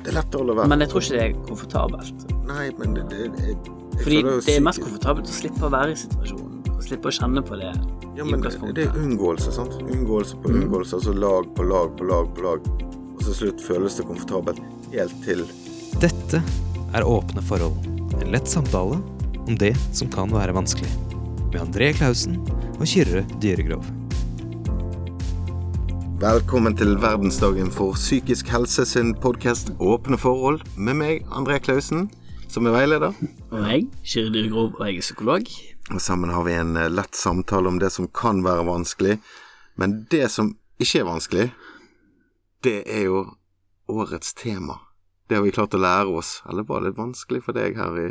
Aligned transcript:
Det 0.00 0.12
er 0.12 0.16
lett 0.16 0.34
å 0.34 0.40
holde 0.42 0.56
være. 0.56 0.68
Men 0.72 0.80
jeg 0.84 0.90
tror 0.92 1.04
ikke 1.04 1.16
det 1.16 1.24
er 1.26 1.34
komfortabelt. 1.48 2.24
Nei, 2.48 2.66
men 2.80 2.94
det, 2.96 3.04
det, 3.10 3.18
jeg, 3.44 3.56
jeg 3.56 4.04
Fordi 4.04 4.20
det 4.46 4.54
er 4.56 4.62
mest 4.64 4.80
komfortabelt 4.82 5.28
å 5.28 5.34
slippe 5.36 5.66
å 5.68 5.72
være 5.74 5.92
i 5.92 5.98
situasjonen. 6.00 6.62
Å 6.72 6.84
slippe 6.86 7.10
å 7.10 7.12
kjenne 7.14 7.42
på 7.44 7.58
det 7.60 7.72
Ja, 8.16 8.24
men 8.26 8.40
det, 8.42 8.86
er 8.86 8.96
unngåelse, 8.98 9.52
sant. 9.54 9.76
Unngåelse 9.84 10.40
på 10.40 10.50
Mm. 10.50 10.62
unngåelse, 10.64 10.96
altså 10.98 11.12
lag 11.14 11.46
på 11.56 11.62
lag 11.68 11.92
på 11.98 12.08
lag 12.08 12.32
på 12.34 12.42
lag. 12.46 12.64
Og 13.14 13.22
så 13.22 13.34
slutt 13.36 13.60
føles 13.60 13.96
det 14.00 14.06
komfortabelt 14.08 14.60
helt 14.94 15.14
til 15.24 15.44
Dette 16.00 16.40
er 16.96 17.04
Åpne 17.06 17.44
forhold. 17.44 17.76
En 18.20 18.32
lett 18.32 18.48
samtale 18.48 18.98
om 19.46 19.56
det 19.60 19.74
som 19.92 20.08
kan 20.10 20.32
være 20.32 20.56
vanskelig. 20.56 20.90
Med 21.52 21.60
André 21.60 21.92
Klausen 21.96 22.40
og 22.80 22.86
Kyrre 22.88 23.26
Dyregrov. 23.42 23.84
Velkommen 26.20 26.74
til 26.76 26.98
verdensdagen 27.00 27.70
for 27.72 27.94
psykisk 27.96 28.50
helse 28.52 28.84
sin 28.84 29.14
podkast 29.16 29.70
Åpne 29.80 30.18
forhold 30.20 30.58
med 30.76 30.98
meg, 30.98 31.22
André 31.32 31.54
Klausen, 31.64 32.10
som 32.44 32.66
er 32.68 32.74
veileder. 32.74 33.14
Og 33.48 33.62
meg, 33.62 33.86
Kyrre 34.04 34.28
Dyrgrov, 34.34 34.74
og 34.76 34.82
jeg 34.84 34.98
er 35.00 35.06
psykolog. 35.06 35.48
Og 35.94 36.02
sammen 36.04 36.34
har 36.34 36.44
vi 36.44 36.58
en 36.60 36.76
eh, 36.76 36.90
lett 36.92 37.16
samtale 37.16 37.72
om 37.72 37.78
det 37.80 37.88
som 37.94 38.10
kan 38.12 38.42
være 38.44 38.66
vanskelig. 38.68 39.14
Men 39.80 39.94
det 40.12 40.26
som 40.34 40.50
ikke 40.76 41.00
er 41.00 41.08
vanskelig, 41.08 41.46
det 42.68 42.76
er 42.84 43.06
jo 43.06 43.24
årets 43.88 44.36
tema. 44.36 44.76
Det 45.24 45.40
har 45.40 45.46
vi 45.48 45.56
klart 45.56 45.78
å 45.78 45.80
lære 45.80 46.20
oss. 46.20 46.34
Eller 46.52 46.68
var 46.68 46.84
det 46.84 46.90
litt 46.90 47.00
vanskelig 47.00 47.40
for 47.48 47.56
deg 47.56 47.80
her 47.80 47.96
i 47.96 48.06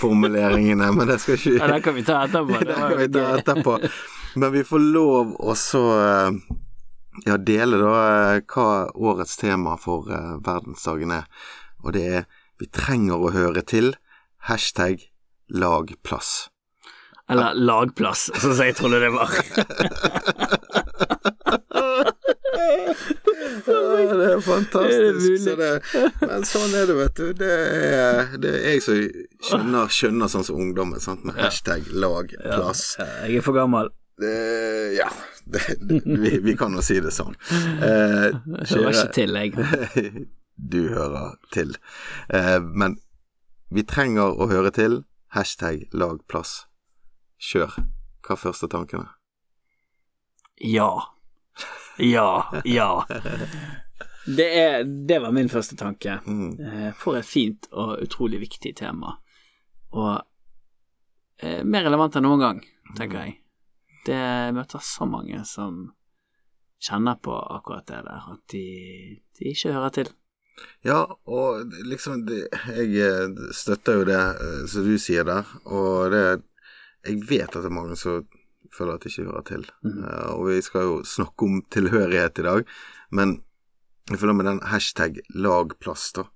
formuleringene? 0.00 0.88
Men 0.96 1.12
det 1.12 1.20
skal 1.20 1.36
ikke 1.36 1.58
Ja, 1.58 1.68
det 1.74 1.84
kan 1.84 1.98
vi 2.00 2.08
ta 2.08 2.24
etterpå. 2.24 2.56
Det 2.64 2.72
Det 2.72 2.80
kan 2.80 2.98
vi 3.04 3.12
ta 3.20 3.28
etterpå. 3.36 3.78
Men 4.40 4.56
vi 4.56 4.64
får 4.64 4.84
lov 4.96 5.36
å 5.36 5.60
så 5.60 5.84
eh, 6.00 6.42
ja, 7.26 7.36
dele 7.36 7.78
da 7.80 7.94
eh, 8.36 8.40
hva 8.48 8.68
årets 8.94 9.36
tema 9.40 9.76
for 9.80 10.10
eh, 10.10 10.36
verdensdagen 10.44 11.10
er. 11.10 11.26
Og 11.84 11.92
det 11.96 12.06
er 12.06 12.24
'Vi 12.60 12.66
trenger 12.72 13.16
å 13.16 13.30
høre 13.32 13.62
til'. 13.62 13.94
Hashtag 14.48 15.08
lag 15.48 15.94
plass. 16.04 16.48
Eller 17.30 17.54
lagplass, 17.54 18.30
sånn 18.34 18.54
som 18.56 18.64
jeg 18.66 18.74
trodde 18.76 19.00
det 19.00 19.12
var. 19.12 19.30
Ja, 23.70 23.76
det 24.16 24.26
er 24.26 24.36
Er 24.36 24.40
fantastisk. 24.40 25.26
det 25.26 25.38
så 25.42 25.54
det, 25.56 25.70
men 26.20 26.44
sånn 26.48 26.74
er 26.74 26.86
det, 26.88 26.96
vet 26.98 27.14
du. 27.16 27.26
Det 27.38 27.50
er, 27.50 28.32
det 28.40 28.50
er 28.50 28.66
jeg 28.74 28.82
som 28.82 28.98
skjønner, 29.46 29.88
skjønner 29.94 30.30
sånn 30.32 30.44
som 30.46 30.58
ungdommen, 30.60 31.00
sant? 31.02 31.24
med 31.24 31.38
hashtag 31.38 31.86
lag 31.92 32.32
plass. 32.42 32.96
Ja, 32.98 33.06
Jeg 33.26 33.40
er 33.40 33.46
for 33.46 33.56
gammel. 33.56 33.90
Det, 34.20 34.34
ja, 34.98 35.08
det, 35.44 35.62
det, 35.88 36.00
vi, 36.04 36.38
vi 36.44 36.56
kan 36.58 36.74
jo 36.76 36.82
si 36.84 36.98
det 37.00 37.12
sånn. 37.14 37.36
Eh, 37.50 38.36
Hører 38.36 38.90
ikke 38.90 39.12
til, 39.16 39.38
jeg. 39.38 39.54
du 40.74 40.80
hører 40.92 41.38
til. 41.54 41.76
Eh, 42.28 42.58
men 42.60 42.98
vi 43.72 43.86
trenger 43.88 44.34
å 44.36 44.50
høre 44.50 44.72
til. 44.76 45.00
Hashtag 45.32 45.86
lag 45.94 46.18
plass. 46.28 46.64
Kjør. 47.40 47.78
Hva 48.26 48.34
er 48.36 48.40
første 48.42 48.68
tankene? 48.70 49.06
Ja. 50.60 50.90
Ja. 52.02 52.60
Ja. 52.68 52.90
Det, 54.26 54.46
er, 54.58 54.84
det 54.84 55.20
var 55.22 55.32
min 55.32 55.48
første 55.48 55.76
tanke. 55.80 56.18
Mm. 56.26 56.50
Eh, 56.60 56.90
For 56.98 57.16
et 57.18 57.28
fint 57.28 57.70
og 57.72 57.96
utrolig 58.04 58.42
viktig 58.42 58.74
tema. 58.82 59.16
Og 59.96 60.18
eh, 61.42 61.62
mer 61.64 61.86
relevant 61.88 62.18
enn 62.20 62.26
noen 62.28 62.42
gang, 62.44 62.60
tenker 62.98 63.24
jeg. 63.24 63.39
Det 64.10 64.18
jeg 64.18 64.54
møter 64.56 64.82
så 64.82 65.06
mange 65.06 65.42
som 65.46 65.84
kjenner 66.80 67.18
på 67.22 67.34
akkurat 67.36 67.86
det 67.86 68.00
der, 68.06 68.26
at 68.32 68.42
de, 68.54 68.64
de 69.38 69.52
ikke 69.52 69.74
hører 69.76 69.94
til. 69.94 70.10
Ja, 70.84 71.04
og 71.24 71.72
liksom 71.88 72.26
det, 72.26 72.42
Jeg 72.68 72.90
eh, 73.00 73.44
støtter 73.56 74.00
jo 74.00 74.06
det 74.08 74.18
eh, 74.20 74.64
som 74.68 74.84
du 74.84 74.96
sier 75.00 75.24
der, 75.28 75.48
og 75.64 76.10
det 76.12 76.24
Jeg 77.06 77.22
vet 77.30 77.48
at 77.48 77.62
det 77.62 77.70
er 77.70 77.72
mange 77.72 77.96
som 77.96 78.26
føler 78.74 78.98
at 78.98 79.04
de 79.04 79.08
ikke 79.08 79.30
hører 79.30 79.46
til. 79.48 79.62
Mm. 79.82 80.02
og 80.36 80.42
vi 80.50 80.60
skal 80.62 80.82
jo 80.84 80.96
snakke 81.04 81.46
om 81.46 81.62
tilhørighet 81.72 82.38
i 82.38 82.44
dag, 82.44 82.66
men 83.10 83.38
jeg 84.10 84.20
føler 84.20 84.36
med 84.36 84.46
den 84.46 84.60
hashtag 84.68 85.16
lagplass, 85.34 86.10
da, 86.18 86.26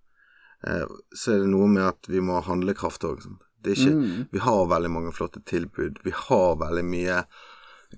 eh, 0.66 0.86
så 1.14 1.34
er 1.34 1.44
det 1.44 1.50
noe 1.52 1.68
med 1.68 1.84
at 1.84 2.08
vi 2.08 2.22
må 2.24 2.38
ha 2.38 2.46
handlekraft 2.48 3.04
òg. 3.04 3.26
Det 3.64 3.76
ikke 3.76 3.94
Mm. 3.94 4.24
Vi 4.32 4.38
har 4.38 4.66
veldig 4.66 4.90
mange 4.90 5.12
flotte 5.12 5.40
tilbud. 5.44 6.00
Vi 6.04 6.12
har 6.12 6.56
veldig 6.56 6.84
mye 6.84 7.24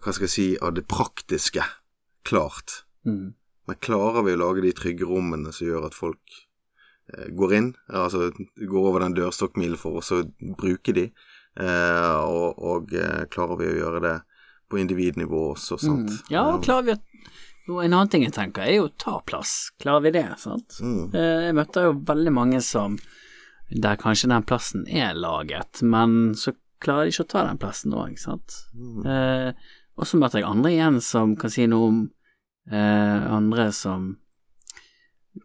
Hva 0.03 0.15
skal 0.15 0.27
jeg 0.29 0.35
si 0.35 0.47
av 0.63 0.75
det 0.77 0.87
praktiske 0.91 1.65
klart. 2.27 2.83
Mm. 3.07 3.35
Men 3.67 3.81
klarer 3.83 4.23
vi 4.27 4.35
å 4.35 4.41
lage 4.41 4.63
de 4.65 4.75
trygge 4.77 5.07
rommene 5.09 5.53
som 5.55 5.67
gjør 5.67 5.89
at 5.89 5.97
folk 5.97 6.37
eh, 7.15 7.29
går 7.35 7.55
inn, 7.59 7.73
altså 7.91 8.31
går 8.57 8.89
over 8.91 9.03
den 9.03 9.17
dørstokkmilen 9.17 9.79
for 9.81 10.01
oss 10.01 10.13
og 10.15 10.31
bruker 10.59 10.97
de, 10.97 11.09
eh, 11.59 12.17
og, 12.23 12.59
og 12.63 12.95
eh, 12.95 13.25
klarer 13.33 13.61
vi 13.63 13.71
å 13.73 13.77
gjøre 13.81 14.03
det 14.07 14.17
på 14.71 14.81
individnivå 14.83 15.43
også, 15.53 15.79
sant? 15.83 16.11
Mm. 16.15 16.33
Ja, 16.35 16.47
klarer 16.63 16.89
vi 16.89 16.97
å 16.97 17.03
jo, 17.67 17.81
En 17.83 17.91
annen 17.97 18.11
ting 18.11 18.23
jeg 18.23 18.35
tenker, 18.37 18.63
er 18.63 18.77
jo 18.77 18.85
å 18.87 18.93
ta 18.95 19.17
plass. 19.27 19.73
Klarer 19.83 20.05
vi 20.05 20.13
det, 20.15 20.29
sant? 20.39 20.77
Mm. 20.79 21.09
Eh, 21.11 21.47
Jeg 21.49 21.57
møter 21.59 21.89
jo 21.89 21.97
veldig 22.07 22.33
mange 22.35 22.61
som 22.63 22.95
der 23.67 23.99
kanskje 23.99 24.31
den 24.31 24.45
plassen 24.47 24.85
er 24.87 25.17
laget, 25.19 25.83
men 25.83 26.37
så 26.39 26.55
klarer 26.83 27.09
de 27.09 27.15
ikke 27.15 27.25
å 27.27 27.33
ta 27.33 27.43
den 27.49 27.59
plassen 27.59 27.97
òg, 27.99 28.15
sant. 28.23 28.61
Mm. 28.79 29.01
Eh, 29.11 29.67
og 29.97 30.07
så 30.09 30.21
møter 30.21 30.43
jeg 30.43 30.49
andre 30.49 30.73
igjen 30.75 31.01
som 31.05 31.35
kan 31.41 31.53
si 31.53 31.67
noe 31.71 31.91
om 31.91 31.99
eh, 32.71 33.27
andre 33.33 33.71
som 33.75 34.15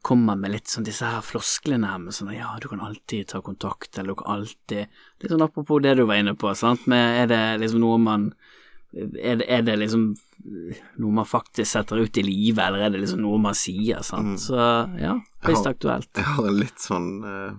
kommer 0.08 0.38
med 0.40 0.54
litt 0.54 0.72
sånn 0.72 0.88
disse 0.88 1.08
her 1.08 1.24
flosklene 1.26 1.92
med 2.00 2.16
sånn 2.16 2.32
ja, 2.36 2.54
du 2.62 2.70
kan 2.72 2.84
alltid 2.84 3.28
ta 3.32 3.42
kontakt, 3.44 3.98
eller 3.98 4.14
du 4.14 4.22
kan 4.22 4.40
alltid 4.40 4.88
Litt 5.22 5.34
sånn 5.34 5.44
apropos 5.44 5.82
det 5.84 5.98
du 6.00 6.06
var 6.08 6.22
inne 6.22 6.34
på, 6.40 6.54
sant, 6.56 6.88
med 6.92 7.24
er 7.24 7.32
det 7.32 7.44
liksom 7.66 7.84
noe 7.84 8.00
man 8.02 8.30
er 8.92 9.40
det, 9.40 9.48
er 9.48 9.64
det 9.64 9.78
liksom 9.80 10.10
noe 11.00 11.16
man 11.16 11.28
faktisk 11.28 11.70
setter 11.70 12.02
ut 12.02 12.18
i 12.20 12.24
livet, 12.28 12.60
eller 12.66 12.88
er 12.88 12.94
det 12.94 13.04
liksom 13.04 13.22
noe 13.24 13.38
man 13.40 13.56
sier, 13.56 14.02
sant. 14.04 14.36
Så 14.42 14.58
ja, 15.00 15.14
høyst 15.46 15.70
aktuelt. 15.70 16.10
Jeg 16.18 16.28
har 16.28 16.50
en 16.50 16.60
litt 16.60 16.82
sånn 16.82 17.12
eh, 17.24 17.52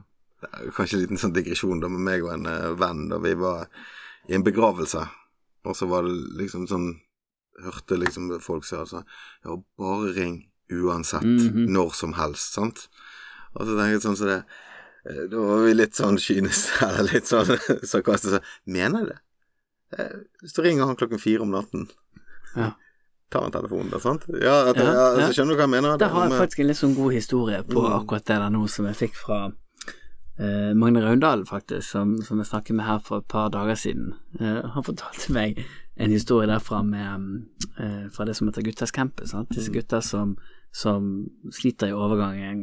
Kanskje 0.74 0.98
en 0.98 1.02
liten 1.04 1.20
sånn 1.22 1.34
digresjon 1.36 1.80
da 1.80 1.88
med 1.88 2.02
meg 2.02 2.24
og 2.26 2.32
en 2.34 2.48
eh, 2.50 2.72
venn 2.76 3.06
da 3.12 3.20
vi 3.22 3.32
var 3.38 3.68
i 4.28 4.34
en 4.36 4.44
begravelse, 4.44 5.04
og 5.64 5.76
så 5.76 5.88
var 5.88 6.02
det 6.02 6.14
liksom 6.40 6.66
sånn 6.68 6.92
Hørte 7.62 7.98
liksom 8.00 8.30
folk 8.40 8.64
si 8.64 8.74
altså 8.76 9.02
Ja, 9.44 9.56
bare 9.78 10.12
ring 10.16 10.38
uansett, 10.72 11.22
Mhm. 11.22 11.66
når 11.68 11.90
som 11.94 12.14
helst, 12.14 12.54
sant? 12.54 12.88
Og 13.54 13.66
så 13.66 13.76
tenker 13.76 13.92
jeg 13.92 14.00
sånn 14.06 14.16
som 14.16 14.26
det 14.26 14.44
eh, 15.04 15.26
Da 15.28 15.36
var 15.36 15.60
vi 15.66 15.74
litt 15.74 15.92
sånn 15.94 16.16
kyniske, 16.16 16.80
eller 16.98 17.12
litt 17.12 17.28
sånn 17.28 17.52
sarkastiske. 17.92 18.40
Mener 18.66 18.98
jeg 19.04 19.08
det? 19.12 19.18
Eh, 19.98 20.16
Hvis 20.42 20.54
du 20.56 20.62
ringer 20.62 20.86
han 20.86 20.96
klokken 20.96 21.20
fire 21.20 21.42
om 21.42 21.50
natten, 21.52 21.90
Ja. 22.56 22.72
tar 23.30 23.42
han 23.42 23.52
telefonen 23.52 23.90
da, 23.90 23.98
sant? 24.00 24.24
Ja, 24.28 24.70
at, 24.70 24.76
Ja, 24.76 24.84
ja, 24.92 25.16
ja. 25.18 25.28
så 25.28 25.32
skjønner 25.36 25.52
du 25.52 25.56
hva 25.60 25.66
jeg 25.68 25.74
mener? 25.76 25.98
Der 25.98 26.08
har 26.08 26.28
jeg 26.28 26.38
faktisk 26.40 26.60
en 26.60 26.66
litt 26.72 26.76
sånn 26.80 26.96
god 26.96 27.12
historie 27.12 27.62
på 27.64 27.80
Mm. 27.84 27.92
akkurat 28.00 28.24
det 28.24 28.38
der 28.40 28.50
nå, 28.50 28.66
som 28.68 28.86
jeg 28.86 28.96
fikk 28.96 29.14
fra 29.14 29.52
eh, 30.38 30.72
Magne 30.74 31.02
Raundal, 31.04 31.46
faktisk, 31.46 31.90
som, 31.90 32.16
som 32.22 32.38
jeg 32.38 32.46
snakket 32.46 32.76
med 32.78 32.86
her 32.86 32.98
for 33.04 33.22
et 33.22 33.28
par 33.28 33.50
dager 33.52 33.74
siden. 33.74 34.14
Eh, 34.40 34.62
han 34.74 34.86
fortalte 34.86 35.32
meg 35.34 35.62
en 35.96 36.10
historie 36.10 36.48
derfra 36.48 36.82
med 36.82 37.28
eh, 37.78 38.08
fra 38.14 38.24
det 38.24 38.36
som 38.36 38.48
heter 38.48 38.64
Guttas 38.66 38.94
campus. 38.94 39.30
Sant? 39.30 39.52
Disse 39.54 39.72
gutta 39.72 40.00
som, 40.00 40.36
som 40.72 41.26
sliter 41.52 41.90
i 41.90 41.96
overgangen 41.96 42.62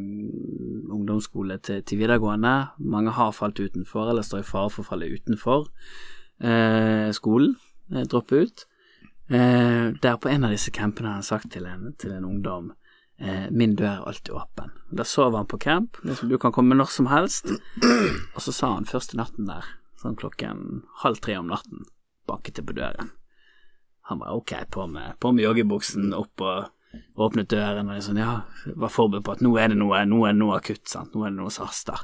ungdomsskole 0.90 1.60
til, 1.64 1.84
til 1.84 2.02
videregående. 2.02 2.56
Mange 2.80 3.14
har 3.14 3.32
falt 3.32 3.60
utenfor, 3.60 4.10
eller 4.10 4.26
står 4.26 4.44
i 4.44 4.50
fare 4.50 4.74
for 4.74 4.84
å 4.84 4.90
falle 4.90 5.12
utenfor 5.14 5.70
eh, 6.42 7.10
skolen, 7.16 7.56
eh, 7.94 8.06
droppe 8.10 8.44
ut. 8.44 8.66
Eh, 9.30 9.94
der 10.02 10.18
på 10.18 10.30
en 10.30 10.48
av 10.48 10.54
disse 10.56 10.72
campene 10.74 11.12
har 11.12 11.20
han 11.22 11.28
sagt 11.28 11.52
til 11.54 11.68
en, 11.70 11.94
til 12.02 12.16
en 12.16 12.26
ungdom 12.26 12.72
eh, 13.22 13.46
Min 13.52 13.76
dør 13.78 13.92
er 14.00 14.08
alltid 14.10 14.34
åpen. 14.34 14.74
Da 14.92 15.04
sover 15.06 15.38
han 15.38 15.48
på 15.50 15.60
camp, 15.62 15.98
liksom, 16.04 16.30
du 16.30 16.38
kan 16.42 16.52
komme 16.52 16.76
når 16.76 16.90
som 16.94 17.10
helst. 17.12 17.52
Og 18.34 18.42
så 18.42 18.54
sa 18.56 18.74
han 18.74 18.90
første 18.90 19.18
natten 19.20 19.50
der, 19.50 19.68
sånn 20.02 20.18
klokken 20.18 20.82
halv 21.04 21.22
tre 21.22 21.38
om 21.38 21.50
natten, 21.52 21.86
banket 22.30 22.58
det 22.58 22.66
på 22.66 22.78
døren. 22.78 23.12
Han 24.10 24.24
var 24.24 24.34
ok, 24.34 24.56
på 24.74 24.88
med, 24.90 25.20
på 25.22 25.32
med 25.36 25.46
joggebuksen 25.46 26.14
opp 26.18 26.42
og 26.42 26.72
åpnet 27.22 27.52
døren 27.52 27.92
og 27.92 28.00
liksom, 28.00 28.18
ja, 28.18 28.40
var 28.74 28.90
forberedt 28.90 29.28
på 29.28 29.36
at 29.38 29.44
nå 29.46 29.54
er 29.62 29.70
det 29.70 29.78
noe, 29.78 30.02
nå 30.10 30.24
er 30.26 30.34
det 30.34 30.42
noe 30.42 30.58
akutt, 30.58 30.88
sant, 30.90 31.14
nå 31.14 31.28
er 31.28 31.36
det 31.36 31.38
noe 31.38 31.54
som 31.54 31.70
haster. 31.70 32.02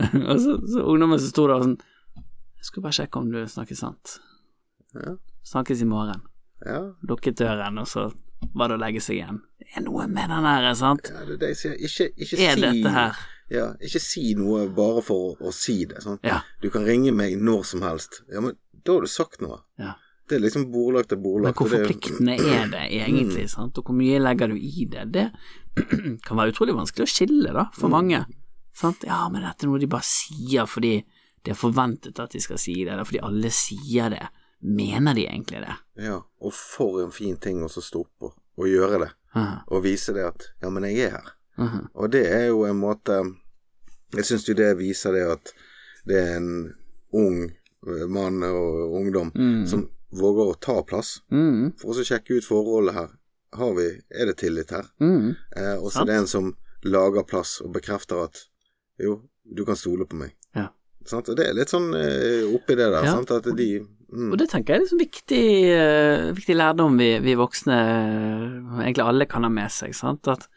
og 0.32 0.38
så, 0.40 0.56
så 0.64 0.86
ungdommen 0.88 1.20
som 1.20 1.28
sto 1.28 1.44
der 1.44 1.58
og 1.58 1.66
sånn 1.66 1.74
Jeg 2.16 2.64
skulle 2.64 2.84
bare 2.86 2.96
sjekke 2.96 3.20
om 3.20 3.26
du 3.28 3.42
snakker 3.44 3.76
sant. 3.76 4.14
Ja. 4.96 5.18
Snakkes 5.44 5.82
i 5.84 5.88
morgen 5.88 6.22
Ja, 6.64 6.94
lukket 7.04 7.36
døren, 7.42 7.80
og 7.82 7.90
så 7.90 8.06
var 8.54 8.68
det 8.72 8.76
å 8.78 8.82
legge 8.82 9.00
seg 9.04 9.16
igjen. 9.20 9.40
Det 9.62 9.76
er 9.78 9.84
noe 9.86 10.06
med 10.10 10.28
den 10.32 10.44
her, 10.48 10.68
sant? 10.78 11.08
ja, 11.12 11.24
det 11.28 11.36
er 11.36 11.40
det 11.42 11.52
jeg 11.54 11.60
sier. 11.62 11.76
Ikke, 11.88 12.08
ikke 12.16 12.38
Er 12.42 12.56
si 12.58 12.60
dette 12.66 12.92
her 12.96 13.20
Ja, 13.52 13.66
ikke 13.84 14.00
si 14.00 14.22
noe 14.38 14.66
bare 14.72 15.02
for 15.04 15.32
å, 15.32 15.48
å 15.48 15.52
si 15.52 15.84
det. 15.88 16.02
Sant? 16.04 16.20
Ja. 16.24 16.40
Du 16.62 16.70
kan 16.72 16.84
ringe 16.88 17.12
meg 17.12 17.36
når 17.40 17.64
som 17.68 17.82
helst. 17.84 18.22
Ja, 18.32 18.40
men 18.44 18.56
da 18.84 18.96
har 18.96 19.04
du 19.04 19.10
sagt 19.12 19.40
noe. 19.44 19.60
Ja. 19.80 19.94
Det 20.28 20.38
er 20.38 20.44
liksom 20.46 20.68
bordlagt 20.72 21.12
er 21.12 21.16
Men 21.18 21.52
hvor 21.52 21.68
det 21.68 21.80
er- 21.80 21.86
forpliktende 21.90 22.36
er 22.38 22.68
det 22.72 22.84
egentlig, 22.96 23.48
sant, 23.50 23.76
og 23.78 23.84
hvor 23.84 23.96
mye 23.98 24.20
legger 24.22 24.48
du 24.48 24.56
i 24.56 24.86
det? 24.88 25.04
Det, 25.12 25.26
kan 26.26 26.36
være 26.38 26.52
utrolig 26.54 26.74
vanskelig 26.76 27.04
å 27.04 27.10
skille, 27.12 27.52
da, 27.52 27.66
for 27.76 27.88
mange. 27.92 28.22
Sant? 28.72 29.04
Ja, 29.04 29.28
men 29.28 29.42
dette 29.44 29.66
er 29.66 29.68
noe 29.68 29.80
de 29.82 29.90
bare 29.90 30.06
sier 30.06 30.64
fordi 30.70 31.02
det 31.44 31.52
er 31.52 31.58
forventet 31.58 32.20
at 32.22 32.32
de 32.32 32.40
skal 32.40 32.56
si 32.62 32.78
det, 32.84 32.92
eller 32.94 33.04
fordi 33.04 33.20
alle 33.26 33.50
sier 33.52 34.08
det. 34.14 34.22
Mener 34.62 35.14
de 35.14 35.24
egentlig 35.26 35.60
det? 35.64 35.74
Ja, 36.04 36.20
og 36.40 36.52
for 36.54 37.00
en 37.02 37.10
fin 37.12 37.36
ting 37.36 37.62
å 37.64 37.68
så 37.72 37.82
stå 37.82 38.00
opp 38.04 38.22
og, 38.28 38.34
og 38.58 38.68
gjøre 38.70 38.98
det. 39.04 39.10
Aha, 39.34 39.62
Og 39.72 39.82
vise 39.82 40.12
det 40.14 40.24
at 40.26 40.44
ja, 40.62 40.70
men 40.70 40.84
jeg 40.84 41.06
er 41.08 41.10
her. 41.16 41.30
aha. 41.58 41.80
Og 41.94 42.10
det 42.12 42.26
er 42.30 42.46
jo 42.50 42.64
en 42.68 42.76
måte 42.80 43.16
Jeg 44.14 44.24
syns 44.28 44.44
jo 44.48 44.54
det 44.54 44.76
viser 44.76 45.12
det 45.16 45.22
at 45.32 45.52
det 46.04 46.18
er 46.20 46.36
en 46.36 46.74
ung 47.16 47.38
eh, 47.48 48.06
mann 48.08 48.42
og 48.44 48.92
ungdom 49.00 49.30
Mm. 49.34 49.66
som 49.66 49.88
våger 50.12 50.50
å 50.52 50.60
ta 50.60 50.82
plass, 50.82 51.20
Mm, 51.30 51.72
for 51.80 51.94
å 51.94 52.04
sjekke 52.04 52.36
ut 52.36 52.44
forholdet 52.44 52.94
her. 52.94 53.08
Har 53.54 53.72
vi, 53.74 53.86
Er 54.10 54.26
det 54.26 54.36
tillit 54.36 54.70
her? 54.70 54.84
mm. 55.00 55.34
Eh, 55.56 55.76
og 55.82 55.90
så 55.92 56.02
er 56.02 56.06
det 56.06 56.14
en 56.20 56.26
som 56.26 56.56
lager 56.84 57.22
plass 57.24 57.60
og 57.64 57.72
bekrefter 57.72 58.24
at 58.24 58.44
jo, 59.00 59.22
du 59.44 59.64
kan 59.64 59.76
stole 59.76 60.04
på 60.04 60.16
meg. 60.16 60.34
Ja. 60.54 60.68
Sant? 61.06 61.28
Og 61.28 61.36
det 61.36 61.46
er 61.48 61.54
litt 61.54 61.68
sånn 61.72 61.94
eh, 61.94 62.44
oppi 62.54 62.74
det 62.76 62.90
der, 62.92 63.02
Ja. 63.04 63.14
sant? 63.16 63.30
at 63.30 63.44
de 63.56 63.86
mm, 64.12 64.28
Og 64.30 64.38
det 64.40 64.48
tenker 64.52 64.74
jeg 64.74 64.80
er 64.80 64.84
liksom 64.84 65.02
viktig, 65.02 65.46
eh, 65.72 66.26
viktig 66.36 66.56
lærdom 66.56 66.98
vi, 67.00 67.10
vi 67.24 67.38
voksne, 67.38 67.78
eh, 67.78 68.82
egentlig 68.84 69.06
alle, 69.06 69.28
kan 69.30 69.46
ha 69.48 69.52
med 69.52 69.72
seg. 69.72 69.96
Sant? 69.98 70.28
At 70.30 70.48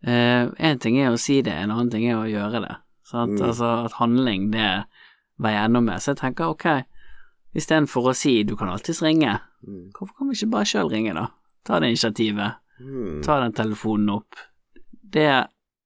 én 0.00 0.78
ting 0.80 0.96
er 0.96 1.10
å 1.12 1.18
si 1.20 1.42
det, 1.44 1.52
en 1.52 1.74
annen 1.74 1.90
ting 1.92 2.06
er 2.08 2.16
å 2.16 2.28
gjøre 2.28 2.62
det. 2.64 2.76
Sant? 3.04 3.36
Mm. 3.36 3.50
Altså 3.50 3.68
at 3.84 3.98
handling, 3.98 4.48
det 4.54 4.68
veier 5.42 5.66
enda 5.66 5.82
mer. 5.84 6.00
Så 6.00 6.14
jeg 6.14 6.20
tenker 6.22 6.52
ok, 6.52 6.66
istedenfor 7.56 8.10
å 8.10 8.16
si 8.16 8.40
du 8.46 8.54
kan 8.58 8.70
alltids 8.72 9.02
ringe, 9.04 9.38
mm, 9.66 9.90
hvorfor 9.96 10.14
kan 10.16 10.30
vi 10.30 10.38
ikke 10.38 10.52
bare 10.54 10.70
sjøl 10.70 10.92
ringe, 10.92 11.14
da? 11.16 11.26
Ta 11.66 11.80
det 11.82 11.90
initiativet, 11.92 12.60
mm. 12.80 13.20
ta 13.26 13.40
den 13.42 13.56
telefonen 13.56 14.14
opp. 14.14 14.38
Det 15.10 15.28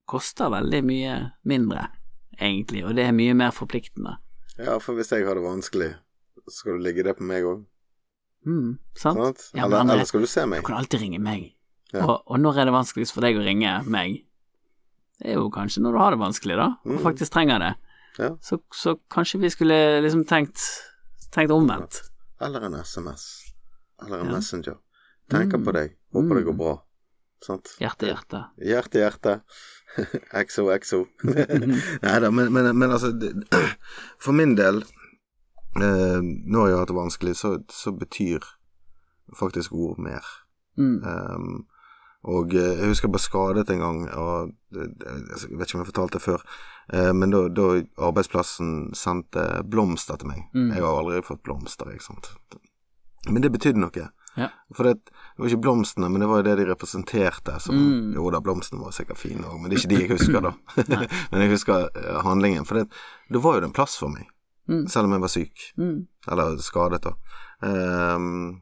koster 0.09 0.53
veldig 0.53 0.81
mye 0.85 1.17
mindre, 1.49 1.89
egentlig, 2.37 2.85
og 2.85 2.95
det 2.97 3.09
er 3.09 3.17
mye 3.17 3.35
mer 3.37 3.55
forpliktende. 3.55 4.19
Ja, 4.55 4.77
for 4.79 4.95
hvis 4.95 5.11
jeg 5.11 5.25
har 5.27 5.35
det 5.35 5.43
vanskelig, 5.43 5.91
skal 6.49 6.77
du 6.77 6.83
ligge 6.83 7.03
det 7.03 7.15
på 7.17 7.23
meg 7.23 7.43
òg? 7.47 7.63
Mm, 8.45 8.77
sant? 8.95 9.17
Sant? 9.17 9.43
Ja, 9.57 9.65
eller, 9.65 9.79
André, 9.81 9.93
eller 9.97 10.05
skal 10.05 10.21
du 10.21 10.27
se 10.29 10.45
meg? 10.45 10.61
Du 10.61 10.67
kan 10.67 10.77
alltid 10.77 11.01
ringe 11.01 11.19
meg. 11.19 11.47
Ja. 11.93 12.03
Og, 12.05 12.21
og 12.27 12.39
når 12.39 12.59
er 12.61 12.65
det 12.69 12.73
vanskeligst 12.75 13.13
for 13.15 13.21
deg 13.25 13.37
å 13.39 13.45
ringe 13.45 13.71
meg? 13.89 14.19
Det 15.19 15.31
er 15.31 15.39
jo 15.39 15.49
kanskje 15.49 15.81
når 15.81 15.95
du 15.95 15.99
har 16.03 16.11
det 16.15 16.19
vanskelig, 16.21 16.55
da, 16.59 16.67
og 16.85 16.91
Mm. 16.97 17.03
faktisk 17.03 17.31
trenger 17.33 17.59
det. 17.63 17.73
Ja. 18.19 18.29
Så, 18.41 18.59
så 18.73 18.95
kanskje 19.11 19.39
vi 19.41 19.49
skulle 19.49 19.77
liksom 20.03 20.25
tenkt, 20.27 20.59
tenkt 21.31 21.51
omvendt. 21.51 22.01
Eller 22.41 22.61
en 22.67 22.75
SMS. 22.83 23.23
Eller 24.03 24.19
en. 24.25 24.31
Messenger. 24.35 24.77
Tenker 25.31 25.57
Mm. 25.57 25.65
på 25.65 25.71
deg. 25.73 25.95
Håper 26.13 26.35
det 26.35 26.43
går 26.45 26.53
Mm. 26.53 26.57
bra. 26.57 26.75
Sant? 27.41 27.75
Hjerte, 27.79 28.07
hjerte. 28.11 28.43
Hjerte, 28.59 28.99
hjerte. 28.99 29.41
Exo, 30.33 30.69
exo. 30.75 31.05
Nei 31.23 32.19
da, 32.19 32.29
men, 32.31 32.51
men, 32.53 32.75
men 32.77 32.91
altså 32.91 33.11
For 34.23 34.31
min 34.33 34.55
del, 34.55 34.83
eh, 35.81 36.19
når 36.23 36.67
jeg 36.67 36.75
har 36.75 36.83
hatt 36.83 36.91
det 36.93 36.97
vanskelig, 36.97 37.35
så, 37.39 37.57
så 37.71 37.93
betyr 37.95 38.45
faktisk 39.39 39.73
ord 39.73 39.99
mer. 39.99 40.27
Mm. 40.77 40.99
Um, 41.03 41.65
og 42.25 42.55
eh, 42.57 42.79
jeg 42.79 42.89
husker 42.89 43.07
jeg 43.07 43.15
ble 43.15 43.21
skadet 43.21 43.69
en 43.69 43.83
gang, 43.83 43.99
og 44.17 44.53
det, 44.73 44.89
det, 45.01 45.15
jeg 45.45 45.59
vet 45.59 45.69
ikke 45.69 45.77
om 45.77 45.83
jeg 45.83 45.91
fortalte 45.91 46.17
det 46.17 46.25
før, 46.25 46.45
eh, 46.93 47.11
men 47.13 47.33
da, 47.33 47.45
da 47.53 47.69
arbeidsplassen 48.09 48.71
sendte 48.97 49.45
blomster 49.69 50.17
til 50.21 50.31
meg. 50.31 50.45
Mm. 50.55 50.71
Jeg 50.73 50.85
har 50.85 51.01
aldri 51.01 51.21
fått 51.25 51.43
blomster, 51.45 51.91
ikke 51.93 52.09
sant. 52.09 52.31
Men 53.29 53.45
det 53.45 53.53
betydde 53.53 53.81
noe. 53.81 54.09
Ja. 54.35 54.49
For 54.75 54.83
det, 54.83 54.93
det 55.05 55.43
var 55.43 55.51
ikke 55.51 55.63
blomstene, 55.63 56.09
men 56.11 56.21
det 56.21 56.27
var 56.29 56.41
jo 56.41 56.47
det 56.49 56.57
de 56.59 56.67
representerte. 56.71 57.59
Som, 57.63 57.75
Mm. 57.75 58.13
Jo 58.17 58.29
da, 58.33 58.41
blomstene 58.43 58.81
var 58.81 58.91
sikkert 58.91 59.21
fine 59.21 59.45
òg, 59.47 59.59
men 59.61 59.69
det 59.69 59.77
er 59.77 59.83
ikke 59.83 59.93
de 59.93 60.01
jeg 60.01 60.11
husker, 60.11 60.41
da. 60.41 60.53
men 61.31 61.45
jeg 61.45 61.53
husker 61.53 61.87
eh, 61.93 62.21
handlingen. 62.25 62.65
For 62.65 62.81
det, 62.81 62.89
det 63.31 63.43
var 63.43 63.59
jo 63.59 63.69
en 63.69 63.75
plass 63.75 63.97
for 64.01 64.11
meg, 64.11 64.27
Mm. 64.67 64.87
selv 64.89 65.05
om 65.05 65.11
jeg 65.13 65.21
var 65.21 65.27
syk. 65.33 65.65
Mm. 65.77 66.07
Eller 66.31 66.57
skadet, 66.57 67.03
da. 67.03 67.11
Um, 67.61 68.61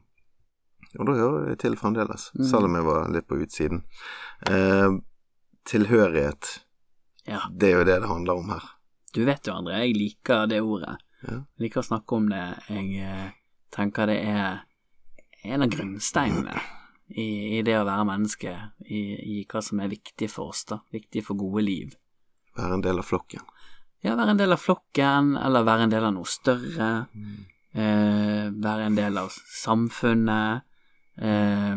og 0.98 1.06
da 1.08 1.12
hører 1.18 1.48
jeg 1.48 1.58
til 1.58 1.76
fremdeles, 1.80 2.30
Mm. 2.34 2.44
selv 2.44 2.64
om 2.68 2.74
jeg 2.76 2.84
var 2.84 3.08
litt 3.10 3.26
på 3.26 3.38
utsiden. 3.40 3.82
Uh, 4.48 5.00
tilhørighet, 5.64 6.60
Ja. 7.26 7.40
det 7.50 7.72
er 7.72 7.78
jo 7.78 7.84
det 7.84 8.00
det 8.02 8.08
handler 8.08 8.34
om 8.38 8.48
her. 8.50 8.64
Du 9.14 9.24
vet 9.24 9.46
jo, 9.46 9.52
André, 9.54 9.78
jeg 9.86 9.96
liker 9.96 10.46
det 10.46 10.60
ordet. 10.60 10.98
Ja. 11.22 11.38
Jeg 11.56 11.60
liker 11.70 11.80
å 11.80 11.86
snakke 11.88 12.16
om 12.16 12.28
det. 12.28 12.58
Jeg 12.68 12.96
eh, 13.00 13.30
tenker 13.72 14.06
det 14.06 14.18
er 14.26 14.60
en 15.44 15.62
av 15.62 15.68
grunnsteinene 15.70 16.60
i, 17.16 17.58
i 17.58 17.62
det 17.62 17.78
å 17.78 17.84
være 17.86 18.04
menneske, 18.04 18.52
i, 18.84 19.40
i 19.40 19.46
hva 19.48 19.62
som 19.62 19.80
er 19.80 19.88
viktig 19.88 20.28
for 20.30 20.50
oss, 20.52 20.64
da. 20.68 20.80
Viktig 20.92 21.24
for 21.24 21.34
gode 21.34 21.62
liv. 21.64 21.94
Være 22.58 22.74
en 22.74 22.82
del 22.84 22.98
av 22.98 23.04
flokken. 23.08 23.40
Ja, 24.04 24.14
være 24.18 24.34
en 24.34 24.40
del 24.40 24.52
av 24.52 24.60
flokken, 24.60 25.32
eller 25.40 25.64
være 25.64 25.86
en 25.86 25.94
del 25.94 26.04
av 26.04 26.12
noe 26.16 26.28
større. 26.28 26.90
Mm. 27.14 27.38
Eh, 27.74 28.44
være 28.66 28.90
en 28.90 28.98
del 28.98 29.18
av 29.18 29.32
samfunnet. 29.32 30.66
Eh, 31.16 31.76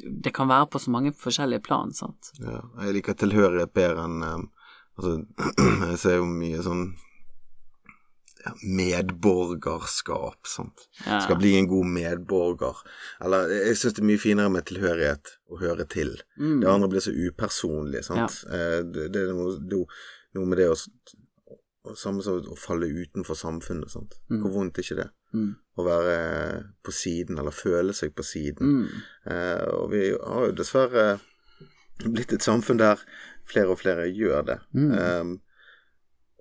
det 0.00 0.32
kan 0.36 0.48
være 0.48 0.70
på 0.70 0.80
så 0.80 0.94
mange 0.94 1.12
forskjellige 1.16 1.66
plan, 1.66 1.92
sant. 1.92 2.32
Ja, 2.40 2.62
jeg 2.86 3.00
liker 3.00 3.18
tilhørighet 3.18 3.74
bedre 3.76 4.08
enn 4.08 4.24
ehm, 4.24 4.48
Altså, 5.00 5.22
jeg 5.88 5.96
ser 6.02 6.16
jo 6.18 6.26
mye 6.28 6.58
sånn 6.60 6.82
ja, 8.42 8.50
medborgerskap, 8.60 10.42
sant. 10.44 10.82
Ja. 11.06 11.22
Skal 11.24 11.38
bli 11.40 11.54
en 11.56 11.68
god 11.70 11.88
medborger. 11.94 12.82
Eller 13.24 13.48
jeg 13.54 13.78
syns 13.80 13.96
det 13.96 14.02
er 14.02 14.08
mye 14.10 14.20
finere 14.20 14.52
med 14.52 14.66
tilhørighet 14.68 15.32
å 15.48 15.60
høre 15.62 15.86
til. 15.88 16.12
Mm. 16.36 16.58
Det 16.60 16.68
andre 16.68 16.90
blir 16.92 17.04
så 17.06 17.14
upersonlig, 17.16 18.02
sant. 18.10 18.42
Eh, 18.50 18.80
Det, 18.84 19.08
det 19.14 19.24
det 19.30 19.78
er 19.78 19.86
noe 20.36 20.46
med 20.46 20.58
det 20.62 20.70
å 20.72 20.78
Samme 21.96 22.20
som 22.22 22.36
å 22.52 22.54
falle 22.60 22.90
utenfor 22.92 23.34
samfunnet, 23.34 23.88
sant. 23.88 24.18
Mm. 24.28 24.42
Hvor 24.42 24.52
vondt 24.52 24.76
er 24.78 24.84
ikke 24.84 24.96
det? 24.98 25.06
Mm. 25.32 25.54
Å 25.80 25.84
være 25.86 26.16
på 26.84 26.92
siden, 26.92 27.38
eller 27.40 27.56
føle 27.56 27.94
seg 27.96 28.12
på 28.14 28.24
siden. 28.28 28.74
Mm. 28.82 28.98
Eh, 29.32 29.62
og 29.78 29.86
vi 29.94 30.02
har 30.12 30.44
jo 30.44 30.56
dessverre 30.58 31.04
blitt 32.04 32.34
et 32.36 32.44
samfunn 32.44 32.82
der 32.82 33.00
flere 33.48 33.72
og 33.72 33.80
flere 33.80 34.04
gjør 34.12 34.44
det. 34.50 34.58
Eh, 34.76 35.32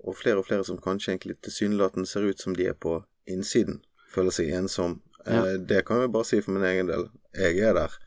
og 0.03 0.19
flere 0.19 0.43
og 0.43 0.49
flere 0.49 0.67
som 0.67 0.81
kanskje 0.83 1.13
egentlig 1.15 1.39
tilsynelatende 1.47 2.11
ser 2.11 2.27
ut 2.27 2.43
som 2.43 2.59
de 2.59 2.67
er 2.73 2.75
på 2.75 2.97
innsiden. 3.31 3.79
Føler 4.11 4.35
seg 4.35 4.51
ensom. 4.59 4.99
Eh, 5.23 5.55
Det 5.71 5.85
kan 5.87 6.03
jeg 6.03 6.11
bare 6.11 6.27
si 6.27 6.43
for 6.43 6.51
min 6.51 6.67
egen 6.67 6.91
del. 6.91 7.07
Jeg 7.31 7.63
er 7.63 7.79
der. 7.79 7.97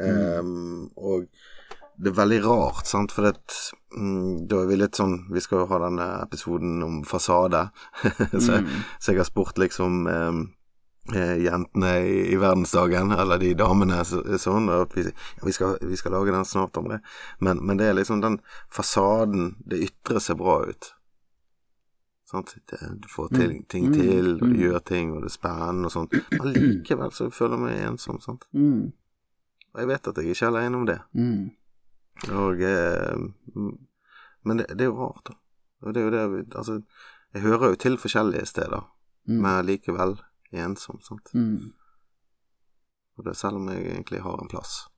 Eh, 0.00 0.40
og 0.96 1.28
det 1.98 2.12
er 2.12 2.16
veldig 2.20 2.44
rart, 2.44 2.86
sant, 2.86 3.10
for 3.12 3.22
det, 3.26 3.36
mm, 3.96 4.46
da 4.48 4.60
er 4.62 4.66
vi 4.70 4.76
litt 4.76 4.94
sånn 4.94 5.16
Vi 5.34 5.40
skal 5.40 5.58
jo 5.64 5.66
ha 5.66 5.78
denne 5.82 6.06
episoden 6.22 6.82
om 6.86 7.00
fasade, 7.04 7.70
så, 8.46 8.60
Mm. 8.60 8.68
så 9.00 9.12
jeg 9.12 9.18
har 9.18 9.24
spurt 9.28 9.58
liksom 9.58 10.06
eh, 10.06 10.38
eh, 11.18 11.36
jentene 11.42 11.92
i, 12.06 12.18
i 12.32 12.36
verdensdagen, 12.36 13.10
eller 13.12 13.38
de 13.38 13.54
damene 13.54 14.04
så, 14.04 14.22
sånn, 14.38 14.68
vi, 14.94 15.06
vi, 15.44 15.52
skal, 15.52 15.78
vi 15.82 15.96
skal 15.96 16.12
lage 16.12 16.30
den 16.34 16.44
snart, 16.44 16.76
André. 16.76 17.00
Men, 17.40 17.64
men 17.66 17.76
det 17.80 17.86
er 17.90 17.94
liksom 17.98 18.20
den 18.22 18.38
fasaden, 18.70 19.56
det 19.66 19.82
ytre 19.88 20.20
ser 20.20 20.34
bra 20.38 20.60
ut. 20.68 20.92
Sant? 22.28 22.54
Det, 22.68 22.76
du 23.00 23.08
får 23.08 23.28
til, 23.32 23.50
Mm. 23.56 23.64
ting 23.68 23.86
Mm. 23.88 23.92
til, 23.94 24.34
og 24.34 24.40
du 24.40 24.46
Mm. 24.46 24.56
gjør 24.60 24.84
ting, 24.84 25.12
og 25.16 25.22
det 25.22 25.30
er 25.30 25.38
spennende 25.38 25.86
og 25.86 25.92
sånt. 25.92 26.12
Men 26.30 26.52
likevel 26.52 27.10
så 27.10 27.30
føler 27.32 27.56
jeg 27.56 27.64
meg 27.64 27.86
ensom, 27.88 28.20
sant. 28.20 28.44
Mm. 28.52 28.92
Og 29.74 29.80
jeg 29.80 29.88
vet 29.88 30.08
at 30.08 30.16
jeg 30.16 30.26
ikke 30.36 30.42
er 30.46 30.50
alene 30.52 30.76
om 30.76 30.86
det. 30.86 31.00
Og 32.32 32.60
eh, 32.62 33.16
Men 34.44 34.56
det, 34.58 34.66
det 34.78 34.80
er 34.86 34.90
jo 34.90 34.98
rart, 34.98 35.24
da. 35.28 35.34
Og 35.82 35.94
det 35.94 36.00
er 36.00 36.04
jo 36.08 36.10
det 36.10 36.22
vi 36.32 36.40
Altså, 36.58 36.82
jeg 37.34 37.42
hører 37.42 37.68
jo 37.68 37.74
til 37.76 37.98
forskjellige 37.98 38.46
steder, 38.46 38.86
Mm. 39.28 39.42
men 39.42 39.66
likevel 39.66 40.14
ensom, 40.52 41.00
sant. 41.04 41.28
Mm. 41.34 41.72
Og 43.18 43.24
det 43.24 43.30
er 43.30 43.36
selv 43.36 43.56
om 43.56 43.68
jeg 43.68 43.82
egentlig 43.90 44.22
har 44.22 44.38
en 44.42 44.48
plass, 44.48 44.88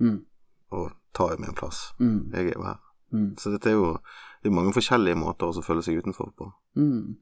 Mm. 0.00 0.24
og 0.70 0.92
tar 1.14 1.30
jo 1.32 1.36
meg 1.40 1.48
en 1.48 1.54
plass. 1.54 1.92
Mm. 1.98 2.30
Jeg 2.32 2.46
er 2.48 2.52
jo 2.56 2.62
her. 2.62 2.78
Mm. 3.12 3.36
Så 3.38 3.50
dette 3.50 3.66
er 3.70 3.74
jo 3.74 3.96
Det 4.42 4.48
er 4.50 4.54
mange 4.54 4.72
forskjellige 4.72 5.14
måter 5.18 5.46
å 5.46 5.62
føle 5.62 5.82
seg 5.82 5.98
utenfor 6.02 6.32
på. 6.36 6.52
Mm. 6.76 7.16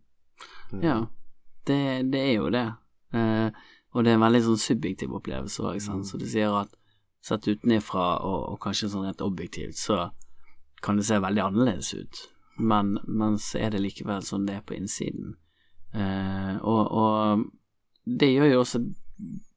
Ja, 0.83 1.07
det, 1.67 2.11
det 2.13 2.21
er 2.21 2.35
jo 2.37 2.51
det. 2.51 2.67
Eh, 3.13 3.51
og 3.93 4.05
det 4.05 4.11
er 4.13 4.15
en 4.15 4.23
veldig 4.25 4.41
sånn 4.47 4.57
subjektiv 4.63 5.13
opplevelse 5.13 5.61
òg, 5.63 5.81
sant. 5.83 6.07
Så 6.07 6.17
du 6.19 6.25
sier 6.27 6.49
at 6.61 6.71
sett 7.25 7.49
utenifra 7.49 8.21
og, 8.25 8.55
og 8.55 8.61
kanskje 8.65 8.91
sånn 8.93 9.07
rent 9.09 9.25
objektivt, 9.25 9.77
så 9.79 10.09
kan 10.85 10.97
det 10.97 11.07
se 11.09 11.19
veldig 11.21 11.43
annerledes 11.45 11.93
ut. 11.95 12.23
Men, 12.61 12.97
men 13.05 13.39
så 13.41 13.61
er 13.65 13.75
det 13.75 13.83
likevel 13.85 14.25
sånn 14.25 14.47
det 14.49 14.59
er 14.59 14.65
på 14.67 14.77
innsiden. 14.77 15.35
Eh, 15.93 16.57
og, 16.61 16.83
og 16.93 17.45
det 18.05 18.29
gjør 18.31 18.53
jo 18.53 18.59
også 18.61 18.79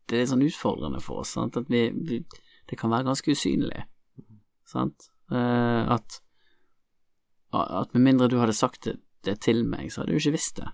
Det 0.09 0.17
er 0.17 0.25
sånn 0.31 0.41
utfordrende 0.43 0.99
for 1.03 1.21
oss, 1.21 1.35
sant. 1.37 1.59
At 1.59 1.69
vi, 1.69 1.85
vi 1.93 2.23
Det 2.69 2.77
kan 2.79 2.91
være 2.91 3.05
ganske 3.07 3.35
usynlig, 3.35 3.83
sant. 4.67 5.11
Eh, 5.31 5.83
at 5.93 6.19
at 7.53 7.93
med 7.93 8.01
mindre 8.01 8.27
du 8.27 8.39
hadde 8.41 8.55
sagt 8.57 8.87
det, 8.87 8.95
det 9.25 9.35
til 9.45 9.61
meg, 9.67 9.91
så 9.91 10.01
hadde 10.01 10.15
du 10.15 10.17
ikke 10.17 10.33
visst 10.33 10.57
det. 10.57 10.71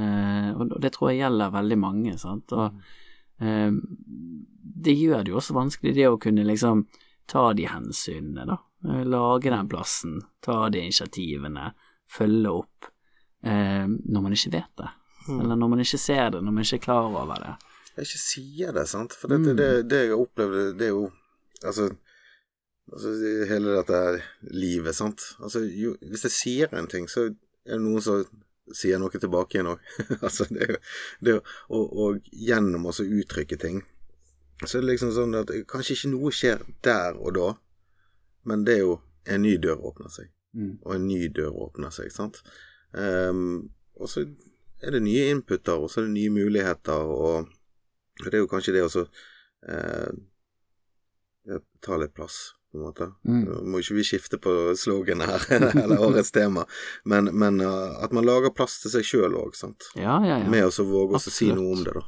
Eh, 0.00 0.50
og 0.56 0.72
det 0.80 0.94
tror 0.94 1.10
jeg 1.10 1.20
gjelder 1.20 1.52
veldig 1.52 1.78
mange, 1.78 2.14
sant. 2.20 2.54
Og 2.56 2.70
eh, 2.70 2.94
det 4.82 4.92
gjør 4.98 5.24
det 5.24 5.32
jo 5.32 5.38
også 5.40 5.56
vanskelig, 5.56 5.94
det 5.96 6.08
å 6.10 6.20
kunne 6.20 6.44
liksom 6.46 6.86
ta 7.30 7.48
de 7.56 7.66
hensynene, 7.70 8.46
da. 8.48 8.58
Eh, 8.88 9.04
Lage 9.08 9.50
den 9.50 9.68
plassen, 9.70 10.20
ta 10.40 10.68
de 10.72 10.82
initiativene, 10.82 11.72
følge 12.10 12.50
opp 12.50 12.90
eh, 13.46 13.86
når 13.86 14.24
man 14.24 14.36
ikke 14.36 14.54
vet 14.56 14.72
det. 14.82 14.90
Eller 15.30 15.56
når 15.56 15.68
man 15.70 15.82
ikke 15.84 16.00
ser 16.02 16.32
det, 16.34 16.40
når 16.42 16.54
man 16.54 16.66
ikke 16.66 16.80
er 16.80 16.86
klar 16.86 17.10
over 17.10 17.44
det. 17.44 17.52
Jeg 17.92 18.08
ikke 18.08 18.22
sier 18.22 18.72
det, 18.74 18.86
sant. 18.90 19.14
For 19.14 19.30
dette, 19.30 19.54
det, 19.58 19.68
det 19.90 20.00
jeg 20.06 20.14
har 20.14 20.24
opplevd, 20.24 20.78
det 20.78 20.88
er 20.90 20.96
jo 20.96 21.10
Altså, 21.62 21.84
altså 22.90 23.12
hele 23.46 23.76
dette 23.76 23.98
livet, 24.50 24.96
sant. 24.98 25.22
Altså, 25.38 25.60
jo, 25.62 25.92
hvis 26.10 26.24
jeg 26.26 26.34
sier 26.34 26.72
en 26.74 26.88
ting, 26.90 27.04
så 27.06 27.28
er 27.28 27.76
det 27.76 27.84
noen 27.84 28.02
som 28.02 28.24
sier 28.76 29.00
noe 29.00 29.12
tilbake 29.22 29.58
igjen 29.58 29.72
òg. 29.72 29.88
altså, 30.26 30.46
det 30.50 30.66
er 30.66 30.74
jo 30.74 30.78
det, 31.20 31.32
er 31.32 31.38
jo- 31.38 31.78
og, 31.78 31.96
og 32.04 32.36
gjennom 32.48 32.86
også 32.90 33.06
uttrykke 33.06 33.58
ting. 33.60 33.82
Så 34.62 34.78
er 34.78 34.84
det 34.84 34.92
liksom 34.92 35.14
sånn 35.16 35.40
at 35.40 35.50
kanskje 35.70 35.96
ikke 35.96 36.12
noe 36.12 36.30
skjer 36.34 36.62
der 36.86 37.18
og 37.18 37.34
da, 37.38 37.48
men 38.46 38.62
det 38.66 38.78
er 38.78 38.84
jo 38.84 39.00
en 39.32 39.42
ny 39.42 39.56
dør 39.62 39.82
åpner 39.90 40.12
seg 40.12 40.30
og 40.54 40.94
en 40.94 41.06
ny 41.08 41.28
dør 41.32 41.54
åpner 41.66 41.92
seg, 41.94 42.10
sant. 42.12 42.42
Um, 42.92 43.70
og 43.96 44.10
så 44.10 44.26
er 44.82 44.96
det 44.96 45.02
nye 45.04 45.30
inputer, 45.32 45.80
og 45.80 45.90
så 45.90 46.02
er 46.02 46.08
det 46.08 46.16
nye 46.18 46.32
muligheter, 46.34 47.08
og 47.08 47.48
og 48.20 48.26
det 48.28 48.36
er 48.36 48.42
jo 48.42 48.48
kanskje 48.50 48.74
det 48.76 48.82
å 48.84 49.02
uh, 49.02 50.10
Ta 51.82 51.96
litt 51.98 52.12
plass, 52.14 52.52
på 52.72 52.78
en 52.78 52.84
måte. 52.84 53.08
Mm. 53.28 53.68
Må 53.68 53.82
ikke 53.82 53.98
vi 53.98 54.06
skifte 54.06 54.38
på 54.40 54.52
slogan 54.78 55.20
her, 55.20 55.44
eller 55.82 56.00
årets 56.00 56.32
tema, 56.32 56.64
men, 57.04 57.28
men 57.36 57.60
eh, 57.60 58.04
at 58.04 58.14
man 58.16 58.26
lager 58.26 58.54
plass 58.56 58.78
til 58.82 58.94
seg 58.94 59.06
sjøl 59.06 59.36
òg, 59.36 59.56
sant. 59.58 59.90
Ja, 59.94 60.18
ja, 60.24 60.40
ja. 60.40 60.48
Med 60.48 60.66
å 60.66 60.72
så 60.74 60.86
våge 60.88 61.20
å 61.20 61.22
si 61.22 61.52
noe 61.52 61.76
om 61.76 61.84
det, 61.84 61.94
da. 61.98 62.06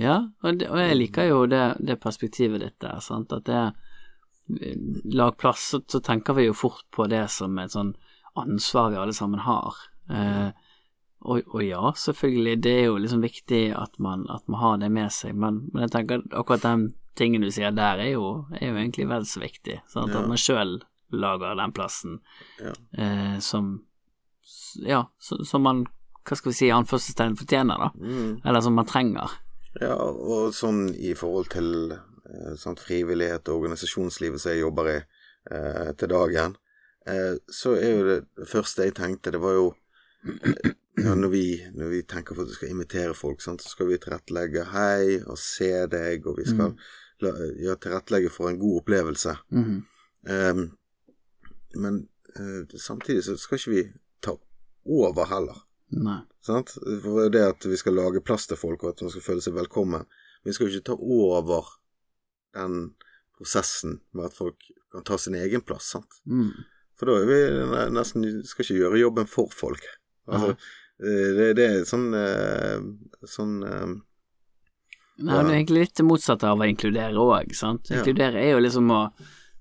Ja, 0.00 0.16
og, 0.42 0.58
det, 0.60 0.70
og 0.70 0.80
jeg 0.80 0.96
liker 0.96 1.28
jo 1.28 1.44
det, 1.50 1.64
det 1.82 2.00
perspektivet 2.02 2.62
ditt 2.62 2.78
der, 2.82 2.98
sant, 3.04 3.32
at 3.36 3.46
det 3.48 3.70
Lag 5.14 5.36
plass, 5.38 5.68
så, 5.70 5.78
så 5.86 6.00
tenker 6.02 6.34
vi 6.34 6.48
jo 6.48 6.54
fort 6.58 6.82
på 6.90 7.04
det 7.06 7.28
som 7.30 7.54
et 7.62 7.70
sånn 7.70 7.92
ansvar 8.34 8.88
vi 8.90 8.98
alle 8.98 9.14
sammen 9.14 9.44
har. 9.44 9.76
Eh, 10.10 10.48
og, 11.20 11.52
og 11.54 11.62
ja, 11.62 11.92
selvfølgelig, 11.96 12.56
det 12.64 12.72
er 12.80 12.88
jo 12.88 12.96
liksom 12.98 13.22
viktig 13.22 13.60
at 13.78 13.94
man, 14.02 14.24
at 14.32 14.42
man 14.50 14.58
har 14.58 14.80
det 14.82 14.88
med 14.90 15.12
seg, 15.14 15.36
men, 15.38 15.68
men 15.70 15.84
jeg 15.84 15.94
tenker 15.94 16.24
akkurat 16.32 16.64
den 16.64 16.88
tingen 17.20 17.44
du 17.44 17.50
sier 17.54 17.74
der, 17.76 18.00
er 18.02 18.14
jo, 18.14 18.30
er 18.56 18.70
jo 18.72 18.80
egentlig 18.80 19.06
vel 19.10 19.26
så 19.28 19.42
viktig. 19.42 19.78
Sant? 19.92 20.12
Ja. 20.14 20.22
At 20.22 20.30
man 20.32 20.40
sjøl 20.40 20.78
lager 21.12 21.56
den 21.58 21.72
plassen 21.76 22.18
Ja. 22.62 22.74
eh, 22.96 23.38
som 23.44 23.80
Ja, 24.86 25.04
som 25.20 25.62
man, 25.62 25.84
hva 26.26 26.36
skal 26.38 26.52
vi 26.52 26.56
si, 26.56 26.68
anførselstegn 26.70 27.36
fortjener, 27.38 27.78
da. 27.78 27.88
Mm. 27.98 28.40
Eller 28.46 28.62
som 28.62 28.74
man 28.78 28.86
trenger. 28.86 29.32
Ja, 29.80 29.94
og 29.98 30.54
sånn 30.54 30.88
i 30.94 31.12
forhold 31.18 31.50
til 31.52 31.70
sånn 32.30 32.58
sant, 32.58 32.82
frivillighet 32.82 33.48
og 33.50 33.60
organisasjonslivet 33.64 34.42
som 34.42 34.52
jeg 34.52 34.62
jobber 34.62 34.90
i 34.92 34.96
eh, 34.98 35.90
til 35.98 36.10
dagen, 36.12 36.56
eh, 37.06 37.34
så 37.50 37.74
er 37.78 37.90
jo 37.96 38.04
det, 38.06 38.18
det 38.38 38.48
første 38.50 38.86
jeg 38.86 38.94
tenkte, 38.98 39.32
det 39.34 39.42
var 39.42 39.56
jo 39.56 39.66
eh, 40.26 40.70
ja, 41.00 41.14
når, 41.16 41.30
vi, 41.32 41.44
når 41.74 41.94
vi 41.94 42.02
tenker 42.06 42.36
på 42.36 42.44
at 42.44 42.50
vi 42.52 42.58
skal 42.58 42.74
invitere 42.74 43.16
folk, 43.18 43.42
sant, 43.42 43.62
så 43.64 43.72
skal 43.72 43.90
vi 43.90 43.98
tilrettelegge 44.02 44.66
hei 44.74 45.20
og 45.24 45.38
se 45.40 45.72
deg, 45.90 46.26
og 46.28 46.38
vi 46.42 46.46
skal 46.50 46.74
la, 46.74 46.90
ja, 47.22 47.76
tilrettelegge 47.76 48.30
for 48.32 48.50
en 48.50 48.58
god 48.58 48.80
opplevelse. 48.82 49.36
Mm 49.50 49.64
-hmm. 49.64 50.50
um, 50.50 50.70
men 51.74 52.08
uh, 52.38 52.78
samtidig 52.78 53.24
så 53.24 53.36
skal 53.36 53.58
ikke 53.58 53.70
vi 53.70 53.92
ta 54.20 54.36
over 54.84 55.24
heller. 55.26 55.62
Nei. 55.88 56.20
Sant? 56.40 56.70
For 57.02 57.28
det 57.28 57.44
at 57.44 57.66
vi 57.66 57.76
skal 57.76 57.94
lage 57.94 58.20
plass 58.20 58.46
til 58.46 58.56
folk, 58.56 58.82
og 58.82 58.88
at 58.88 58.98
de 59.02 59.10
skal 59.10 59.22
føle 59.22 59.42
seg 59.44 59.54
velkommen. 59.54 60.06
Vi 60.44 60.52
skal 60.52 60.66
jo 60.66 60.76
ikke 60.76 60.90
ta 60.90 60.96
over 60.96 61.66
den 62.54 62.94
prosessen 63.38 64.00
med 64.12 64.30
at 64.30 64.36
folk 64.36 64.56
kan 64.92 65.04
ta 65.04 65.18
sin 65.18 65.34
egen 65.34 65.60
plass, 65.60 65.90
sant. 65.94 66.20
Mm. 66.26 66.52
For 66.98 67.08
da 67.08 67.16
er 67.20 67.28
vi 67.30 67.86
nesten 67.94 68.24
Skal 68.44 68.64
ikke 68.64 68.80
gjøre 68.82 69.00
jobben 69.00 69.28
for 69.30 69.52
folk. 69.56 69.84
Altså, 70.28 70.54
eh, 71.00 71.28
det, 71.36 71.46
det 71.56 71.66
er 71.66 71.86
sånn 71.88 72.10
eh, 72.14 72.82
Sånn 73.24 73.54
Nei, 75.20 75.36
det 75.44 75.50
er 75.52 75.58
egentlig 75.58 75.82
litt 75.84 75.96
det 76.00 76.06
motsatte 76.08 76.48
av 76.48 76.60
å 76.60 76.66
inkludere 76.70 77.20
òg, 77.20 77.52
sant. 77.54 77.90
Inkludere 77.92 78.40
er 78.40 78.54
jo 78.54 78.64
liksom 78.64 78.90
å, 78.94 79.02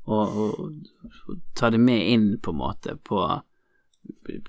å, 0.07 0.23
å, 0.23 0.47
å 1.29 1.37
ta 1.59 1.69
det 1.73 1.79
med 1.83 2.07
inn, 2.13 2.27
på 2.41 2.53
en 2.55 2.59
måte, 2.61 2.95
på, 3.03 3.23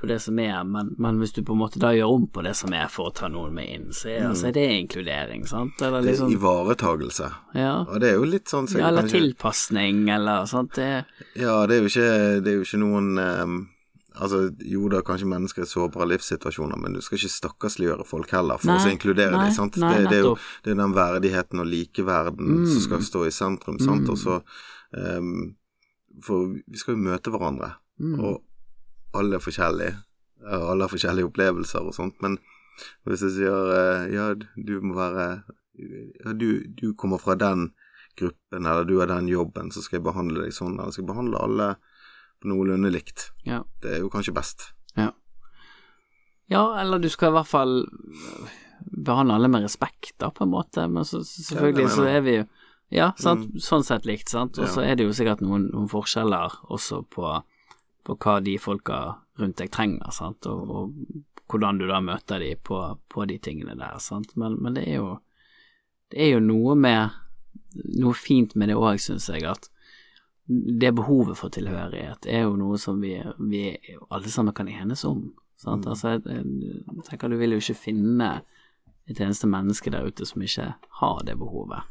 på 0.01 0.07
det 0.09 0.19
som 0.23 0.39
er, 0.41 0.63
men, 0.65 0.95
men 0.99 1.19
hvis 1.21 1.35
du 1.37 1.43
på 1.45 1.53
en 1.57 1.61
måte 1.61 1.81
da 1.83 1.91
gjør 1.97 2.15
om 2.15 2.29
på 2.33 2.45
det 2.47 2.55
som 2.57 2.73
er 2.77 2.87
for 2.93 3.11
å 3.11 3.15
ta 3.17 3.29
noen 3.33 3.53
med 3.59 3.69
inn, 3.75 3.89
så 3.97 4.09
er, 4.13 4.29
så 4.39 4.49
er 4.49 4.55
det 4.57 4.67
inkludering, 4.79 5.45
sant. 5.51 5.81
Eller 5.83 6.01
liksom, 6.07 6.07
det 6.07 6.09
er 6.09 6.13
liksom 6.15 6.37
ivaretagelse. 6.39 7.29
Ja. 7.59 7.75
Og 7.89 8.01
det 8.01 8.13
er 8.13 8.17
jo 8.21 8.31
litt 8.31 8.49
sånn 8.53 8.71
så 8.71 8.81
ja 8.81 8.89
eller 8.89 9.05
kanskje- 9.09 9.19
tilpasning, 9.21 10.07
eller 10.15 10.47
sant. 10.49 10.73
Det, 10.79 10.91
Ja, 11.37 11.59
det 11.67 11.77
er 11.77 11.85
jo 11.85 11.91
ikke, 11.93 12.09
det 12.47 12.55
er 12.55 12.59
jo 12.61 12.65
ikke 12.69 12.83
noen 12.87 13.11
eh, 13.21 13.59
Altså, 14.19 14.41
jo 14.67 14.89
da, 14.91 15.01
kanskje 15.07 15.29
mennesker 15.31 15.63
i 15.63 15.69
sårbare 15.71 16.09
livssituasjoner, 16.11 16.77
men 16.83 16.97
du 16.97 17.01
skal 17.05 17.19
ikke 17.19 17.31
stakkarsliggjøre 17.31 18.05
folk 18.09 18.33
heller 18.35 18.59
for 18.59 18.73
Nei, 18.73 18.81
å 18.83 18.91
inkludere 18.91 19.31
nei, 19.37 19.45
dem, 19.47 19.55
sant. 19.55 19.77
nei, 19.79 19.93
det, 20.01 20.09
det, 20.11 20.17
er 20.19 20.27
jo, 20.27 20.33
det 20.65 20.73
er 20.75 20.81
den 20.81 20.95
verdigheten 20.97 21.63
og 21.63 21.69
likeverden 21.71 22.51
Mm. 22.61 22.67
som 22.67 22.81
skal 22.89 23.05
stå 23.07 23.25
i 23.29 23.31
sentrum, 23.35 23.79
sant. 23.79 24.09
Og 24.11 24.19
så 24.19 24.41
ehm, 24.99 25.55
For 26.27 26.51
vi 26.53 26.77
skal 26.81 26.97
jo 26.97 27.05
møte 27.07 27.31
hverandre, 27.31 27.77
mm. 28.03 28.17
og 28.19 28.43
alle 29.15 29.39
er 29.39 29.45
forskjellige. 29.45 29.95
og 30.43 30.67
Alle 30.73 30.85
har 30.85 30.91
forskjellige 30.93 31.29
opplevelser 31.31 31.87
og 31.87 31.95
sånt, 31.95 32.19
men 32.21 32.37
hvis 33.07 33.23
jeg 33.23 33.37
sier 33.39 33.73
eh, 33.77 34.11
ja, 34.15 34.35
du 34.35 34.81
må 34.81 34.95
være 34.97 35.43
ja, 36.25 36.33
du, 36.33 36.67
du 36.67 36.93
kommer 36.99 37.21
fra 37.21 37.35
den 37.39 37.71
gruppen, 38.19 38.67
eller 38.67 38.85
du 38.85 38.99
har 38.99 39.07
den 39.07 39.29
jobben, 39.29 39.71
så 39.73 39.83
skal 39.85 40.01
jeg 40.01 40.07
behandle 40.11 40.45
deg 40.45 40.53
sånn, 40.53 40.79
eller 40.81 40.93
skal 40.93 41.05
jeg 41.07 41.13
behandle 41.13 41.41
alle 41.41 41.69
noenlunde 42.49 42.91
likt. 42.93 43.31
ja. 43.45 43.63
Det 43.83 43.97
er 43.97 44.03
jo 44.05 44.11
kanskje 44.13 44.35
best. 44.37 44.71
Ja. 44.97 45.13
ja, 46.51 46.65
eller 46.81 46.99
du 46.99 47.09
skal 47.09 47.31
i 47.31 47.37
hvert 47.39 47.49
fall 47.51 47.75
behandle 48.81 49.35
alle 49.37 49.49
med 49.49 49.63
respekt, 49.63 50.17
da, 50.19 50.31
på 50.31 50.45
en 50.45 50.51
måte, 50.51 50.87
men 50.89 51.05
så, 51.05 51.23
selvfølgelig 51.25 51.89
så 51.95 52.09
er 52.09 52.21
vi 52.27 52.37
jo 52.41 52.49
Ja, 52.91 53.13
sant, 53.23 53.53
sånn 53.63 53.85
sett 53.87 54.03
likt, 54.09 54.33
sant, 54.33 54.59
og 54.59 54.67
så 54.67 54.83
er 54.83 54.97
det 54.99 55.05
jo 55.05 55.13
sikkert 55.15 55.45
noen, 55.45 55.69
noen 55.71 55.87
forskjeller 55.87 56.57
også 56.75 57.05
på, 57.07 57.29
på 58.03 58.17
hva 58.19 58.41
de 58.43 58.57
folka 58.59 58.97
rundt 59.39 59.61
deg 59.61 59.71
trenger, 59.71 60.11
sant, 60.11 60.49
og, 60.51 60.73
og 60.75 61.21
hvordan 61.47 61.79
du 61.79 61.87
da 61.87 62.01
møter 62.03 62.43
de 62.43 62.57
på, 62.59 62.81
på 63.07 63.29
de 63.31 63.37
tingene 63.39 63.77
der, 63.79 64.01
sant, 64.03 64.35
men, 64.35 64.59
men 64.59 64.75
det 64.75 64.89
er 64.89 64.99
jo 64.99 65.21
Det 66.11 66.19
er 66.19 66.33
jo 66.33 66.41
noe 66.43 66.75
med 66.75 67.15
Noe 68.03 68.15
fint 68.19 68.57
med 68.59 68.73
det 68.73 68.75
òg, 68.75 68.99
syns 68.99 69.29
jeg, 69.31 69.47
at 69.47 69.71
det 70.51 70.91
behovet 70.99 71.39
for 71.39 71.53
tilhørighet 71.55 72.27
er 72.27 72.45
jo 72.47 72.57
noe 72.59 72.79
som 72.81 72.99
vi, 73.03 73.15
vi 73.39 73.65
alle 74.11 74.33
sammen 74.33 74.57
kan 74.57 74.69
enes 74.69 75.05
om. 75.07 75.29
Sant? 75.61 75.87
Altså, 75.87 76.17
jeg, 76.17 76.45
tenker 77.07 77.31
du 77.31 77.37
vil 77.39 77.55
jo 77.55 77.61
ikke 77.63 77.79
finne 77.79 78.31
et 79.11 79.21
eneste 79.21 79.49
menneske 79.51 79.93
der 79.93 80.07
ute 80.07 80.27
som 80.27 80.43
ikke 80.43 80.73
har 81.01 81.25
det 81.27 81.37
behovet 81.39 81.87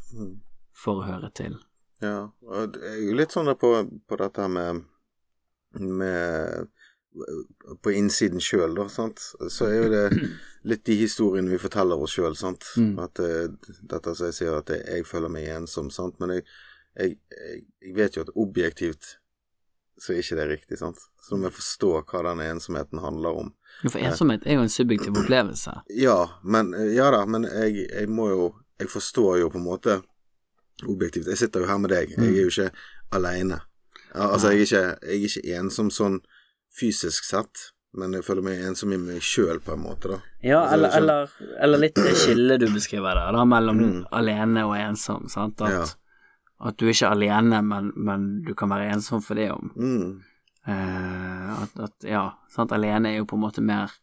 for 0.75 1.00
å 1.00 1.08
høre 1.08 1.32
til. 1.36 1.58
Ja, 2.04 2.30
og 2.48 2.75
det 2.75 2.84
er 2.94 3.00
jo 3.04 3.16
litt 3.20 3.36
sånn 3.36 3.51
på, 3.60 3.74
på 4.08 4.20
dette 4.20 4.48
med 4.51 4.86
med 5.80 6.68
på 7.84 7.92
innsiden 7.92 8.42
sjøl, 8.42 8.75
da, 8.78 8.86
sant, 8.89 9.22
så 9.50 9.68
er 9.68 9.75
jo 9.75 9.88
det 9.92 10.04
litt 10.70 10.84
de 10.88 10.98
historiene 11.01 11.51
vi 11.51 11.62
forteller 11.62 12.01
oss 12.01 12.16
sjøl, 12.18 12.36
sant. 12.38 12.68
Mm. 12.78 12.94
At 13.01 13.20
det, 13.20 13.32
dette 13.82 14.13
som 14.16 14.30
jeg 14.30 14.38
sier, 14.38 14.58
at 14.60 14.72
jeg 14.74 15.08
føler 15.10 15.32
meg 15.34 15.50
ensom, 15.56 15.89
sant. 15.94 16.20
Men 16.22 16.38
jeg, 16.38 16.46
jeg, 17.00 17.15
jeg, 17.32 17.63
jeg 17.88 17.96
vet 17.98 18.18
jo 18.20 18.25
at 18.27 18.32
objektivt 18.36 19.15
så 20.00 20.13
er 20.13 20.22
ikke 20.22 20.36
det 20.39 20.46
riktig, 20.48 20.77
sant. 20.79 21.00
Så 21.27 21.36
må 21.36 21.50
jeg 21.50 21.58
forstå 21.58 21.89
hva 22.08 22.22
den 22.29 22.39
ensomheten 22.46 23.01
handler 23.03 23.36
om. 23.41 23.50
For 23.84 24.00
ensomhet 24.00 24.46
er 24.48 24.56
jo 24.56 24.62
en 24.63 24.72
subjektiv 24.72 25.18
opplevelse. 25.20 25.74
Ja, 26.06 26.20
men 26.44 26.72
Ja 26.96 27.10
da, 27.12 27.25
men 27.27 27.44
jeg, 27.50 27.88
jeg 27.89 28.08
må 28.12 28.29
jo 28.32 28.46
Jeg 28.79 28.88
forstår 28.94 29.41
jo 29.41 29.50
på 29.51 29.60
en 29.60 29.65
måte 29.68 29.98
objektivt. 30.88 31.27
Jeg 31.27 31.38
sitter 31.41 31.65
jo 31.65 31.68
her 31.68 31.77
med 31.84 31.91
deg. 31.91 32.13
Jeg 32.15 32.29
er 32.29 32.38
jo 32.46 32.48
ikke 32.53 32.70
aleine. 33.12 33.58
Altså, 34.15 34.53
jeg 34.56 34.62
er, 34.62 34.63
ikke, 34.63 34.84
jeg 35.03 35.18
er 35.18 35.25
ikke 35.27 35.58
ensom 35.60 35.89
sånn 35.91 36.15
fysisk 36.79 37.27
sett, 37.27 37.65
men 38.00 38.13
jeg 38.15 38.24
føler 38.24 38.46
meg 38.46 38.62
ensom 38.70 38.94
i 38.96 38.98
meg 39.01 39.20
sjøl, 39.25 39.60
på 39.65 39.74
en 39.75 39.84
måte, 39.84 40.13
da. 40.13 40.20
Ja, 40.46 40.62
Altså, 40.63 40.77
eller, 40.77 40.96
eller, 40.96 41.34
eller 41.68 41.82
litt 41.84 42.00
det 42.00 42.15
skillet 42.18 42.63
du 42.63 42.70
beskriver 42.72 43.20
der, 43.20 43.36
da, 43.36 43.44
mellom 43.51 43.82
Mm. 43.84 44.00
alene 44.15 44.63
og 44.70 44.77
ensom, 44.79 45.27
sant. 45.29 45.60
At, 45.62 45.75
Ja. 45.75 45.84
At 46.60 46.78
du 46.80 46.86
er 46.88 46.94
ikke 46.94 47.10
alene, 47.13 47.62
men, 47.63 47.92
men 47.96 48.28
du 48.44 48.54
kan 48.58 48.70
være 48.70 48.89
ensom 48.94 49.22
for 49.24 49.39
det 49.39 49.50
om. 49.54 49.72
Mm. 49.75 50.22
Eh, 50.68 51.62
at, 51.63 51.80
at, 51.80 51.96
ja, 52.04 52.24
sant, 52.51 52.72
alene 52.75 53.13
er 53.13 53.22
jo 53.22 53.28
på 53.30 53.38
en 53.39 53.46
måte 53.46 53.62
mer 53.63 53.94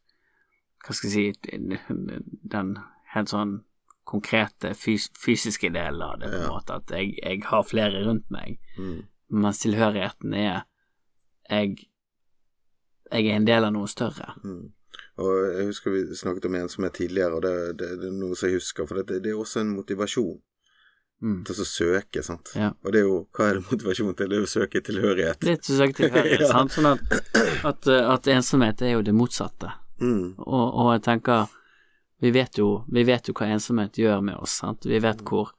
Hva 0.87 0.95
skal 0.97 1.11
jeg 1.13 1.35
si 1.37 1.59
Den 2.49 2.71
helt 3.13 3.29
sånn 3.31 3.59
konkrete 4.07 4.71
fys 4.79 5.09
fysiske 5.19 5.69
delen 5.75 6.01
av 6.07 6.21
det, 6.21 6.31
på 6.31 6.37
en 6.39 6.43
Ja. 6.47 6.49
måte. 6.55 6.77
At 6.79 6.91
jeg, 6.95 7.17
jeg 7.19 7.43
har 7.49 7.63
flere 7.67 8.05
rundt 8.07 8.29
meg. 8.31 8.61
Mm. 8.79 9.01
Mens 9.43 9.59
tilhørigheten 9.65 10.35
er 10.35 10.63
jeg 11.51 11.77
jeg 13.13 13.27
er 13.31 13.37
en 13.37 13.47
del 13.47 13.65
av 13.65 13.73
noe 13.75 13.87
større. 13.91 14.33
Mm. 14.45 14.73
Og 15.23 15.33
jeg 15.59 15.67
husker 15.69 15.93
vi 15.95 16.01
snakket 16.19 16.47
om 16.49 16.55
ensomhet 16.59 16.95
tidligere, 16.99 17.35
og 17.39 17.43
det, 17.43 17.79
det, 17.79 17.91
det 18.01 18.09
er 18.11 18.17
noe 18.17 18.35
som 18.39 18.49
jeg 18.49 18.59
husker, 18.59 18.87
for 18.87 19.03
det, 19.03 19.21
det 19.25 19.31
er 19.31 19.39
også 19.39 19.61
en 19.63 19.75
motivasjon. 19.77 20.41
Mm. 21.23 21.39
til 21.49 21.61
å 21.63 21.65
søke, 21.65 22.21
sant. 22.23 22.51
Ja. 22.55 22.75
Og 22.85 22.93
det 22.93 23.01
er 23.01 23.07
jo 23.07 23.21
Hva 23.33 23.47
er 23.49 23.55
det 23.57 23.63
motivasjonen 23.71 24.17
til? 24.19 24.29
Det 24.29 24.37
er 24.37 24.45
å 24.45 24.51
søke 24.53 24.83
tilhørighet. 24.85 25.45
Litt 25.49 25.65
søke 25.65 25.97
tilhørighet, 26.03 26.41
Ja. 26.45 26.51
sant. 26.53 26.75
Sånn 26.77 26.91
at, 26.91 27.15
at, 27.65 27.89
at 27.89 28.29
ensomhet 28.35 28.83
er 28.85 28.99
jo 28.99 29.05
det 29.07 29.15
motsatte. 29.17 29.71
Mm. 30.01 30.35
Og, 30.45 30.67
og 30.77 30.91
jeg 30.93 31.07
tenker 31.09 31.47
vi 32.21 32.31
vet, 32.33 32.59
jo, 32.61 32.83
vi 32.93 33.03
vet 33.05 33.29
jo 33.29 33.35
hva 33.37 33.49
ensomhet 33.53 33.97
gjør 34.01 34.21
med 34.25 34.37
oss, 34.41 34.59
sant. 34.63 34.85
Vi 34.89 35.01
vet 35.05 35.21
hvor 35.29 35.51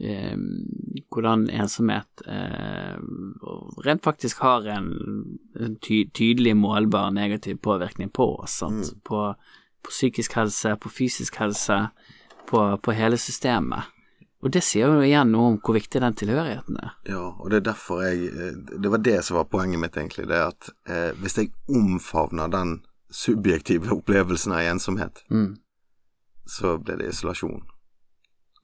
eh, 0.00 0.36
hvordan 1.12 1.48
ensomhet 1.52 2.22
eh, 2.28 2.96
rent 3.84 4.04
faktisk 4.04 4.40
har 4.44 4.68
en, 4.72 4.88
en 5.60 5.76
ty, 5.84 6.06
tydelig 6.16 6.54
målbar 6.56 7.10
negativ 7.12 7.58
påvirkning 7.64 8.08
på 8.12 8.28
oss, 8.44 8.60
sant. 8.62 8.94
På, 9.04 9.34
på 9.84 9.92
psykisk 9.92 10.36
helse, 10.40 10.76
på 10.80 10.92
fysisk 10.92 11.36
helse, 11.42 11.80
på, 12.48 12.64
på 12.80 12.96
hele 12.96 13.20
systemet. 13.20 13.91
Og 14.42 14.50
det 14.50 14.62
sier 14.66 14.90
jo 14.90 15.02
igjen 15.06 15.30
noe 15.30 15.52
om 15.52 15.58
hvor 15.62 15.76
viktig 15.76 16.00
den 16.02 16.14
tilhørigheten 16.18 16.78
er. 16.82 16.94
Ja, 17.06 17.20
og 17.38 17.50
det 17.52 17.60
er 17.60 17.66
derfor 17.72 18.00
jeg 18.02 18.24
eh, 18.32 18.56
Det 18.82 18.90
var 18.90 18.98
det 18.98 19.20
som 19.24 19.36
var 19.38 19.44
poenget 19.52 19.78
mitt, 19.78 19.94
egentlig. 19.96 20.26
Det 20.28 20.40
at 20.48 20.70
eh, 20.90 21.12
hvis 21.22 21.36
jeg 21.38 21.52
omfavner 21.70 22.50
den 22.50 22.80
subjektive 23.12 23.92
opplevelsen 23.94 24.52
av 24.56 24.64
ensomhet, 24.72 25.22
Mm. 25.30 25.58
så 26.46 26.78
blir 26.82 26.96
det 26.98 27.12
isolasjon. 27.12 27.62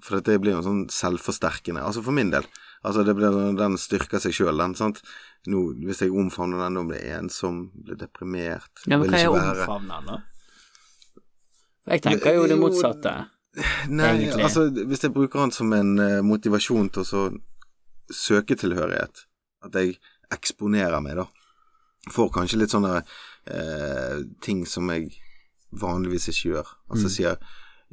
For 0.03 0.21
det 0.21 0.41
blir 0.41 0.55
jo 0.57 0.63
sånn 0.63 0.85
selvforsterkende. 0.91 1.83
Altså 1.83 2.03
for 2.03 2.13
min 2.15 2.31
del. 2.31 2.45
Altså 2.87 3.03
det 3.07 3.15
blir 3.19 3.31
sånn, 3.35 3.57
Den 3.59 3.77
styrker 3.79 4.19
seg 4.23 4.33
sjøl, 4.35 4.59
den. 4.59 4.75
sant? 4.75 5.01
Nå, 5.47 5.75
hvis 5.87 6.01
jeg 6.03 6.11
omfavner 6.15 6.59
den, 6.65 6.75
da 6.75 6.83
blir 6.91 7.01
jeg 7.03 7.19
ensom, 7.23 7.71
blir 7.85 7.97
deprimert. 7.99 8.71
Ja, 8.87 8.99
men 8.99 9.11
hva 9.11 9.19
er 9.19 9.29
omfavner, 9.63 10.03
da? 10.07 10.19
Jeg 11.89 12.03
tenker 12.03 12.35
jo 12.35 12.47
det 12.47 12.57
Jo, 12.59 12.63
motsatte. 12.67 13.15
Nei, 13.89 14.11
egentlig? 14.15 14.45
altså 14.45 14.67
hvis 14.87 15.03
jeg 15.03 15.13
bruker 15.15 15.41
den 15.41 15.51
som 15.57 15.73
en 15.73 15.95
eh, 15.99 16.21
motivasjon 16.23 16.91
til 16.95 17.03
å 17.03 17.09
så 17.09 17.23
søke 18.13 18.57
tilhørighet, 18.57 19.25
at 19.65 19.75
jeg 19.75 19.97
eksponerer 20.33 21.01
meg, 21.03 21.17
da, 21.17 21.25
får 22.13 22.31
kanskje 22.37 22.61
litt 22.61 22.71
sånne 22.75 23.01
eh, 23.49 24.21
ting 24.45 24.67
som 24.69 24.89
jeg 24.93 25.11
vanligvis 25.81 26.29
ikke 26.33 26.53
gjør. 26.53 26.69
Altså 26.93 27.11
sier 27.13 27.41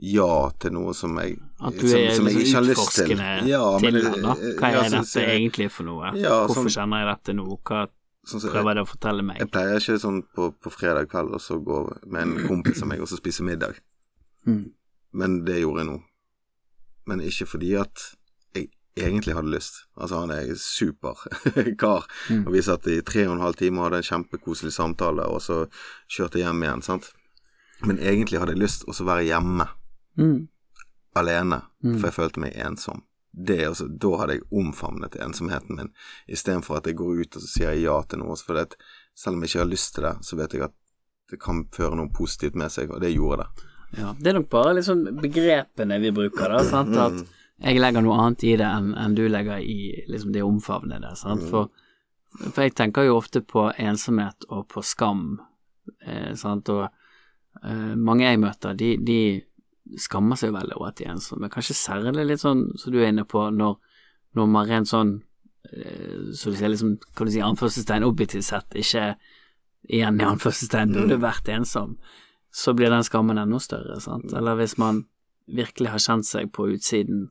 ja 0.04 0.28
til 0.60 0.74
noe 0.76 0.94
som 0.94 1.16
jeg 1.22 1.38
Mm. 1.56 1.68
At 1.70 1.78
du 1.80 1.88
som, 1.88 1.98
er 2.04 2.12
som 2.14 2.26
liksom 2.28 2.66
utforskende 2.68 3.28
Ja, 3.48 3.62
til 3.80 3.96
henne 3.96 4.12
den, 4.12 4.26
da. 4.28 4.34
Hva 4.60 4.70
ja, 4.74 4.82
er 4.84 4.90
så 4.92 4.98
dette 5.00 5.22
jeg- 5.24 5.36
egentlig 5.40 5.70
for 5.72 5.84
noe? 5.88 6.10
Ja, 6.20 6.34
Hvorfor 6.46 6.66
sånn- 6.68 6.74
kjenner 6.76 7.00
jeg 7.00 7.08
dette 7.16 7.34
nå? 7.38 7.46
Hva 7.64 7.88
sånn 8.28 8.42
så 8.44 8.52
prøver 8.52 8.76
det 8.76 8.84
å 8.84 8.90
fortelle 8.92 9.24
meg? 9.24 9.40
Jeg 9.40 9.50
pleier 9.52 9.80
ikke 9.80 9.96
sånn 10.04 10.20
på, 10.36 10.50
på 10.62 10.70
fredag 10.70 11.08
kveld 11.10 11.32
og 11.34 11.40
så 11.42 11.58
gå 11.64 11.80
med 12.12 12.22
en 12.22 12.36
kompis 12.52 12.82
av 12.84 12.88
meg 12.92 13.00
og 13.02 13.08
så 13.08 13.16
spise 13.18 13.42
middag. 13.48 13.80
Mm. 14.46 14.75
Men 15.16 15.40
det 15.48 15.62
gjorde 15.62 15.84
jeg 15.84 15.90
nå. 15.94 15.98
Men 17.08 17.22
ikke 17.24 17.46
fordi 17.48 17.74
at 17.80 18.02
jeg 18.56 18.70
egentlig 18.98 19.36
hadde 19.36 19.52
lyst. 19.54 19.82
Altså, 20.00 20.22
han 20.24 20.32
er 20.36 20.54
super 20.60 21.20
kar. 21.82 22.08
Mm. 22.32 22.46
Og 22.48 22.54
vi 22.56 22.64
satt 22.66 22.88
i 22.92 22.98
tre 23.06 23.26
og 23.28 23.36
en 23.38 23.44
halv 23.44 23.58
time 23.60 23.80
og 23.82 23.90
hadde 23.90 24.02
en 24.04 24.10
kjempekoselig 24.10 24.74
samtale, 24.76 25.26
og 25.28 25.42
så 25.44 25.62
kjørte 26.12 26.40
jeg 26.40 26.48
hjem 26.50 26.64
igjen, 26.66 26.84
sant. 26.86 27.10
Men 27.86 28.00
egentlig 28.00 28.40
hadde 28.40 28.56
jeg 28.56 28.64
lyst 28.66 28.88
å 28.88 28.96
være 29.08 29.28
hjemme, 29.30 29.68
Mm. 30.18 30.48
alene, 31.16 31.62
Mm. 31.84 31.98
for 32.00 32.08
jeg 32.08 32.16
følte 32.16 32.40
meg 32.40 32.54
ensom. 32.56 33.02
Det, 33.36 33.58
altså, 33.68 33.90
da 34.00 34.14
hadde 34.22 34.38
jeg 34.38 34.46
omfavnet 34.52 35.18
ensomheten 35.20 35.76
min, 35.76 35.90
istedenfor 36.32 36.78
at 36.78 36.86
jeg 36.88 36.96
går 36.96 37.20
ut 37.20 37.36
og 37.36 37.42
så 37.44 37.48
sier 37.52 37.74
jeg 37.74 37.84
ja 37.84 38.02
til 38.08 38.20
noe. 38.20 38.36
For 38.40 38.54
det, 38.56 38.78
selv 39.14 39.36
om 39.36 39.42
jeg 39.44 39.50
ikke 39.50 39.60
har 39.66 39.72
lyst 39.74 39.94
til 39.96 40.04
det, 40.08 40.14
så 40.24 40.38
vet 40.40 40.54
jeg 40.56 40.64
at 40.64 40.74
det 41.30 41.40
kan 41.44 41.66
føre 41.76 41.98
noe 42.00 42.08
positivt 42.16 42.56
med 42.56 42.72
seg, 42.72 42.92
og 42.92 43.02
det 43.02 43.12
gjorde 43.14 43.44
det. 43.44 43.66
Ja, 43.96 44.16
det 44.20 44.32
er 44.32 44.38
nok 44.40 44.50
bare 44.52 44.76
liksom 44.78 45.04
begrepene 45.22 46.00
vi 46.04 46.12
bruker, 46.16 46.52
da. 46.52 46.64
Sant? 46.68 46.96
At 47.00 47.22
jeg 47.64 47.80
legger 47.80 48.04
noe 48.04 48.18
annet 48.20 48.44
i 48.44 48.56
det 48.60 48.68
enn 48.68 48.92
enn 49.00 49.16
du 49.16 49.26
legger 49.32 49.64
i 49.64 50.06
liksom 50.12 50.34
det 50.36 50.44
omfavnede. 50.44 51.14
Sant? 51.20 51.46
For, 51.52 51.72
for 52.50 52.66
jeg 52.66 52.76
tenker 52.76 53.08
jo 53.08 53.20
ofte 53.20 53.42
på 53.46 53.70
ensomhet 53.80 54.48
og 54.50 54.68
på 54.74 54.84
skam, 54.84 55.40
eh, 56.04 56.34
sant. 56.36 56.70
Og 56.74 56.88
eh, 57.64 57.94
mange 57.96 58.28
jeg 58.28 58.42
møter, 58.44 58.76
de, 58.76 58.96
de 59.00 59.20
skammer 60.02 60.40
seg 60.40 60.54
veldig 60.56 60.76
over 60.80 60.92
at 60.92 61.00
de 61.00 61.08
er 61.08 61.16
ensomme. 61.16 61.52
Kanskje 61.54 61.78
særlig 61.78 62.28
litt 62.28 62.44
sånn 62.44 62.68
som 62.80 62.94
du 62.94 63.00
er 63.00 63.14
inne 63.14 63.26
på, 63.30 63.48
når, 63.54 63.78
når 64.36 64.52
man 64.52 64.70
rent 64.70 64.92
sånn 64.92 65.16
eh, 65.72 66.34
så 66.36 66.52
du 66.52 66.60
sier 66.60 66.74
liksom, 66.74 66.98
kan 67.16 67.30
du 67.30 67.36
si 67.36 67.44
anførselstegn 67.46 68.08
objektivt 68.08 68.50
sett, 68.50 68.76
ikke 68.76 69.14
igjen 69.86 70.20
i 70.20 70.28
anførselstegn 70.28 70.96
burde 70.96 71.22
vært 71.22 71.50
ensom, 71.54 71.96
så 72.56 72.74
blir 72.74 72.90
den 72.90 73.04
skammen 73.04 73.38
enda 73.38 73.60
større, 73.60 74.00
sant. 74.00 74.34
Eller 74.34 74.56
hvis 74.56 74.78
man 74.80 75.02
virkelig 75.46 75.90
har 75.92 76.00
kjent 76.00 76.28
seg 76.28 76.54
på 76.56 76.70
utsiden 76.72 77.26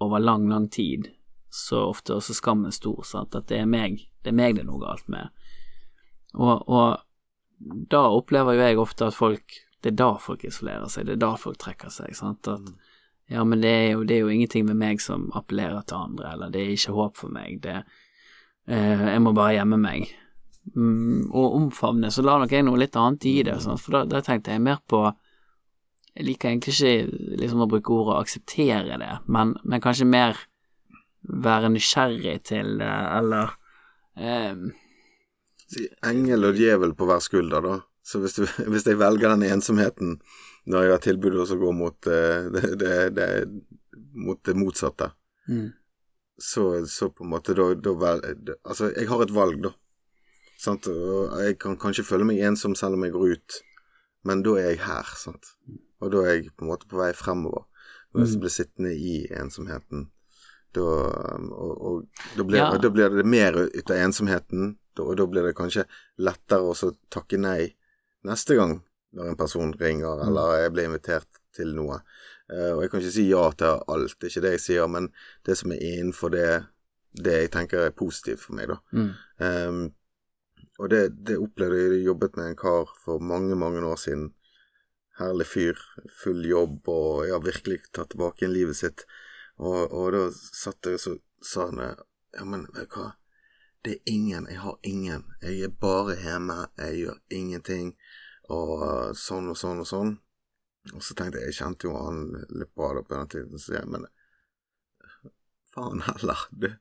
over 0.00 0.22
lang, 0.24 0.46
lang 0.48 0.70
tid, 0.72 1.10
så 1.52 1.82
ofte 1.90 2.16
også 2.16 2.32
skammen 2.38 2.72
stor, 2.72 3.02
sant. 3.04 3.36
At 3.36 3.50
det 3.52 3.58
er 3.60 3.68
meg, 3.68 4.06
det 4.24 4.32
er 4.32 4.38
meg 4.38 4.56
det 4.56 4.62
er 4.64 4.70
noe 4.70 4.80
galt 4.80 5.04
med. 5.12 5.28
Og, 6.32 6.64
og 6.64 7.76
da 7.92 8.06
opplever 8.08 8.56
jo 8.56 8.64
jeg 8.64 8.80
ofte 8.80 9.06
at 9.06 9.14
folk 9.14 9.60
Det 9.84 9.92
er 9.92 10.00
da 10.00 10.14
folk 10.16 10.42
isolerer 10.48 10.88
seg, 10.88 11.04
det 11.06 11.18
er 11.18 11.22
da 11.26 11.34
folk 11.36 11.60
trekker 11.60 11.92
seg, 11.92 12.16
sant. 12.16 12.48
At 12.48 12.72
ja, 13.28 13.44
men 13.44 13.60
det 13.60 13.68
er 13.68 13.88
jo, 13.90 14.06
det 14.08 14.16
er 14.16 14.24
jo 14.24 14.32
ingenting 14.32 14.64
med 14.64 14.80
meg 14.80 15.04
som 15.04 15.26
appellerer 15.36 15.84
til 15.84 16.08
andre, 16.08 16.30
eller 16.32 16.54
det 16.54 16.62
er 16.62 16.72
ikke 16.72 16.96
håp 16.96 17.20
for 17.20 17.36
meg, 17.36 17.60
det 17.60 17.82
eh, 18.64 19.10
Jeg 19.12 19.20
må 19.20 19.36
bare 19.36 19.58
gjemme 19.58 19.76
meg. 19.84 20.08
Mm, 20.72 21.28
og 21.28 21.56
omfavne, 21.58 22.08
så 22.10 22.22
la 22.24 22.38
nok 22.40 22.52
jeg 22.54 22.64
noe 22.64 22.80
litt 22.80 22.96
annet 22.96 23.26
i 23.28 23.34
det, 23.44 23.58
Sånn, 23.60 23.76
for 23.76 23.98
da, 23.98 24.00
da 24.08 24.22
tenkte 24.24 24.54
jeg 24.54 24.62
mer 24.64 24.78
på 24.88 25.02
Jeg 26.16 26.24
liker 26.24 26.48
egentlig 26.48 26.72
ikke 26.72 27.36
liksom 27.42 27.60
å 27.60 27.68
bruke 27.68 27.92
ordet 27.92 28.16
akseptere 28.22 28.96
det, 29.02 29.10
men, 29.28 29.52
men 29.60 29.82
kanskje 29.84 30.08
mer 30.08 30.40
være 31.44 31.68
nysgjerrig 31.74 32.38
til 32.48 32.78
det, 32.80 32.94
eller 33.18 33.52
eh, 34.16 34.64
Si 35.68 35.84
engel 36.06 36.48
og 36.48 36.58
djevel 36.60 36.96
på 36.96 37.08
hver 37.08 37.22
skulder, 37.24 37.64
da. 37.64 37.76
Så 38.04 38.20
hvis, 38.24 38.36
du, 38.36 38.44
hvis 38.72 38.88
jeg 38.88 39.00
velger 39.00 39.34
den 39.34 39.46
ensomheten 39.48 40.18
når 40.70 40.86
jeg 40.86 40.94
har 40.94 41.04
tilbudet 41.04 41.44
å 41.44 41.60
gå 41.60 41.76
mot 41.76 42.08
eh, 42.08 42.50
det, 42.52 42.74
det, 42.80 42.98
det, 43.16 43.30
mot 44.16 44.40
det 44.40 44.56
motsatte, 44.56 45.12
mm, 45.48 45.70
så, 46.40 46.68
så 46.88 47.12
på 47.12 47.26
en 47.26 47.34
måte 47.36 47.56
da, 47.56 47.72
da 47.76 47.98
vel, 48.00 48.22
Altså, 48.62 48.94
jeg 48.94 49.12
har 49.12 49.24
et 49.24 49.34
valg, 49.34 49.60
da. 49.68 49.76
Sant? 50.56 50.86
Og 50.88 51.34
jeg 51.42 51.58
kan 51.58 51.76
kanskje 51.76 52.04
føle 52.06 52.24
meg 52.28 52.38
ensom 52.46 52.74
selv 52.78 52.94
om 52.94 53.04
jeg 53.04 53.12
går 53.12 53.32
ut, 53.36 53.60
men 54.24 54.42
da 54.42 54.54
er 54.60 54.70
jeg 54.72 54.78
her, 54.86 55.04
sant. 55.16 55.54
Og 56.00 56.10
da 56.12 56.22
er 56.24 56.34
jeg 56.38 56.50
på 56.56 56.64
en 56.64 56.70
måte 56.70 56.88
på 56.88 56.96
vei 57.00 57.12
fremover. 57.12 57.64
Og 58.14 58.20
Hvis 58.22 58.32
jeg 58.36 58.40
blir 58.44 58.52
sittende 58.54 58.92
i 58.94 59.26
ensomheten, 59.34 60.08
da 60.74 60.80
Og, 60.80 61.74
og 61.86 62.06
da, 62.36 62.42
blir, 62.44 62.58
Ja. 62.58 62.76
da 62.78 62.90
blir 62.90 63.08
det 63.14 63.24
mer 63.26 63.52
ut 63.66 63.90
av 63.90 63.96
ensomheten, 63.96 64.76
da, 64.96 65.02
og 65.02 65.16
da 65.16 65.26
blir 65.26 65.42
det 65.46 65.54
kanskje 65.56 65.84
lettere 66.18 66.62
å 66.70 66.94
takke 67.10 67.38
nei 67.38 67.74
neste 68.24 68.54
gang 68.56 68.82
når 69.14 69.28
en 69.28 69.36
person 69.36 69.72
ringer, 69.78 70.22
eller 70.26 70.62
jeg 70.62 70.72
blir 70.72 70.84
invitert 70.88 71.26
til 71.54 71.74
noe. 71.74 72.00
Eh, 72.50 72.72
og 72.74 72.82
jeg 72.82 72.90
kan 72.90 73.00
ikke 73.00 73.12
si 73.14 73.28
ja 73.30 73.50
til 73.52 73.80
alt, 73.88 74.16
det 74.18 74.26
er 74.26 74.30
ikke 74.32 74.42
det 74.42 74.52
jeg 74.56 74.60
sier, 74.60 74.88
men 74.88 75.12
det 75.46 75.56
som 75.56 75.70
er 75.72 75.78
innenfor 75.78 76.30
det, 76.34 76.64
det 77.14 77.32
jeg 77.42 77.50
tenker 77.54 77.78
er 77.86 77.90
positivt 77.94 78.40
for 78.40 78.54
meg, 78.54 78.68
da. 78.68 78.78
mm, 78.92 79.10
Ehm, 79.40 79.92
og 80.78 80.90
det, 80.90 81.02
det 81.26 81.36
opplevde 81.38 81.78
jeg, 81.78 81.90
jeg 81.92 82.06
jobbet 82.08 82.36
med 82.38 82.50
en 82.50 82.58
kar 82.58 82.90
for 83.04 83.22
mange, 83.22 83.54
mange 83.58 83.84
år 83.86 84.00
siden. 84.00 84.32
Herlig 85.14 85.46
fyr, 85.46 85.78
full 86.10 86.42
jobb, 86.48 86.88
og 86.90 87.26
jeg 87.26 87.36
har 87.36 87.44
virkelig 87.44 87.78
tatt 87.94 88.10
tilbake 88.10 88.42
igjen 88.42 88.56
livet 88.56 88.78
sitt. 88.80 89.04
Og, 89.62 89.92
og 89.94 90.08
da 90.16 90.24
satt 90.34 90.88
jeg 90.90 90.98
og 90.98 91.04
så 91.04 91.12
sa 91.44 91.68
han 91.68 91.82
ja, 91.84 92.46
men 92.48 92.64
vet 92.74 92.90
du 92.90 92.96
hva, 92.98 93.12
det 93.84 93.92
er 93.92 94.10
ingen, 94.10 94.48
jeg 94.50 94.58
har 94.64 94.78
ingen. 94.82 95.28
Jeg 95.44 95.68
er 95.68 95.76
bare 95.84 96.16
hjemme, 96.18 96.56
jeg 96.80 97.04
gjør 97.04 97.20
ingenting, 97.38 97.92
og 98.50 98.72
uh, 98.80 99.10
sånn 99.14 99.52
og 99.52 99.60
sånn 99.60 99.84
og 99.84 99.86
sånn. 99.86 100.12
Og 100.96 101.04
så 101.04 101.14
tenkte 101.14 101.38
jeg, 101.38 101.52
jeg 101.52 101.58
kjente 101.60 101.86
jo 101.86 101.94
han 102.00 102.24
litt 102.48 102.74
bra 102.74 102.90
da 102.96 103.04
på 103.04 103.14
den 103.14 103.30
tiden, 103.36 103.60
så 103.60 103.76
jeg, 103.76 103.86
men 103.92 104.08
faen 105.76 106.02
heller, 106.08 106.48
du. 106.50 106.72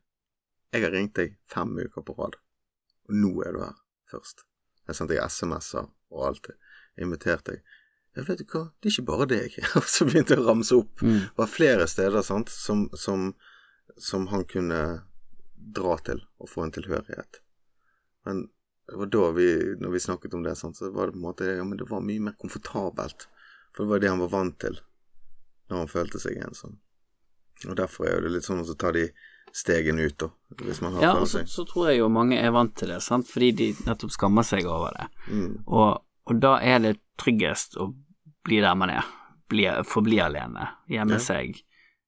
Jeg 0.73 0.87
har 0.87 0.95
ringt 0.95 1.19
deg 1.19 1.37
fem 1.45 1.75
uker 1.77 2.07
på 2.07 2.17
rad, 2.17 2.39
og 3.05 3.19
nå 3.19 3.35
er 3.45 3.53
du 3.53 3.61
her 3.67 3.82
først. 4.13 4.45
Jeg 4.87 4.97
sendte 4.97 5.15
deg 5.15 5.23
SMS-er 5.25 5.87
og 6.13 6.27
alt. 6.29 6.51
Jeg 6.93 7.07
inviterte 7.07 7.55
deg. 7.55 7.77
Ja, 8.13 8.25
vet 8.27 8.43
du 8.43 8.45
hva, 8.45 8.67
det 8.77 8.89
er 8.89 8.93
ikke 8.93 9.07
bare 9.09 9.27
deg. 9.29 9.55
Og 9.79 9.87
så 9.89 10.05
begynte 10.05 10.35
jeg 10.35 10.43
å 10.43 10.47
ramse 10.47 10.77
opp. 10.77 11.01
mm, 11.01 11.21
Det 11.31 11.41
var 11.41 11.49
flere 11.49 11.87
steder 11.89 12.25
sant, 12.25 12.51
som, 12.53 12.85
som, 12.93 13.31
som 13.97 14.27
han 14.29 14.45
kunne 14.49 14.81
dra 15.55 15.95
til 16.05 16.21
og 16.37 16.51
få 16.51 16.65
en 16.65 16.73
tilhørighet. 16.75 17.39
Men 18.27 18.45
det 18.89 18.99
var 18.99 19.09
da 19.15 19.31
vi, 19.33 19.47
når 19.79 19.95
vi 19.95 20.03
snakket 20.05 20.35
om 20.37 20.43
det, 20.45 20.53
sant, 20.59 20.77
så 20.77 20.91
var 20.93 21.09
det 21.09 21.15
på 21.15 21.21
en 21.21 21.25
måte 21.25 21.47
ja, 21.47 21.63
men 21.65 21.79
det 21.79 21.87
var 21.89 22.03
mye 22.05 22.27
mer 22.27 22.37
komfortabelt. 22.39 23.27
For 23.73 23.85
det 23.85 23.93
var 23.95 24.03
det 24.03 24.11
han 24.11 24.21
var 24.21 24.33
vant 24.33 24.59
til 24.61 24.77
når 25.71 25.79
han 25.85 25.89
følte 25.91 26.21
seg 26.21 26.37
ensom. 26.43 26.77
Og 27.63 27.77
derfor 27.79 28.09
er 28.11 28.21
det 28.21 28.33
litt 28.35 28.45
sånn 28.45 28.61
å 28.61 28.75
ta 28.77 28.91
de 28.93 29.07
stegene 29.53 30.07
ut, 30.09 30.15
da, 30.17 30.29
hvis 30.65 30.81
man 30.81 30.95
har 30.97 31.03
Ja, 31.03 31.11
følt 31.13 31.21
og 31.21 31.27
så, 31.29 31.43
så 31.49 31.65
tror 31.69 31.89
jeg 31.91 31.99
jo 31.99 32.07
mange 32.09 32.39
er 32.41 32.49
vant 32.55 32.73
til 32.79 32.89
det, 32.89 33.01
sant, 33.05 33.27
fordi 33.29 33.51
de 33.59 33.67
nettopp 33.85 34.11
skammer 34.15 34.45
seg 34.47 34.65
over 34.65 34.95
det. 34.97 35.07
Mm, 35.29 35.59
Og, 35.67 36.01
og 36.25 36.39
da 36.41 36.55
er 36.61 36.79
det 36.81 36.95
tryggest 37.21 37.77
å 37.77 37.91
bli 38.43 38.59
der 38.65 38.75
man 38.75 38.89
er, 38.89 39.05
bli, 39.53 39.67
forbli 39.85 40.17
alene, 40.25 40.69
gjemme 40.89 41.19
Ja. 41.19 41.25
seg, 41.27 41.61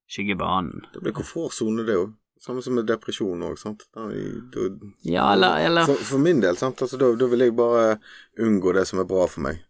skyggebanen. 0.09 0.85
Det 0.93 1.01
blir 1.05 1.13
komfortsone, 1.17 1.85
det 1.85 1.95
òg. 1.97 2.13
Samme 2.45 2.61
som 2.61 2.75
med 2.77 2.85
depresjon 2.85 3.41
òg, 3.47 3.55
sant. 3.57 3.85
Da, 3.95 4.05
da, 4.53 4.65
Ja, 5.07 5.31
eller, 5.33 5.57
eller 5.65 5.85
for, 5.89 5.95
for 6.05 6.21
min 6.21 6.41
del, 6.43 6.57
sant. 6.59 6.81
Altså, 6.81 6.97
da, 7.01 7.07
da 7.17 7.29
vil 7.31 7.39
jeg 7.45 7.55
bare 7.57 7.95
unngå 8.43 8.73
det 8.75 8.83
som 8.89 8.99
er 9.01 9.07
bra 9.09 9.25
for 9.31 9.41
meg. 9.47 9.61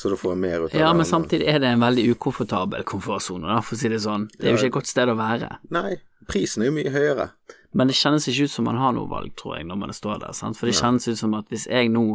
Så 0.00 0.08
da 0.08 0.16
får 0.16 0.36
mer 0.40 0.62
ut 0.64 0.72
av 0.74 0.80
Ja, 0.80 0.92
men 0.96 1.04
samtidig 1.04 1.44
er 1.50 1.58
det 1.60 1.68
en 1.74 1.82
veldig 1.82 2.06
ukomfortabel 2.14 2.84
komfortsone, 2.88 3.58
for 3.66 3.76
å 3.76 3.80
si 3.82 3.88
det 3.92 3.98
sånn. 4.00 4.28
Det 4.38 4.46
er 4.48 4.54
jo 4.54 4.60
ikke 4.62 4.70
et 4.70 4.76
godt 4.78 4.88
sted 4.88 5.10
å 5.12 5.16
være. 5.18 5.50
Nei, 5.76 5.98
prisen 6.30 6.62
er 6.64 6.70
jo 6.70 6.76
mye 6.78 6.92
høyere. 6.94 7.26
Men 7.76 7.90
det 7.90 7.98
kjennes 8.00 8.24
ikke 8.32 8.46
ut 8.48 8.54
som 8.54 8.64
man 8.64 8.78
har 8.80 8.94
noe 8.96 9.06
valg, 9.10 9.34
tror 9.36 9.58
jeg, 9.58 9.66
når 9.68 9.76
man 9.82 9.92
står 9.94 10.22
der. 10.24 10.32
Sant? 10.34 10.56
For 10.56 10.66
det 10.70 10.78
kjennes 10.78 11.04
ut 11.10 11.18
som 11.20 11.34
at 11.36 11.52
hvis 11.52 11.66
jeg 11.68 11.90
nå 11.92 12.06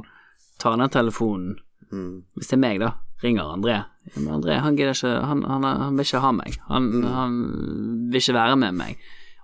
tar 0.59 0.77
ned 0.81 0.91
telefonen, 0.97 1.59
Mm. 1.93 2.23
hvis 2.35 2.47
det 2.49 2.53
er 2.57 2.59
meg, 2.63 2.79
da, 2.81 2.87
ringer 3.21 3.43
André 3.53 3.75
ja, 3.75 3.83
men 4.17 4.33
André 4.41 4.55
han 4.59 4.75
gidder 4.75 4.95
ikke, 4.97 5.11
han, 5.23 5.43
han, 5.45 5.63
han 5.63 5.95
vil 5.99 6.03
ikke 6.07 6.21
ha 6.23 6.31
meg. 6.33 6.57
Han, 6.67 6.87
Mm. 6.91 7.03
han 7.13 8.09
vil 8.11 8.19
ikke 8.19 8.33
være 8.33 8.55
med 8.57 8.73
meg. 8.73 8.97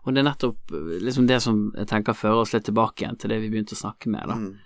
Og 0.04 0.15
det 0.15 0.23
er 0.23 0.27
nettopp 0.32 0.73
eh, 0.73 0.97
liksom 1.06 1.27
det 1.30 1.38
som 1.45 1.71
jeg 1.77 1.88
tenker 1.88 2.17
fører 2.17 2.41
oss 2.41 2.54
litt 2.56 2.65
tilbake 2.65 3.06
igjen 3.06 3.19
til 3.21 3.30
det 3.30 3.39
vi 3.43 3.51
begynte 3.54 3.77
å 3.77 3.82
snakke 3.84 4.10
med, 4.10 4.25
da. 4.27 4.36
Mm. 4.41 4.58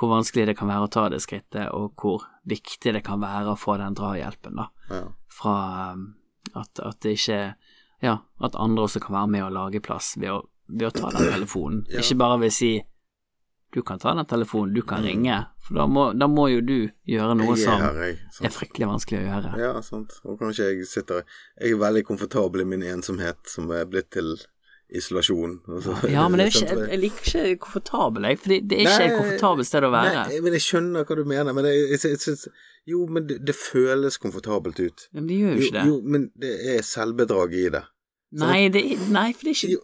Hvor 0.00 0.08
vanskelig 0.14 0.46
det 0.48 0.56
kan 0.56 0.70
være 0.70 0.86
å 0.86 0.92
ta 0.92 1.08
det 1.12 1.18
skrittet, 1.20 1.66
og 1.76 1.92
hvor 2.00 2.22
viktig 2.48 2.94
det 2.96 3.02
kan 3.04 3.20
være 3.20 3.52
å 3.52 3.58
få 3.60 3.74
den 3.76 3.94
drahjelpen, 3.98 4.56
da. 4.56 4.68
Ja. 4.88 5.02
Fra 5.28 5.56
um, 5.92 6.06
at, 6.56 6.80
at 6.80 7.00
det 7.04 7.18
ikke 7.18 7.40
Ja, 8.00 8.14
at 8.40 8.54
andre 8.56 8.86
også 8.88 9.02
kan 9.04 9.12
være 9.12 9.28
med 9.28 9.44
og 9.44 9.52
lage 9.52 9.82
plass 9.84 10.14
ved 10.16 10.30
å, 10.32 10.38
ved 10.72 10.88
å 10.88 10.94
ta 10.96 11.10
den 11.12 11.28
telefonen. 11.36 11.82
Ja. 11.92 12.00
Ikke 12.00 12.16
bare 12.22 12.38
ved 12.40 12.48
å 12.54 12.56
si 12.56 12.70
du 13.70 13.82
kan 13.86 14.00
ta 14.02 14.10
den 14.16 14.26
telefonen, 14.26 14.72
du 14.74 14.80
kan 14.82 15.04
Mm. 15.04 15.06
ringe, 15.06 15.34
for 15.62 15.74
da 15.78 15.84
må, 15.86 16.06
da 16.18 16.26
må 16.26 16.48
jo 16.50 16.62
du 16.66 16.78
gjøre 17.06 17.36
noe 17.38 17.54
som 17.60 17.76
her, 17.78 18.00
jeg. 18.02 18.16
er 18.42 18.50
fryktelig 18.50 18.88
vanskelig 18.90 19.20
å 19.20 19.26
gjøre. 19.28 19.52
Ja, 19.60 19.74
sant. 19.86 20.16
Og 20.24 20.40
kanskje 20.40 20.72
jeg 20.72 20.88
sitter 20.90 21.20
Jeg 21.60 21.76
er 21.76 21.78
veldig 21.84 22.02
komfortabel 22.08 22.64
i 22.64 22.66
min 22.72 22.82
ensomhet, 22.82 23.38
som 23.46 23.70
er 23.70 23.84
blitt 23.86 24.08
til 24.16 24.32
isolasjon. 24.96 25.60
Altså, 25.68 25.94
Ja, 26.10 26.24
men 26.28 26.40
det 26.40 26.46
er 26.48 26.56
ikke, 26.60 26.88
jeg 26.90 26.98
liker 27.04 27.28
ikke 27.28 27.60
komfortabel, 27.66 28.26
jeg, 28.30 28.38
fordi 28.42 28.58
det 28.70 28.80
er 28.80 28.88
ikke 28.88 29.06
et 29.06 29.16
komfortabelt 29.18 29.68
sted 29.68 29.86
å 29.86 29.92
være. 29.94 30.24
Nei, 30.30 30.40
men 30.46 30.56
jeg 30.58 30.64
skjønner 30.66 31.06
hva 31.06 31.16
du 31.20 31.24
mener, 31.30 31.56
men 31.56 31.68
jeg, 31.70 31.86
jeg, 31.92 32.02
jeg 32.14 32.20
synes, 32.26 32.48
Jo, 32.88 33.04
men 33.06 33.26
det, 33.28 33.38
det 33.46 33.54
føles 33.54 34.16
komfortabelt 34.18 34.80
ut. 34.80 35.06
Men 35.12 35.26
det 35.28 35.36
gjør 35.40 35.50
jo 35.54 35.64
ikke 35.66 35.76
det. 35.78 35.86
jo, 35.90 35.96
men 36.14 36.28
det 36.40 36.52
er 36.74 36.82
selvbedrag 36.86 37.54
i 37.54 37.66
det. 37.76 37.82
Nei, 38.40 38.68
det, 38.72 38.82
nei, 39.10 39.26
for 39.34 39.48
det 39.48 39.52
er 39.52 39.58
ikke 39.58 39.72
Jo, 39.74 39.80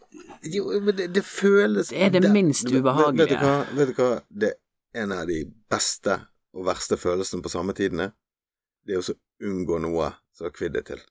jo 0.71 0.81
men 0.87 0.95
det, 0.97 1.09
det 1.17 1.25
føles 1.27 1.89
Det 1.91 1.99
er 2.07 2.13
det 2.15 2.31
minst 2.31 2.69
ubehagelige. 2.71 3.27
Vet, 3.27 3.33
du 3.35 3.43
hva, 3.43 3.57
vet 3.75 3.91
du 3.91 3.99
hva 4.01 4.11
det 4.31 4.53
er 4.55 5.03
en 5.03 5.13
av 5.13 5.27
de 5.29 5.41
beste 5.71 6.15
og 6.57 6.65
verste 6.69 6.97
følelsene 6.97 7.43
på 7.45 7.51
samme 7.53 7.75
tidene? 7.77 8.13
Det 8.87 8.95
er 8.97 9.03
å 9.03 9.17
unngå 9.51 9.81
noe 9.83 10.13
som 10.33 10.47
har 10.47 10.55
kvidd 10.55 10.77
deg 10.79 10.87
til. 10.93 11.03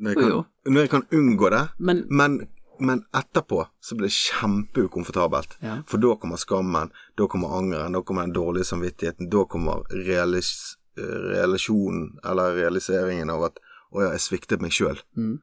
Når 0.00 0.14
jeg, 0.14 0.22
kan, 0.22 0.44
når 0.72 0.86
jeg 0.86 0.90
kan 0.94 1.04
unngå 1.18 1.50
det, 1.54 1.62
Men 1.78 2.04
men, 2.10 2.38
men 2.84 3.04
etterpå 3.16 3.66
så 3.80 3.96
blir 3.96 4.08
det 4.08 4.16
kjempeukomfortabelt. 4.16 5.56
Ja. 5.60 5.78
For 5.88 6.02
da 6.02 6.14
kommer 6.20 6.36
skammen, 6.40 6.92
da 7.18 7.26
kommer 7.30 7.56
angeren, 7.58 7.92
da 7.92 8.02
kommer 8.02 8.26
den 8.26 8.32
dårlige 8.36 8.64
samvittigheten, 8.64 9.30
da 9.30 9.44
kommer 9.44 9.84
realis, 10.06 10.76
realisjonen, 10.96 12.18
eller 12.24 12.54
realiseringen 12.54 13.30
av 13.30 13.48
at 13.50 13.58
å 13.94 14.02
ja, 14.02 14.12
jeg 14.14 14.24
sviktet 14.24 14.62
meg 14.62 14.74
sjøl. 14.74 15.00
mm. 15.16 15.34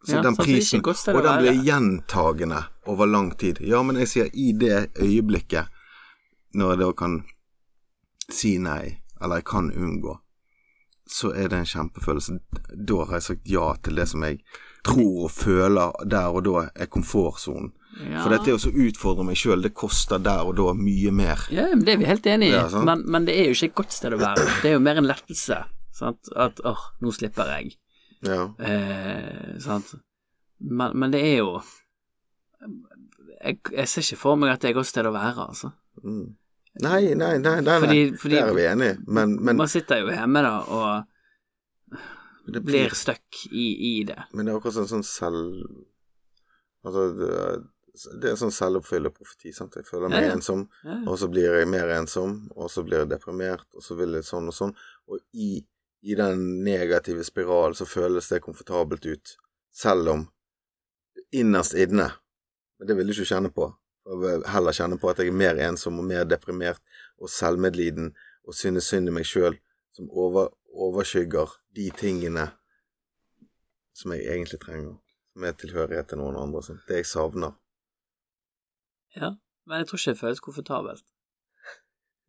Så 0.00 0.14
Ja, 0.16 0.22
den 0.22 0.36
prisen, 0.36 0.80
og 0.80 0.96
den 1.04 1.24
være. 1.26 1.40
blir 1.42 1.58
gjentagende 1.64 2.62
over 2.88 3.06
lang 3.06 3.34
tid. 3.36 3.58
Ja, 3.60 3.82
men 3.82 3.96
jeg 4.00 4.08
sier 4.08 4.30
i 4.32 4.52
det 4.56 4.96
øyeblikket, 4.96 5.68
når 6.56 6.70
jeg 6.70 6.78
da 6.80 6.92
kan 6.96 7.16
si 8.32 8.54
nei, 8.58 9.02
eller 9.20 9.42
jeg 9.42 9.44
kan 9.44 9.68
unngå, 9.70 10.14
så 11.10 11.34
er 11.36 11.48
det 11.52 11.58
en 11.58 11.68
kjempefølelse. 11.68 12.38
Da 12.88 13.04
har 13.04 13.18
jeg 13.18 13.22
sagt 13.22 13.52
ja 13.52 13.74
til 13.82 14.00
det 14.00 14.08
som 14.08 14.24
jeg 14.24 14.40
tror 14.84 15.24
og 15.26 15.30
føler 15.30 15.92
der 16.08 16.28
og 16.34 16.44
da 16.46 16.64
er 16.74 16.86
komfortsonen. 16.86 17.72
ja. 18.00 18.22
For 18.22 18.30
dette 18.32 18.54
å 18.54 18.60
så 18.62 18.70
utfordre 18.72 19.24
meg 19.26 19.36
sjøl, 19.36 19.62
det 19.62 19.74
koster 19.74 20.18
der 20.22 20.46
og 20.46 20.56
da 20.56 20.72
mye 20.74 21.10
mer. 21.12 21.46
Ja, 21.50 21.68
men 21.74 21.84
det 21.84 21.94
er 21.94 21.98
vi 21.98 22.08
helt 22.08 22.26
enig 22.26 22.48
i, 22.48 22.54
Ja, 22.54 22.68
men, 22.86 23.02
men 23.10 23.24
det 23.26 23.34
er 23.38 23.50
jo 23.50 23.56
ikke 23.58 23.70
et 23.72 23.74
godt 23.82 23.92
sted 23.92 24.14
å 24.14 24.20
være. 24.20 24.46
Det 24.62 24.70
er 24.70 24.76
jo 24.78 24.84
mer 24.84 24.96
en 25.02 25.08
lettelse. 25.10 25.58
Sant? 25.92 26.30
At 26.36 26.60
åh, 26.64 26.80
nå 27.02 27.12
slipper 27.12 27.50
jeg. 27.58 27.74
Ja. 28.24 28.46
Eh, 28.58 29.58
sant? 29.60 29.94
Men, 30.60 30.92
men 30.96 31.10
det 31.12 31.20
er 31.24 31.36
jo 31.40 31.60
jeg, 33.40 33.58
jeg 33.72 33.88
ser 33.88 34.04
ikke 34.04 34.20
for 34.20 34.36
meg 34.40 34.52
at 34.52 34.60
det 34.62 34.70
er 34.70 34.74
et 34.74 34.78
godt 34.80 34.90
sted 34.90 35.06
å 35.08 35.12
være, 35.14 35.46
altså. 35.48 35.70
Mm. 36.04 36.26
Nei, 36.84 37.00
nei, 37.18 37.32
nei, 37.38 37.38
nei, 37.42 37.60
nei. 37.66 37.78
Fordi- 37.82 38.16
fordi- 38.20 38.36
der 38.36 38.48
er 38.52 38.54
vi 38.54 38.66
enige, 38.68 38.98
men, 39.08 39.36
men, 39.42 39.56
Man 39.56 39.68
sitter 39.68 40.02
jo 40.04 40.10
hjemme 40.12 40.42
da 40.44 40.52
og 40.60 41.04
det 42.52 42.62
blir 42.66 42.94
stuck 42.96 43.42
i, 43.50 43.66
i 43.90 43.92
det. 44.08 44.18
Men 44.32 44.46
det 44.46 44.52
er 44.52 44.60
akkurat 44.60 44.78
sånn, 44.80 44.90
sånn 44.90 45.06
selv... 45.06 45.64
Altså, 46.86 47.10
det, 47.18 47.30
det 48.22 48.30
er 48.30 48.38
sånn 48.40 48.54
selvoppfyllende 48.54 49.12
profeti, 49.12 49.52
sant. 49.52 49.76
Jeg 49.76 49.88
føler 49.88 50.08
meg 50.08 50.24
Ja, 50.24 50.30
ja. 50.30 50.36
ensom, 50.38 50.64
og 51.04 51.18
så 51.20 51.28
blir 51.32 51.58
jeg 51.58 51.68
mer 51.68 51.90
ensom, 51.98 52.36
og 52.56 52.70
så 52.72 52.84
blir 52.86 53.02
jeg 53.02 53.10
deprimert, 53.10 53.66
og 53.76 53.84
så 53.84 53.96
vil 53.98 54.16
jeg 54.16 54.26
sånn 54.28 54.48
og 54.48 54.56
sånn. 54.56 54.74
Og 55.10 55.20
i, 55.34 55.50
i 56.06 56.16
den 56.16 56.44
negative 56.64 57.26
spiralen 57.26 57.76
så 57.76 57.88
føles 57.88 58.30
det 58.32 58.42
komfortabelt 58.46 59.06
ut, 59.10 59.34
selv 59.74 60.14
om 60.14 60.26
innerst 61.30 61.76
inne 61.78 62.10
Men 62.80 62.88
det 62.88 62.94
vil 62.96 63.10
du 63.10 63.12
ikke 63.12 63.28
kjenne 63.28 63.50
på. 63.52 63.66
Jeg 64.08 64.18
vil 64.22 64.44
heller 64.48 64.72
kjenne 64.72 64.96
på 64.96 65.10
at 65.10 65.18
jeg 65.20 65.28
er 65.28 65.36
mer 65.36 65.58
ensom 65.60 65.98
og 66.00 66.06
mer 66.08 66.24
deprimert 66.24 66.80
og 67.20 67.28
selvmedliden 67.28 68.14
og 68.48 68.56
synes 68.56 68.88
synd 68.88 69.10
i 69.10 69.12
meg 69.12 69.28
sjøl, 69.28 69.58
som 69.92 70.08
over, 70.10 70.48
overskygger 70.74 71.52
de 71.76 71.90
tingene 71.98 72.48
som 73.96 74.12
jeg 74.14 74.26
egentlig 74.30 74.60
trenger. 74.62 74.96
Som 75.34 75.44
er 75.46 75.52
tilhørighet 75.58 76.08
til 76.10 76.18
noen 76.22 76.36
andre. 76.40 76.62
Sånn. 76.66 76.80
Det 76.88 77.02
jeg 77.02 77.06
savner. 77.10 77.56
ja. 79.16 79.34
Men 79.68 79.82
jeg 79.84 79.86
tror 79.90 79.98
ikke 80.00 80.10
det 80.14 80.18
føles 80.18 80.40
komfortabelt. 80.42 81.02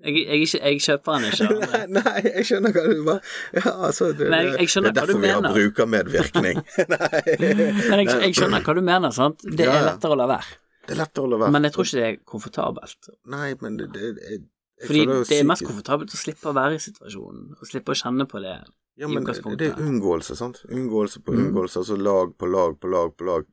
Jeg, 0.04 0.14
jeg, 0.28 0.40
jeg, 0.42 0.60
jeg 0.62 0.82
kjøper 0.84 1.16
den 1.16 1.26
ikke. 1.32 1.48
nei, 1.72 1.80
nei, 1.96 2.22
jeg 2.28 2.46
skjønner 2.50 2.74
hva 2.76 2.84
du 2.90 3.00
bare 3.08 3.22
Ja, 3.56 3.72
altså 3.88 4.10
det, 4.18 4.28
men 4.30 4.50
jeg 4.60 4.70
skjønner 4.70 4.94
det 4.94 5.02
er 5.02 5.08
derfor 5.08 5.22
vi 5.24 5.32
har 5.32 5.42
mener. 5.42 5.56
brukermedvirkning. 5.56 6.60
nei. 6.94 7.22
Men 7.40 8.04
jeg, 8.04 8.18
jeg 8.28 8.36
skjønner 8.38 8.66
hva 8.68 8.76
du 8.78 8.82
mener, 8.86 9.14
sant. 9.16 9.42
Det 9.48 9.66
Ja, 9.66 9.78
er 9.80 9.88
lettere 9.88 10.14
å 10.14 10.20
la 10.22 10.28
være. 10.34 10.58
Det 10.86 10.96
er 10.98 11.00
lettere 11.02 11.26
å 11.26 11.32
la 11.32 11.40
være. 11.46 11.54
Men 11.56 11.66
jeg 11.70 11.76
tror 11.78 11.88
ikke 11.90 11.98
det 12.02 12.06
er 12.12 12.20
komfortabelt. 12.36 13.10
Nei, 13.34 13.48
men 13.64 13.80
det, 13.80 13.90
det, 13.96 14.04
jeg, 14.12 14.20
jeg 14.28 14.44
Fordi 14.88 15.06
det, 15.06 15.18
det 15.30 15.40
er 15.40 15.48
mest 15.50 15.66
komfortabelt 15.68 16.14
å 16.14 16.20
slippe 16.20 16.50
å 16.50 16.54
være 16.58 16.78
i 16.78 16.84
situasjonen, 16.84 17.52
og 17.60 17.68
slippe 17.70 17.94
å 17.94 17.98
kjenne 17.98 18.26
på 18.30 18.42
det. 18.44 18.56
Ja, 19.00 19.08
men 19.08 19.24
det 19.26 19.68
er 19.72 19.80
unngåelse, 19.82 20.36
sant. 20.38 20.64
Unngåelse 20.70 21.22
på 21.24 21.34
Mm. 21.34 21.48
unngåelse, 21.48 21.80
altså 21.82 21.98
lag 21.98 22.34
på 22.38 22.46
lag 22.50 22.80
på 22.80 22.90
lag 22.92 23.14
på 23.18 23.26
lag. 23.26 23.46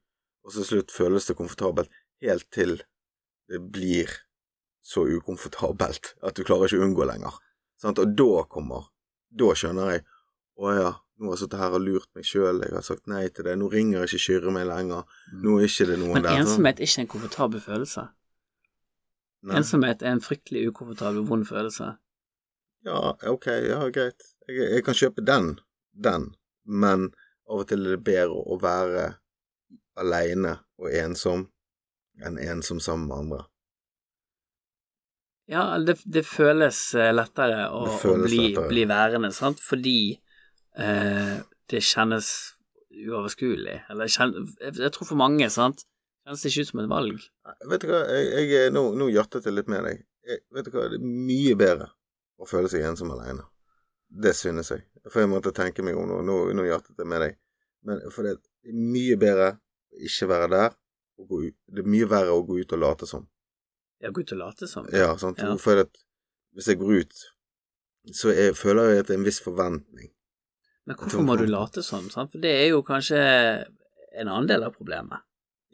Og 0.45 0.53
så 0.53 0.63
til 0.65 0.71
slutt 0.83 0.91
føles 0.95 1.27
det 1.27 1.37
komfortabelt, 1.37 1.91
helt 2.23 2.51
til 2.51 2.81
det 3.49 3.61
blir 3.73 4.09
så 4.83 5.05
ukomfortabelt 5.07 6.15
at 6.23 6.35
du 6.37 6.45
klarer 6.45 6.67
ikke 6.69 6.81
å 6.81 6.87
unngå 6.89 7.07
lenger. 7.07 7.39
Sant? 7.81 7.99
Og 7.99 8.17
da 8.17 8.45
kommer 8.49 8.89
Da 9.31 9.53
skjønner 9.55 9.91
jeg 9.93 10.05
Å 10.59 10.71
ja, 10.75 10.93
nå 11.21 11.29
har 11.29 11.37
jeg 11.37 11.43
sittet 11.45 11.61
her 11.61 11.75
og 11.77 11.83
lurt 11.85 12.09
meg 12.17 12.25
sjøl, 12.25 12.63
jeg 12.65 12.73
har 12.75 12.83
sagt 12.83 13.07
nei 13.07 13.29
til 13.29 13.45
det, 13.45 13.57
nå 13.61 13.69
ringer 13.71 14.01
jeg 14.01 14.09
ikke 14.09 14.25
Kyrre 14.25 14.51
meg 14.57 14.67
lenger, 14.67 15.05
nå 15.39 15.59
er 15.61 15.67
ikke 15.69 15.87
det 15.87 15.99
noen 16.01 16.15
Men 16.15 16.23
der. 16.25 16.33
Men 16.33 16.47
ensomhet 16.47 16.81
er 16.81 16.89
ikke 16.89 17.01
en 17.05 17.11
komfortabel 17.13 17.61
følelse. 17.61 18.09
Nei. 19.47 19.61
Ensomhet 19.61 20.03
er 20.03 20.17
en 20.17 20.25
fryktelig 20.25 20.69
ukomfortabel, 20.73 21.23
vond 21.29 21.47
følelse. 21.47 21.93
Ja, 22.87 23.13
ok, 23.31 23.47
ja, 23.47 23.83
greit. 23.95 24.25
Jeg, 24.49 24.59
jeg 24.75 24.85
kan 24.87 24.97
kjøpe 24.99 25.23
den, 25.27 25.53
den, 25.95 26.33
men 26.65 27.11
av 27.49 27.63
og 27.63 27.69
til 27.71 27.87
er 27.87 27.97
det 27.97 28.05
bedre 28.07 28.43
å 28.43 28.59
være 28.63 29.05
aleine 29.99 30.59
og 30.79 30.91
ensom 30.95 31.47
enn 32.19 32.39
ensom 32.43 32.81
sammen 32.83 33.07
med 33.09 33.23
andre. 33.23 33.41
Ja, 35.49 35.63
det, 35.81 35.97
det 36.05 36.27
føles 36.29 36.79
eh, 36.99 37.13
lettere 37.15 37.69
å, 37.73 37.85
Det 37.89 38.11
å 38.11 38.17
bli, 38.21 38.41
lettere. 38.51 38.69
bli 38.69 38.85
værende, 38.91 39.31
sant, 39.33 39.63
fordi 39.65 40.01
eh, 40.77 41.37
det 41.71 41.81
kjennes 41.89 42.29
uoverskuelig. 42.93 43.79
Eller 43.89 44.11
kjennes, 44.13 44.53
jeg, 44.61 44.75
jeg 44.83 44.93
tror 44.93 45.09
for 45.09 45.21
mange, 45.21 45.49
sant, 45.55 45.87
det 46.29 46.51
ikke 46.51 46.65
ut 46.65 46.71
som 46.71 46.81
et 46.83 46.91
valg. 46.91 47.23
Vet 47.71 47.85
du 47.85 47.91
hva, 47.91 48.01
jeg, 48.13 48.49
jeg 48.53 48.73
nå, 48.75 48.83
nå 49.01 49.09
hjertet 49.13 49.47
jeg 49.49 49.55
litt 49.57 49.71
med 49.73 49.87
deg. 49.87 50.03
Jeg, 50.29 50.43
vet 50.55 50.67
du 50.67 50.75
hva, 50.75 50.89
det 50.93 50.99
er 50.99 51.07
mye 51.07 51.55
bedre 51.59 51.89
å 52.39 52.49
føle 52.49 52.71
seg 52.73 52.85
ensom 52.89 53.15
alene. 53.15 53.47
Det 54.09 54.35
synes 54.37 54.73
jeg. 54.73 54.85
For 55.09 55.23
jeg 55.23 55.31
måtte 55.33 55.55
tenke 55.57 55.85
meg 55.85 55.97
om 56.01 56.09
nå. 56.09 56.21
Nå, 56.25 56.37
nå 56.57 56.67
hjertet 56.67 57.01
jeg 57.01 57.09
med 57.09 57.25
deg. 57.25 57.39
Men 57.89 58.05
for 58.13 58.27
det 58.27 58.37
er 58.37 58.77
mye 58.77 59.17
bedre 59.21 59.55
å 59.57 60.05
ikke 60.09 60.29
være 60.31 60.51
der, 60.53 60.77
og 61.19 61.33
gå 61.33 61.41
ut. 61.49 61.57
Det 61.67 61.83
er 61.85 61.91
mye 61.95 62.11
verre 62.11 62.35
å 62.35 62.45
gå 62.47 62.61
ut 62.61 62.77
og 62.77 62.83
late 62.83 63.09
som. 63.11 63.25
Ja, 64.03 64.13
gå 64.15 64.23
ut 64.23 64.35
og 64.37 64.41
late 64.43 64.69
som. 64.71 64.87
Ja, 64.95 65.11
sant. 65.21 65.41
Ja. 65.43 65.57
For 65.61 65.81
at 65.83 65.97
hvis 66.57 66.71
jeg 66.71 66.81
går 66.81 67.03
ut, 67.03 67.25
så 68.15 68.33
jeg, 68.33 68.55
føler 68.57 68.93
jeg 68.93 69.05
at 69.05 69.11
det 69.11 69.17
er 69.17 69.21
en 69.21 69.27
viss 69.29 69.41
forventning. 69.45 70.13
Men 70.89 70.97
hvorfor 70.97 71.25
må 71.25 71.37
du 71.37 71.45
late 71.49 71.83
som, 71.85 72.07
sant, 72.13 72.33
for 72.33 72.41
det 72.41 72.53
er 72.63 72.71
jo 72.71 72.85
kanskje 72.87 73.19
en 73.19 74.29
annen 74.29 74.49
del 74.49 74.65
av 74.65 74.73
problemet. 74.77 75.25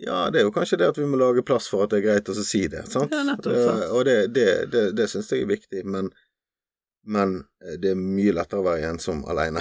Ja, 0.03 0.31
det 0.31 0.41
er 0.41 0.47
jo 0.49 0.51
kanskje 0.55 0.79
det 0.81 0.89
at 0.91 0.99
vi 0.99 1.05
må 1.07 1.17
lage 1.21 1.43
plass 1.47 1.69
for 1.71 1.85
at 1.85 1.91
det 1.95 2.01
er 2.01 2.07
greit 2.09 2.29
å 2.29 2.35
så 2.35 2.43
si 2.45 2.65
det, 2.69 2.83
sant? 2.91 3.13
Ja, 3.15 3.23
nettopp, 3.29 3.55
sant. 3.55 3.83
Eh, 3.85 3.93
Og 3.95 4.05
det, 4.09 4.17
det, 4.35 4.47
det, 4.73 4.85
det 4.99 5.07
syns 5.13 5.31
jeg 5.33 5.45
er 5.47 5.53
viktig, 5.55 5.85
men 5.87 6.11
Men 7.07 7.35
eh, 7.61 7.75
det 7.79 7.91
er 7.93 7.99
mye 8.01 8.33
lettere 8.33 8.63
å 8.63 8.65
være 8.65 8.89
ensom 8.95 9.19
alene 9.29 9.61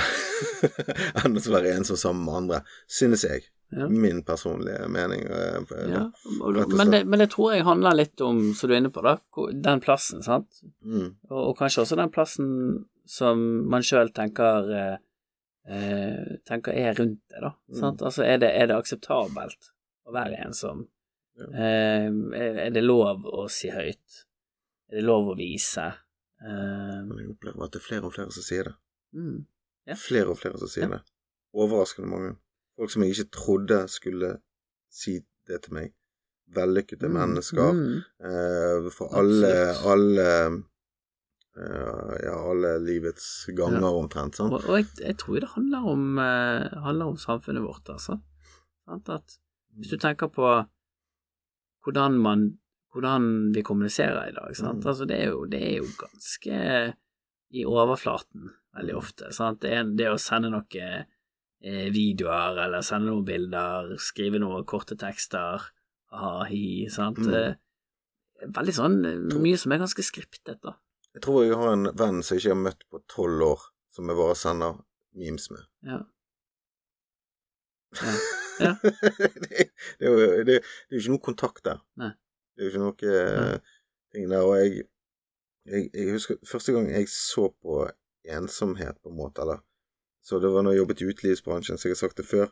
enn 1.26 1.36
å 1.38 1.42
være 1.52 1.74
ensom 1.76 1.98
sammen 2.00 2.24
med 2.24 2.38
andre, 2.40 2.60
synes 2.88 3.26
jeg. 3.28 3.44
Ja. 3.74 3.88
Min 3.90 4.22
personlige 4.24 4.88
mening. 4.88 5.26
eh, 5.28 5.60
Ja, 5.92 6.06
men, 6.78 6.92
det, 6.94 7.04
men 7.06 7.20
det 7.20 7.30
tror 7.34 7.52
jeg 7.54 7.66
handler 7.68 7.98
litt 8.00 8.22
om, 8.24 8.54
som 8.56 8.70
du 8.70 8.76
er 8.76 8.80
inne 8.80 8.94
på, 8.96 9.04
da, 9.04 9.18
den 9.68 9.82
plassen, 9.84 10.24
sant. 10.24 10.62
Mm, 10.86 11.10
Og, 11.30 11.40
og 11.50 11.58
kanskje 11.60 11.84
også 11.84 12.00
den 12.00 12.14
plassen 12.16 12.48
som 13.06 13.44
man 13.70 13.84
sjøl 13.84 14.14
tenker 14.16 14.70
eh, 14.72 14.96
eh, 15.68 16.38
tenker 16.48 16.72
er 16.80 16.96
rundt 16.96 17.20
det, 17.28 17.42
da. 17.44 17.52
Mm. 17.68 17.80
Sant? 17.82 18.02
Altså, 18.08 18.24
er 18.24 18.40
det, 18.40 18.54
er 18.56 18.72
det 18.72 18.78
akseptabelt 18.80 19.73
å 20.08 20.14
være 20.16 20.40
ensom? 20.46 20.86
Ja. 21.40 21.48
Eh, 21.50 22.08
er, 22.38 22.70
det 22.76 22.84
lov 22.84 23.24
å 23.26 23.48
si 23.50 23.70
høyt? 23.74 24.24
Er 24.92 25.00
det 25.00 25.06
lov 25.08 25.32
å 25.34 25.38
vise? 25.40 25.88
Eh, 26.44 27.00
men 27.08 27.18
jeg 27.22 27.32
opplever 27.34 27.64
at 27.66 27.74
det 27.74 27.82
er 27.82 27.88
flere 27.88 28.06
og 28.10 28.14
flere 28.14 28.32
som 28.36 28.44
sier 28.46 28.64
det. 28.70 28.76
mm, 29.18 29.46
Ja. 29.88 29.96
Flere 30.00 30.32
og 30.32 30.38
flere 30.40 30.58
som 30.62 30.68
sier 30.72 30.86
Ja. 30.88 30.98
det. 30.98 31.02
Overraskende 31.54 32.08
mange. 32.10 32.36
Folk 32.78 32.90
som 32.92 33.04
jeg 33.04 33.12
ikke 33.16 33.32
trodde 33.32 33.80
skulle 33.90 34.40
si 34.90 35.20
det 35.48 35.62
til 35.64 35.74
meg. 35.74 35.94
Vellykkede 36.54 37.10
mennesker. 37.10 37.74
Mm, 37.74 38.04
Eh, 38.24 38.90
for 38.92 39.10
alle, 39.14 39.54
alle 39.86 40.64
Ja, 41.56 42.34
alle 42.50 42.80
livets 42.82 43.46
ganger 43.54 43.82
Ja. 43.82 43.92
omtrent. 43.94 44.36
Sant? 44.36 44.54
Og, 44.54 44.64
og 44.70 44.78
jeg, 44.80 44.88
jeg 45.00 45.18
tror 45.18 45.40
det 45.40 45.50
handler 45.54 45.86
om, 45.86 46.18
eh, 46.18 46.80
handler 46.82 47.06
om 47.12 47.18
samfunnet 47.18 47.62
vårt, 47.62 47.90
altså. 47.94 48.20
At 48.88 49.38
hvis 49.78 49.94
du 49.94 49.98
tenker 50.02 50.30
på 50.34 50.50
hvordan 51.84 52.20
man 52.22 52.52
hvordan 52.94 53.54
vi 53.56 53.64
kommuniserer 53.66 54.30
i 54.30 54.36
dag, 54.36 54.52
sant. 54.54 54.84
Mm. 54.84 54.90
Altså, 54.92 55.08
det 55.10 55.18
er 55.18 55.32
jo, 55.32 55.46
det 55.50 55.62
er 55.66 55.80
jo 55.80 55.88
ganske 55.98 56.58
i 57.54 57.66
overflaten 57.66 58.52
veldig 58.78 58.96
ofte, 58.98 59.32
sant. 59.34 59.62
Det, 59.64 59.72
er, 59.74 59.90
det 59.98 60.12
å 60.12 60.20
sende 60.22 60.52
noen 60.54 61.02
eh, 61.02 61.88
videoer 61.94 62.60
eller 62.68 62.86
sende 62.86 63.10
noen 63.10 63.26
bilder, 63.26 63.96
skrive 64.02 64.42
noen 64.42 64.66
korte 64.70 64.98
tekster, 65.00 65.66
ha, 66.14 66.32
hi, 66.50 66.86
sant. 66.94 67.22
Mm. 67.26 67.36
Eh, 67.40 67.54
Veldig 68.44 68.74
sånn 68.76 68.96
eh, 69.08 69.20
mye 69.40 69.58
som 69.58 69.72
er 69.72 69.80
ganske 69.86 70.04
skriptet, 70.04 70.58
da. 70.66 70.76
Jeg 71.14 71.22
tror 71.24 71.46
jeg 71.46 71.58
har 71.58 71.76
en 71.76 71.88
venn 71.96 72.24
som 72.26 72.36
jeg 72.36 72.44
ikke 72.44 72.56
har 72.56 72.64
møtt 72.66 72.82
på 72.90 73.00
tolv 73.10 73.46
år, 73.46 73.62
som 73.94 74.10
jeg 74.10 74.20
bare 74.20 74.36
sender 74.38 74.82
memes 75.18 75.46
med. 75.54 75.66
Ja. 75.86 76.00
Ja. 78.02 78.16
Ja. 78.60 78.76
det, 78.84 79.70
det, 80.00 80.08
er 80.08 80.10
jo, 80.10 80.18
det, 80.20 80.46
det 80.46 80.58
er 80.58 80.98
jo 80.98 81.02
ikke 81.02 81.14
noe 81.16 81.26
kontakt 81.30 81.66
der. 81.66 81.82
Nei. 82.00 82.12
Det 82.54 82.62
er 82.62 82.68
jo 82.68 82.72
ikke 82.72 82.84
noe 82.84 83.14
eh, 83.20 83.78
ting 84.14 84.28
der. 84.32 84.48
Og 84.48 84.58
jeg, 84.60 84.88
jeg, 85.70 85.90
jeg 85.94 86.18
husker 86.18 86.42
første 86.48 86.76
gang 86.76 86.90
jeg 86.92 87.10
så 87.12 87.50
på 87.64 87.84
ensomhet, 88.24 89.00
på 89.04 89.12
en 89.12 89.20
måte, 89.20 89.44
eller 89.44 89.64
Så 90.24 90.40
det 90.40 90.54
var 90.54 90.64
når 90.64 90.72
jeg 90.72 90.80
jobbet 90.80 91.02
i 91.02 91.06
utelivsbransjen, 91.12 91.78
så 91.78 91.90
jeg 91.90 91.98
har 91.98 92.00
sagt 92.00 92.18
det 92.22 92.26
før. 92.26 92.52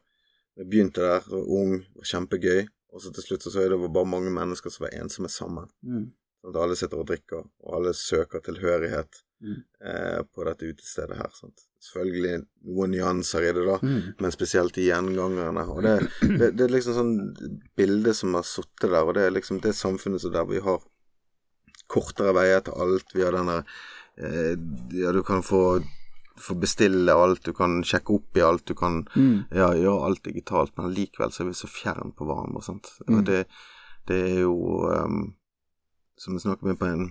Jeg 0.60 0.68
begynte 0.68 1.06
der, 1.06 1.28
ung, 1.32 1.86
var 1.96 2.08
kjempegøy, 2.10 2.66
og 2.92 3.02
så 3.02 3.14
til 3.16 3.24
slutt 3.24 3.46
så 3.46 3.54
så 3.54 3.62
jeg 3.64 3.72
det 3.72 3.78
var 3.80 3.94
bare 3.96 4.10
mange 4.12 4.34
mennesker 4.36 4.74
som 4.74 4.84
var 4.84 4.98
ensomme 4.98 5.30
sammen. 5.32 5.70
Mm. 5.80 6.10
Sånn 6.42 6.52
at 6.52 6.60
alle 6.66 6.76
sitter 6.76 7.00
og 7.00 7.08
drikker, 7.08 7.46
og 7.64 7.78
alle 7.78 7.94
søker 7.96 8.44
tilhørighet 8.44 9.22
Mm. 9.42 9.62
eh, 9.90 10.22
på 10.36 10.44
dette 10.46 10.68
utestedet 10.70 11.18
her. 11.18 11.30
Sant? 11.34 11.64
Selvfølgelig 11.82 12.44
noen 12.70 12.92
nyanser 12.94 13.42
i 13.50 13.54
det, 13.58 13.64
da, 13.66 13.78
Mm. 13.82 14.14
men 14.22 14.32
spesielt 14.32 14.74
de 14.78 14.84
gjengangerne. 14.86 15.64
Og 15.74 15.82
det, 15.82 15.96
det, 16.40 16.52
det 16.58 16.68
er 16.68 16.76
liksom 16.76 16.94
sånn 16.94 17.16
bilde 17.76 18.14
som 18.14 18.34
har 18.38 18.44
sittet 18.46 18.92
der, 18.92 19.02
og 19.04 19.16
det 19.18 19.24
er 19.26 19.34
liksom 19.34 19.62
det 19.64 19.74
samfunnet 19.76 20.22
som 20.22 20.32
der 20.36 20.46
vi 20.46 20.60
har 20.62 20.80
kortere 21.92 22.34
veier 22.38 22.62
til 22.64 22.78
alt. 22.80 23.16
Vi 23.16 23.24
har 23.26 23.34
denne 23.36 23.58
eh, 24.18 24.54
Ja, 24.94 25.12
du 25.12 25.24
kan 25.24 25.42
få, 25.44 25.82
få 26.40 26.56
bestille 26.62 27.12
alt, 27.18 27.42
du 27.44 27.52
kan 27.58 27.82
sjekke 27.84 28.14
opp 28.20 28.38
i 28.38 28.46
alt, 28.46 28.66
du 28.70 28.76
kan 28.78 29.02
Mm. 29.16 29.46
ja, 29.52 29.72
gjøre 29.76 30.06
alt 30.06 30.24
digitalt, 30.24 30.72
men 30.78 30.94
likevel 30.94 31.32
så 31.34 31.44
er 31.44 31.50
vi 31.50 31.58
så 31.58 31.68
fjern 31.68 32.14
på 32.16 32.26
hverandre. 32.30 32.62
Sant? 32.64 32.94
Mm. 33.08 33.18
Og 33.18 33.26
det, 33.26 33.42
det 34.08 34.22
er 34.30 34.40
jo 34.46 34.56
um, 34.88 35.34
Som 36.22 36.36
vi 36.38 36.40
snakket 36.44 36.64
med 36.70 36.78
på 36.78 36.86
en, 36.86 37.08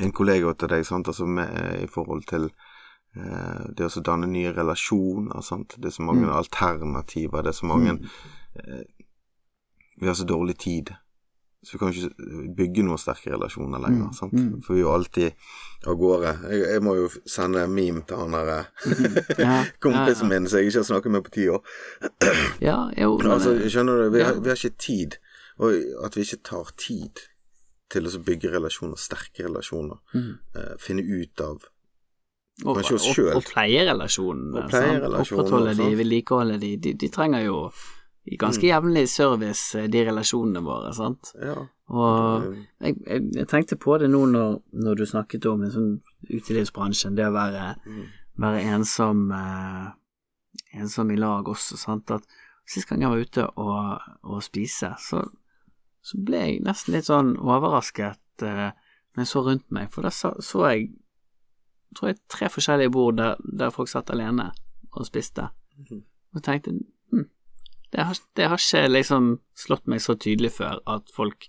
en 0.00 0.12
kollega 0.12 0.52
til 0.58 0.68
deg, 0.68 0.86
sant? 0.86 1.08
Altså 1.08 1.26
med, 1.26 1.82
i 1.82 1.86
forhold 1.86 2.24
til 2.26 2.50
eh, 3.16 3.64
det 3.76 3.86
å 3.86 4.02
danne 4.02 4.26
nye 4.26 4.52
relasjoner. 4.56 5.40
Sant? 5.42 5.76
Det 5.78 5.86
er 5.86 5.90
så 5.98 6.02
mange 6.02 6.26
Mm. 6.26 6.34
alternativer, 6.34 7.42
det 7.42 7.48
er 7.54 7.58
så 7.60 7.66
mange 7.66 7.92
Mm. 7.92 8.08
eh, 8.56 8.84
Vi 10.00 10.06
har 10.06 10.14
så 10.14 10.24
dårlig 10.26 10.56
tid. 10.58 10.90
Så 11.64 11.72
vi 11.72 11.78
kan 11.78 11.88
ikke 11.88 12.54
bygge 12.56 12.82
noen 12.82 12.98
sterke 12.98 13.30
relasjoner 13.32 13.78
lenger. 13.78 14.08
Mm. 14.10 14.12
Sant? 14.12 14.32
Mm. 14.32 14.62
For 14.62 14.74
vi 14.74 14.80
er 14.80 14.84
jo 14.84 14.92
alltid 14.92 15.32
av 15.86 15.94
gårde. 15.96 16.32
Jeg, 16.50 16.66
jeg 16.74 16.82
må 16.82 16.94
jo 16.96 17.08
sende 17.26 17.62
en 17.64 17.70
meme 17.72 18.02
til 18.06 18.16
han 18.16 18.32
der 18.32 18.50
eh, 18.58 18.64
Ja, 19.38 19.64
kompisen 19.80 20.26
ja, 20.28 20.40
min 20.40 20.48
som 20.48 20.58
jeg 20.58 20.66
ikke 20.66 20.78
har 20.82 20.88
snakket 20.90 21.10
med 21.12 21.22
på 21.24 21.30
ti 21.30 21.46
år. 21.48 21.62
Ja, 22.60 22.90
jo, 22.98 23.16
men, 23.18 23.30
Altså, 23.30 23.54
skjønner 23.70 24.02
du, 24.02 24.10
vi 24.10 24.22
har, 24.26 24.34
vi 24.40 24.48
har 24.48 24.56
ikke 24.60 24.76
tid. 24.78 25.16
Og 25.58 25.72
at 26.04 26.16
vi 26.16 26.20
ikke 26.26 26.42
tar 26.44 26.70
tid 26.76 27.22
til 27.94 28.10
å 28.10 28.22
bygge 28.26 28.50
relasjoner, 28.56 29.00
sterke 29.00 29.46
relasjoner. 29.46 30.00
mm. 30.14 30.32
Uh, 30.56 30.74
finne 30.82 31.06
ut 31.06 31.40
av 31.44 31.62
og, 32.62 32.76
kanskje 32.76 32.94
oss 32.94 33.08
og, 33.10 33.16
selv. 33.16 33.34
og 33.40 33.46
pleie 33.50 33.82
relasjonene. 33.88 34.64
Opprettholde 34.66 35.74
de, 35.80 35.88
vedlikeholde 35.98 36.58
de. 36.62 36.76
de. 36.78 36.92
De 37.02 37.08
trenger 37.10 37.46
jo 37.48 37.58
i 38.24 38.38
ganske 38.40 38.62
Mm. 38.62 38.70
jevnlig 38.70 39.08
service, 39.10 39.74
eh, 39.78 39.88
de 39.90 40.04
relasjonene 40.06 40.62
våre, 40.64 40.92
sant. 40.96 41.32
Ja. 41.42 41.56
Og 41.92 42.44
jeg, 42.80 42.94
jeg, 43.06 43.24
jeg 43.34 43.48
tenkte 43.50 43.76
på 43.76 43.98
det 44.00 44.08
nå 44.08 44.22
når, 44.30 44.54
når 44.72 44.94
du 44.96 45.04
snakket 45.04 45.44
om 45.50 45.60
liksom, 45.66 45.90
utelivsbransjen, 46.30 47.18
det 47.18 47.26
å 47.28 47.34
være, 47.34 47.66
mm, 47.84 48.06
være 48.40 48.62
ensom, 48.78 49.26
eh, 49.36 49.90
ensom 50.80 51.10
i 51.12 51.18
lag 51.20 51.44
også, 51.52 51.76
sant. 51.76 52.10
At 52.14 52.24
sist 52.64 52.88
gang 52.88 53.02
jeg 53.04 53.12
var 53.12 53.26
ute 53.26 53.48
og, 53.60 54.08
og 54.22 54.40
spise, 54.46 54.94
så, 55.04 55.20
så 56.04 56.18
ble 56.20 56.40
jeg 56.42 56.58
nesten 56.66 56.92
litt 56.94 57.06
sånn 57.08 57.34
overrasket 57.40 58.44
eh, 58.44 58.70
når 59.14 59.22
jeg 59.24 59.30
så 59.30 59.42
rundt 59.46 59.70
meg, 59.72 59.88
for 59.94 60.04
da 60.04 60.10
så, 60.12 60.34
så 60.42 60.64
jeg 60.68 60.88
tror 61.94 62.10
jeg 62.10 62.18
tre 62.28 62.48
forskjellige 62.50 62.90
bord 62.92 63.16
der, 63.20 63.36
der 63.58 63.70
folk 63.74 63.88
satt 63.88 64.10
alene 64.14 64.50
og 64.94 65.06
spiste, 65.08 65.50
Mhm. 65.74 66.04
og 66.36 66.42
tenkte 66.46 66.70
hm, 67.10 67.24
det, 67.92 68.04
har, 68.06 68.18
det 68.36 68.44
har 68.48 68.60
ikke 68.62 68.88
liksom 68.92 69.24
slått 69.58 69.88
meg 69.90 70.00
så 70.02 70.14
tydelig 70.14 70.52
før 70.54 70.78
at 70.86 71.10
folk 71.14 71.48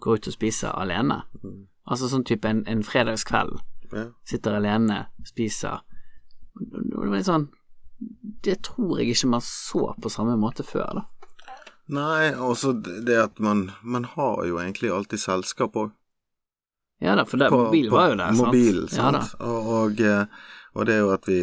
går 0.00 0.16
ut 0.20 0.28
og 0.30 0.32
spiser 0.32 0.72
alene. 0.76 1.22
mm, 1.42 1.66
Altså 1.86 2.08
sånn 2.08 2.24
type 2.24 2.48
en, 2.48 2.62
en 2.66 2.82
fredagskveld, 2.82 3.60
ja. 3.92 4.06
sitter 4.24 4.56
alene, 4.58 5.06
spiser. 5.28 5.82
Og 6.56 6.64
Det 6.72 6.96
var 6.96 7.12
litt 7.16 7.28
sånn 7.28 7.48
Det 8.44 8.56
tror 8.62 8.98
jeg 9.00 9.12
ikke 9.14 9.28
man 9.34 9.40
så 9.44 9.92
på 10.02 10.10
samme 10.12 10.36
måte 10.40 10.64
før, 10.64 10.88
da. 11.00 11.04
Nei, 11.88 12.32
også 12.34 12.72
det 12.82 13.14
at 13.22 13.38
man 13.38 13.68
Man 13.82 14.04
har 14.16 14.40
jo 14.48 14.56
egentlig 14.58 14.90
alltid 14.90 15.20
selskap 15.22 15.76
òg. 15.78 15.92
Ja 17.00 17.14
da, 17.14 17.24
for 17.28 17.36
det, 17.36 17.50
mobil 17.52 17.90
var 17.92 18.08
jo 18.10 18.16
der, 18.16 18.32
sant? 18.32 18.40
Mobilen, 18.46 18.88
Ja 18.90 19.10
sant. 19.12 19.34
og, 19.44 19.66
og, 19.76 20.00
eh, 20.00 20.24
og 20.74 20.86
det 20.88 20.94
er 20.94 21.02
jo 21.04 21.10
at 21.12 21.26
vi 21.28 21.40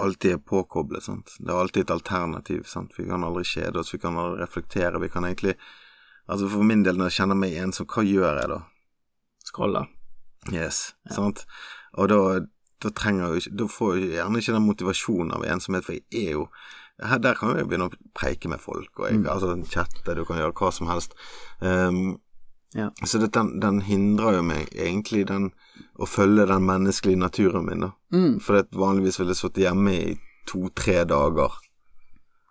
alltid 0.00 0.32
er 0.32 0.38
påkoblet, 0.42 1.02
sant. 1.04 1.34
Det 1.38 1.52
er 1.52 1.60
alltid 1.60 1.84
et 1.84 1.90
alternativ, 1.94 2.62
sant. 2.66 2.94
Vi 2.98 3.04
kan 3.06 3.22
aldri 3.24 3.44
kjede 3.44 3.78
oss, 3.82 3.92
vi 3.94 4.00
kan 4.02 4.16
aldri 4.18 4.40
reflektere. 4.42 5.00
Vi 5.00 5.08
kan 5.12 5.24
egentlig 5.28 5.56
Altså 6.26 6.46
for 6.48 6.64
min 6.64 6.80
del, 6.82 6.96
når 6.96 7.10
jeg 7.10 7.18
kjenner 7.18 7.36
meg 7.36 7.52
ensom, 7.60 7.84
hva 7.84 8.00
gjør 8.00 8.38
jeg 8.40 8.48
da? 8.48 8.56
Scroller. 9.44 9.90
Yes, 10.52 10.94
Ja. 11.04 11.16
sant. 11.18 11.42
Og 12.00 12.08
da, 12.08 12.40
da 12.80 12.90
trenger 12.96 13.26
jeg 13.26 13.28
jo 13.34 13.40
ikke 13.42 13.56
Da 13.60 13.66
får 13.68 13.90
jeg 13.98 14.08
gjerne 14.14 14.40
ikke 14.40 14.54
den 14.56 14.64
motivasjonen 14.66 15.34
av 15.36 15.44
ensomhet, 15.44 15.84
for 15.84 15.92
jeg 15.92 16.04
er 16.24 16.32
jo 16.32 16.46
her, 17.02 17.18
Der 17.18 17.34
kan 17.34 17.56
jeg 17.56 17.66
begynne 17.68 17.88
å 17.90 17.94
preike 18.14 18.48
med 18.48 18.60
folk, 18.60 18.90
og 18.98 19.08
jeg, 19.10 19.18
Mm. 19.20 19.26
altså 19.28 19.56
chatte, 19.70 20.14
du 20.14 20.24
kan 20.24 20.36
gjøre 20.38 20.52
hva 20.54 20.72
som 20.72 20.86
helst. 20.86 21.14
Um, 21.60 22.18
Ja. 22.76 22.90
Så 23.06 23.20
det, 23.20 23.30
den, 23.32 23.60
den 23.60 23.80
hindrer 23.82 24.34
jo 24.34 24.42
meg 24.42 24.68
egentlig 24.74 25.26
den 25.28 25.52
å 25.96 26.06
følge 26.10 26.44
den 26.46 26.64
menneskelige 26.66 27.16
naturen 27.18 27.66
min, 27.66 27.80
da. 27.80 27.90
Mm. 28.12 28.40
For 28.42 28.56
det 28.56 28.72
vanligvis 28.72 29.18
ville 29.20 29.30
jeg 29.30 29.36
sittet 29.38 29.62
hjemme 29.62 29.92
i 29.94 30.18
to-tre 30.46 31.04
dager, 31.04 31.52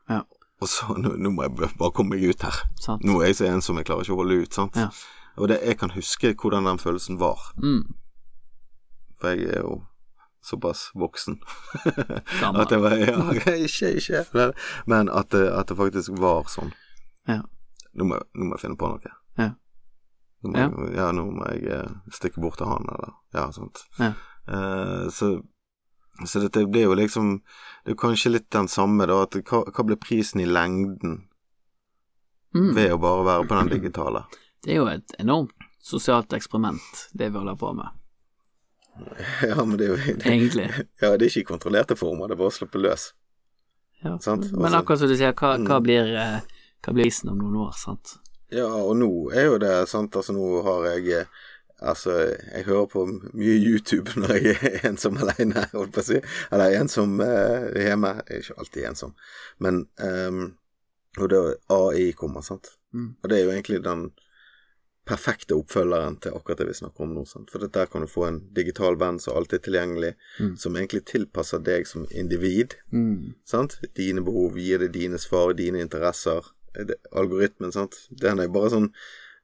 Ja, 0.09 0.21
og 0.61 0.67
så 0.67 0.95
nå, 0.95 1.17
nå 1.19 1.29
må 1.29 1.43
jeg 1.43 1.75
bare 1.77 1.91
komme 1.91 2.15
meg 2.15 2.23
ut 2.23 2.41
her. 2.41 2.55
sant. 2.79 3.03
Nå 3.03 3.19
er 3.21 3.25
jeg 3.33 3.35
så 3.35 3.45
ensom, 3.51 3.75
jeg 3.77 3.85
klarer 3.85 4.01
ikke 4.05 4.15
å 4.15 4.21
holde 4.23 4.41
ut, 4.43 4.53
sant. 4.53 4.75
Ja. 4.75 4.89
Og 5.37 5.47
det, 5.49 5.59
jeg 5.65 5.77
kan 5.77 5.89
huske 5.91 6.33
hvordan 6.35 6.63
den 6.71 6.77
følelsen 6.79 7.19
var. 7.19 7.39
Mm. 7.61 7.83
For 9.19 9.27
jeg 9.35 9.49
er 9.57 9.61
jo 9.61 9.83
såpass 10.43 10.89
voksen. 10.99 11.37
At 12.43 12.69
det 12.69 12.79
var 12.83 12.95
Ja, 12.99 13.31
ikke, 13.33 13.93
ikke 13.95 14.23
men- 14.85 15.09
at 15.09 15.29
det, 15.31 15.43
at 15.53 15.67
det 15.71 15.77
faktisk 15.79 16.17
var 16.19 16.43
sånn. 16.51 16.73
Ja. 17.27 17.41
Nå 17.95 18.03
må, 18.09 18.19
nå 18.35 18.45
må 18.49 18.55
jeg 18.57 18.63
finne 18.65 18.77
på 18.77 18.89
noe. 18.91 19.13
Ja. 19.39 19.49
Nå 20.43 20.51
må, 20.51 20.57
Ja. 20.59 20.67
Jeg, 20.69 20.95
ja, 20.97 21.11
nå 21.15 21.23
må 21.31 21.45
jeg 21.53 21.67
eh, 21.71 21.89
stikke 22.11 22.41
bort 22.43 22.57
til 22.59 22.67
han, 22.67 22.83
eller 22.91 23.13
Ja, 23.33 23.47
sånt. 23.55 23.85
Ja. 23.99 24.13
Uh, 24.47 25.07
så 25.09 25.39
så 26.27 26.39
dette 26.43 26.65
blir 26.69 26.83
jo 26.83 26.93
liksom 26.93 27.41
Det 27.85 27.93
er 27.93 27.95
kanskje 27.95 28.29
litt 28.35 28.49
den 28.51 28.67
samme, 28.67 29.07
da. 29.07 29.21
At 29.23 29.31
hva, 29.47 29.63
hva 29.65 29.83
blir 29.87 29.95
prisen 29.97 30.41
i 30.41 30.45
lengden 30.45 31.29
Mm. 32.53 32.75
ved 32.75 32.91
å 32.93 32.99
bare 33.01 33.23
være 33.25 33.47
på 33.49 33.55
den 33.57 33.69
digitale? 33.79 34.25
Det 34.63 34.71
er 34.75 34.75
jo 34.77 34.85
et 34.91 35.15
enormt 35.19 35.51
sosialt 35.81 36.29
eksperiment, 36.37 37.07
det 37.17 37.31
vi 37.31 37.37
holder 37.39 37.55
på 37.57 37.71
med. 37.75 37.87
Ja, 39.49 39.63
men 39.65 39.77
det 39.77 39.87
er 39.87 39.93
jo 39.95 40.15
egentlig. 40.23 40.67
Ja, 41.01 41.13
det 41.17 41.25
er 41.25 41.29
ikke 41.31 41.43
i 41.45 41.49
kontrollerte 41.53 41.95
former, 41.99 42.27
det 42.27 42.35
er 42.37 42.41
bare 42.43 42.51
å 42.53 42.57
slippe 42.57 42.81
løs. 42.81 43.11
Ja. 44.03 44.17
Sant, 44.19 44.49
Men 44.51 44.65
altså- 44.67 44.81
akkurat 44.83 44.99
som 44.99 45.09
du 45.09 45.15
sier, 45.17 45.33
hva, 45.33 45.55
hva 45.57 45.79
Mm. 45.79 45.83
blir 45.83 46.13
eh, 46.19 46.39
hva 46.83 46.93
blir 46.93 47.07
isen 47.07 47.29
om 47.31 47.37
noen 47.39 47.55
år, 47.67 47.73
sant? 47.79 48.17
Ja, 48.51 48.67
og 48.67 48.97
nå 48.99 49.07
er 49.33 49.45
jo 49.47 49.57
det 49.57 49.87
sant, 49.89 50.13
altså 50.15 50.33
nå 50.35 50.63
har 50.63 50.89
jeg 50.99 51.27
Altså, 51.83 52.13
jeg 52.55 52.63
hører 52.63 52.85
på 52.87 53.01
mye 53.33 53.55
YouTube 53.59 54.13
når 54.21 54.37
jeg 54.39 54.55
er 54.63 54.85
ensom 54.87 55.17
alene, 55.19 55.65
holdt 55.73 55.91
på 55.91 55.99
å 55.99 56.05
si. 56.07 56.19
Eller 56.53 56.77
ensom 56.79 57.17
eh, 57.19 57.65
hjemme. 57.75 58.13
Jeg 58.29 58.37
er 58.37 58.39
ikke 58.45 58.55
alltid 58.61 58.85
ensom. 58.87 59.11
Men 59.59 59.81
um, 59.99 60.53
Og 61.19 61.27
da 61.33 61.41
AI 61.75 62.13
kommer, 62.15 62.39
sant. 62.41 62.69
Mm. 62.93 63.09
Og 63.21 63.27
det 63.29 63.37
er 63.39 63.43
jo 63.43 63.51
egentlig 63.51 63.81
den 63.83 64.05
perfekte 65.05 65.55
oppfølgeren 65.59 66.15
til 66.23 66.31
akkurat 66.37 66.57
det 66.61 66.67
vi 66.69 66.73
snakker 66.77 67.03
om 67.03 67.13
nå. 67.17 67.23
Sant? 67.27 67.49
For 67.51 67.59
der 67.67 67.85
kan 67.91 68.01
du 68.01 68.07
få 68.07 68.25
en 68.27 68.37
digital 68.55 68.95
venn 68.95 69.19
som 69.19 69.35
alltid 69.35 69.59
er 69.59 69.63
tilgjengelig, 69.67 70.13
Mm. 70.39 70.55
som 70.57 70.75
egentlig 70.75 71.05
tilpasser 71.05 71.59
deg 71.63 71.87
som 71.87 72.05
individ. 72.11 72.75
Mm. 72.91 73.33
Sant? 73.45 73.79
Dine 73.95 74.21
behov, 74.23 74.55
gir 74.57 74.79
deg 74.79 74.91
dine 74.93 75.17
svar, 75.19 75.53
dine 75.53 75.81
interesser. 75.81 76.41
Det, 76.73 76.95
algoritmen, 77.11 77.71
sant. 77.71 78.07
Den 78.09 78.39
er 78.39 78.47
bare 78.47 78.69
sånn 78.69 78.91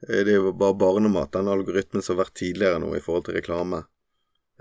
eh, 0.07 0.23
Det 0.23 0.31
er 0.33 0.39
jo 0.39 0.51
bare 0.53 0.73
barnemat, 0.79 1.31
den 1.31 1.47
algoritmen 1.47 2.01
som 2.01 2.15
har 2.17 2.25
vært 2.25 2.33
tidligere 2.39 2.79
nå 2.79 2.95
i 2.95 2.99
forhold 3.03 3.25
til 3.25 3.35
reklame. 3.35 3.83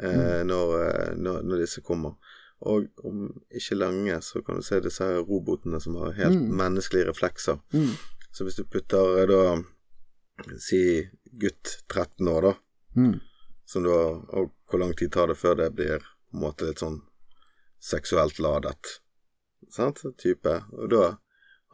Eh, 0.03 0.43
når, 0.45 0.75
eh, 0.83 1.15
når, 1.17 1.43
når 1.43 1.59
disse 1.65 1.81
kommer. 1.83 2.15
Og 2.61 2.89
om 3.05 3.29
ikke 3.55 3.77
lenge 3.79 4.19
så 4.23 4.43
kan 4.45 4.57
du 4.57 4.63
se 4.63 4.81
disse 4.81 5.07
robotene 5.23 5.81
som 5.81 5.95
har 5.97 6.13
helt 6.13 6.35
Mm. 6.41 6.57
menneskelige 6.59 7.07
reflekser. 7.07 7.61
Mm. 7.73 7.95
Så 8.33 8.45
hvis 8.45 8.57
du 8.57 8.65
putter 8.65 9.23
eh, 9.23 9.27
da 9.27 9.63
Si 10.63 10.81
gutt 11.41 11.83
13 11.89 12.29
år, 12.29 12.43
da, 12.43 12.55
Mm. 12.97 13.21
som 13.67 13.83
da 13.85 13.91
Og 14.35 14.53
hvor 14.69 14.79
lang 14.81 14.95
tid 14.97 15.13
tar 15.13 15.27
det 15.29 15.37
før 15.37 15.55
det 15.57 15.75
blir 15.75 15.99
på 15.99 16.35
en 16.37 16.41
måte 16.41 16.67
litt 16.67 16.79
sånn 16.83 17.01
seksuelt 17.81 18.39
ladet? 18.39 19.01
Sant? 19.71 20.03
Type. 20.19 20.65
Og 20.73 20.91
da 20.91 21.19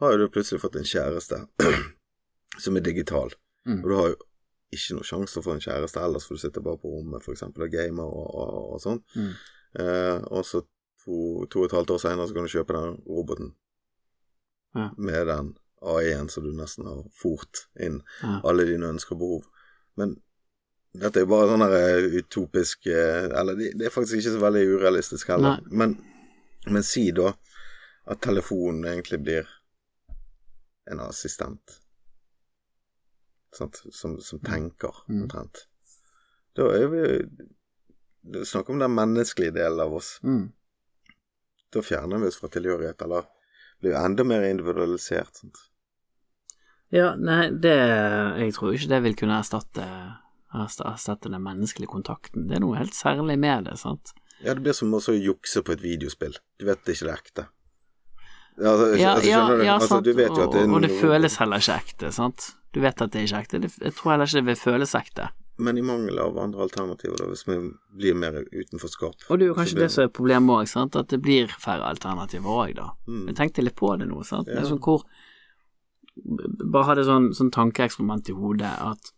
har 0.01 0.11
jo 0.11 0.17
du 0.17 0.29
plutselig 0.29 0.61
fått 0.61 0.75
en 0.75 0.83
kjæreste 0.83 1.47
som 2.63 2.75
er 2.77 2.81
digital. 2.81 3.31
Mm. 3.65 3.83
Og 3.83 3.89
du 3.89 3.95
har 3.95 4.07
jo 4.09 4.15
ikke 4.75 4.95
noe 4.97 5.07
sjanse 5.07 5.41
få 5.43 5.53
en 5.55 5.63
kjæreste 5.63 6.01
ellers, 6.03 6.25
for 6.27 6.35
du 6.35 6.41
sitter 6.41 6.61
bare 6.61 6.77
på 6.81 6.89
rommet 6.91 7.23
for 7.23 7.31
eksempel 7.33 7.63
og 7.63 7.71
gamer 7.71 8.03
og, 8.03 8.27
og, 8.35 8.73
og 8.75 8.81
sånn. 8.83 9.01
Mm. 9.15 9.33
Eh, 9.79 10.17
og 10.31 10.43
så 10.45 10.61
to, 11.05 11.45
to 11.51 11.59
og 11.61 11.65
et 11.69 11.75
halvt 11.77 11.91
år 11.95 12.01
senere 12.01 12.27
så 12.27 12.33
kan 12.35 12.43
du 12.47 12.51
kjøpe 12.53 12.73
den 12.75 12.97
roboten 13.07 13.53
Ja. 14.75 14.89
med 14.97 15.27
den 15.27 15.53
AI-en 15.81 16.29
som 16.29 16.43
du 16.43 16.51
nesten 16.55 16.85
har 16.87 17.03
fort 17.13 17.65
inn 17.79 18.01
Ja. 18.21 18.39
alle 18.43 18.65
dine 18.65 18.87
ønsker 18.93 19.15
og 19.15 19.19
behov. 19.19 19.45
Men 19.97 20.15
dette 20.95 21.19
er 21.19 21.25
jo 21.25 21.31
bare 21.33 21.49
sånn 21.51 21.65
eh, 21.67 22.19
utopisk 22.21 22.87
eh, 22.87 23.25
Eller 23.35 23.55
det, 23.59 23.73
det 23.79 23.85
er 23.87 23.93
faktisk 23.93 24.15
ikke 24.21 24.35
så 24.37 24.39
veldig 24.43 24.63
urealistisk 24.77 25.27
heller. 25.33 25.59
Men, 25.71 25.97
men 26.67 26.83
si 26.83 27.09
da 27.11 27.33
at 28.07 28.21
telefonen 28.21 28.85
egentlig 28.85 29.19
blir 29.25 29.47
en 30.91 30.99
assistent. 30.99 31.79
Sant? 33.55 33.81
Som, 33.91 34.19
som 34.21 34.39
tenker, 34.39 34.93
Mm. 35.07 35.27
Da 36.55 36.69
er 36.71 36.87
vi 36.87 37.01
Snakk 38.45 38.69
om 38.69 38.79
den 38.79 38.93
menneskelige 38.95 39.51
delen 39.53 39.79
av 39.79 39.93
oss. 39.93 40.19
Mm. 40.23 40.47
Da 41.73 41.81
fjerner 41.85 42.17
vi 42.17 42.27
oss 42.31 42.39
fra 42.41 42.47
tilhørighet, 42.49 43.01
eller 43.05 43.27
blir 43.81 43.93
jo 43.93 44.01
enda 44.01 44.25
mer 44.27 44.45
individualisert. 44.47 45.41
Sant? 45.41 45.63
Ja, 46.93 47.15
nei, 47.17 47.49
det 47.51 47.75
Jeg 48.39 48.53
tror 48.55 48.75
ikke 48.75 48.91
det 48.93 49.01
vil 49.03 49.17
kunne 49.19 49.39
erstatte 49.41 49.87
erstatte 50.55 51.27
den 51.27 51.43
menneskelige 51.43 51.91
kontakten. 51.91 52.47
Det 52.47 52.55
er 52.55 52.63
noe 52.63 52.77
helt 52.79 52.95
særlig 52.95 53.35
med 53.39 53.65
det, 53.67 53.75
sant? 53.81 54.13
Ja, 54.39 54.53
det 54.53 54.63
blir 54.63 54.75
som 54.75 54.93
å 54.93 55.01
jukse 55.15 55.63
på 55.65 55.73
et 55.75 55.83
videospill. 55.83 56.37
Du 56.59 56.65
vet 56.67 56.79
ikke 56.87 57.07
det 57.07 57.11
er 57.11 57.19
ekte. 57.19 57.47
Ja, 58.55 58.71
altså, 58.71 58.85
Ja, 58.95 59.09
altså, 59.15 59.29
ja, 59.29 59.39
du? 59.49 59.63
ja 59.65 59.73
altså, 59.73 59.87
sant. 59.87 60.07
at 60.07 60.15
det 60.15 60.29
og, 60.29 60.75
og 60.77 60.81
det 60.85 60.91
føles 60.95 61.35
heller 61.41 61.63
ikke 61.63 61.79
ekte, 61.81 62.11
sant? 62.15 62.53
Du 62.71 62.79
vet 62.83 63.01
at 63.01 63.11
det 63.11 63.21
er 63.21 63.27
ikke 63.27 63.41
ekte. 63.43 63.61
Jeg 63.83 63.95
tror 63.97 64.11
heller 64.13 64.29
ikke 64.29 64.39
det 64.39 64.45
vil 64.45 64.61
føles 64.61 64.95
ekte. 64.95 65.29
Men 65.57 65.77
i 65.77 65.81
mangel 65.81 66.17
av 66.19 66.37
andre 66.37 66.65
alternativer, 66.65 67.15
da, 67.17 67.29
hvis 67.31 67.45
vi 67.47 67.55
blir 67.95 68.15
mer 68.19 68.41
utenforskap. 68.51 69.13
Og 69.29 69.39
det 69.39 69.45
er 69.45 69.51
jo 69.53 69.55
kanskje 69.55 69.79
det 69.79 69.91
som 69.93 70.03
er 70.03 70.11
problemet 70.11 70.51
òg, 70.51 70.97
at 70.99 71.07
det 71.13 71.21
blir 71.23 71.47
færre 71.47 71.87
alternativer 71.87 72.49
òg, 72.51 72.73
da. 72.75 72.89
Mm. 73.07 73.27
Jeg 73.29 73.35
tenkte 73.39 73.63
litt 73.63 73.75
på 73.79 73.93
det 73.97 74.07
nå, 74.09 74.19
sant. 74.27 74.47
Det 74.51 74.57
er 74.59 74.67
sånn 74.67 74.81
hvor 74.83 75.05
Bare 76.15 76.85
hadde 76.87 77.03
sånn, 77.03 77.25
sånn 77.35 77.49
tankeeksperiment 77.51 78.29
i 78.31 78.35
hodet 78.37 78.69
at 78.79 79.11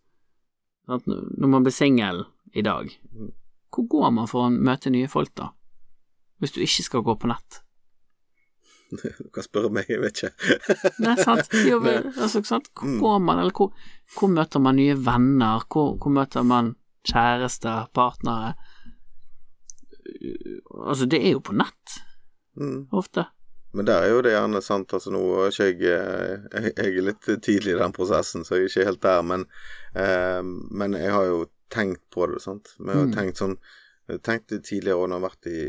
at, 0.89 1.03
når 1.05 1.49
man 1.51 1.63
blir 1.65 1.75
singel 1.75 2.23
i 2.55 2.61
dag, 2.63 2.87
Mm. 3.13 3.33
hvor 3.69 3.87
går 3.87 4.11
man 4.13 4.27
for 4.27 4.47
å 4.47 4.49
møte 4.49 4.89
nye 4.89 5.07
folk, 5.07 5.33
da? 5.35 5.49
Hvis 6.39 6.53
du 6.55 6.61
ikke 6.61 6.83
skal 6.83 7.03
gå 7.03 7.15
på 7.19 7.27
nett? 7.27 7.61
Du 8.91 9.29
kan 9.35 9.43
spørre 9.43 9.69
meg, 9.73 9.85
jeg 9.91 9.99
vet 9.99 10.21
ikke. 10.21 10.59
Nei, 11.03 11.15
sant. 11.19 11.49
Jo, 11.67 11.79
men, 11.83 12.05
altså, 12.15 12.39
sant? 12.47 12.69
Hvor 12.73 12.87
Mm. 12.87 12.99
går 13.01 13.19
man, 13.19 13.39
eller 13.41 13.51
hvor, 13.57 13.73
hvor 14.15 14.29
møter 14.31 14.59
man 14.63 14.75
nye 14.79 14.95
venner? 14.95 15.65
Hvor, 15.67 15.97
hvor 15.99 16.13
møter 16.15 16.43
man 16.47 16.75
kjærester, 17.07 17.89
partnere? 17.93 18.53
Altså, 20.87 21.05
det 21.05 21.19
er 21.25 21.31
jo 21.35 21.39
på 21.43 21.55
nett, 21.57 21.97
Mm. 22.57 22.87
ofte. 22.91 23.25
Men 23.73 23.85
der 23.85 24.01
er 24.01 24.09
jo 24.09 24.21
det 24.25 24.31
gjerne 24.33 24.61
sant. 24.65 24.93
Altså, 24.95 25.11
nå 25.13 25.19
er 25.43 25.51
ikke 25.51 25.83
jeg 25.83 25.91
eh, 25.91 26.63
Jeg, 26.63 26.71
jeg 26.77 26.97
er 26.97 27.03
litt 27.05 27.27
tidlig 27.43 27.75
i 27.75 27.77
den 27.83 27.93
prosessen, 27.93 28.41
så 28.47 28.55
jeg 28.55 28.63
er 28.63 28.69
ikke 28.71 28.85
helt 28.87 29.01
der. 29.03 29.21
Men, 29.21 29.43
eh, 29.93 30.41
men 30.71 30.93
jeg 30.97 31.11
har 31.13 31.25
jo 31.27 31.43
tenkt 31.69 32.01
på 32.09 32.25
det, 32.31 32.41
sant. 32.41 32.71
Men 32.79 32.87
jeg 32.89 32.97
har 32.97 33.07
Mm. 33.11 33.13
tenkt 33.19 33.37
sånn 33.43 33.57
Jeg 34.09 34.21
har 34.25 34.39
tidligere 34.63 35.07
når 35.07 35.19
jeg 35.19 35.21
har 35.21 35.29
vært 35.29 35.47
i, 35.51 35.59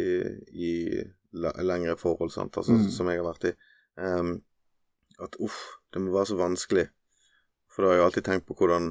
i 0.54 1.04
lengre 1.32 1.96
forhold, 2.00 2.30
sant, 2.32 2.56
altså, 2.56 2.72
Mm. 2.72 2.90
som 2.90 3.08
jeg 3.08 3.18
har 3.22 3.32
vært 3.32 3.50
i, 3.52 3.56
Um, 3.98 4.42
at 5.18 5.34
uff, 5.42 5.56
det 5.92 5.98
må 6.00 6.12
være 6.14 6.26
så 6.30 6.36
vanskelig. 6.38 6.84
For 7.68 7.82
da 7.82 7.88
har 7.88 7.96
jeg 7.96 8.04
alltid 8.04 8.24
tenkt 8.28 8.46
på 8.46 8.54
hvordan 8.54 8.84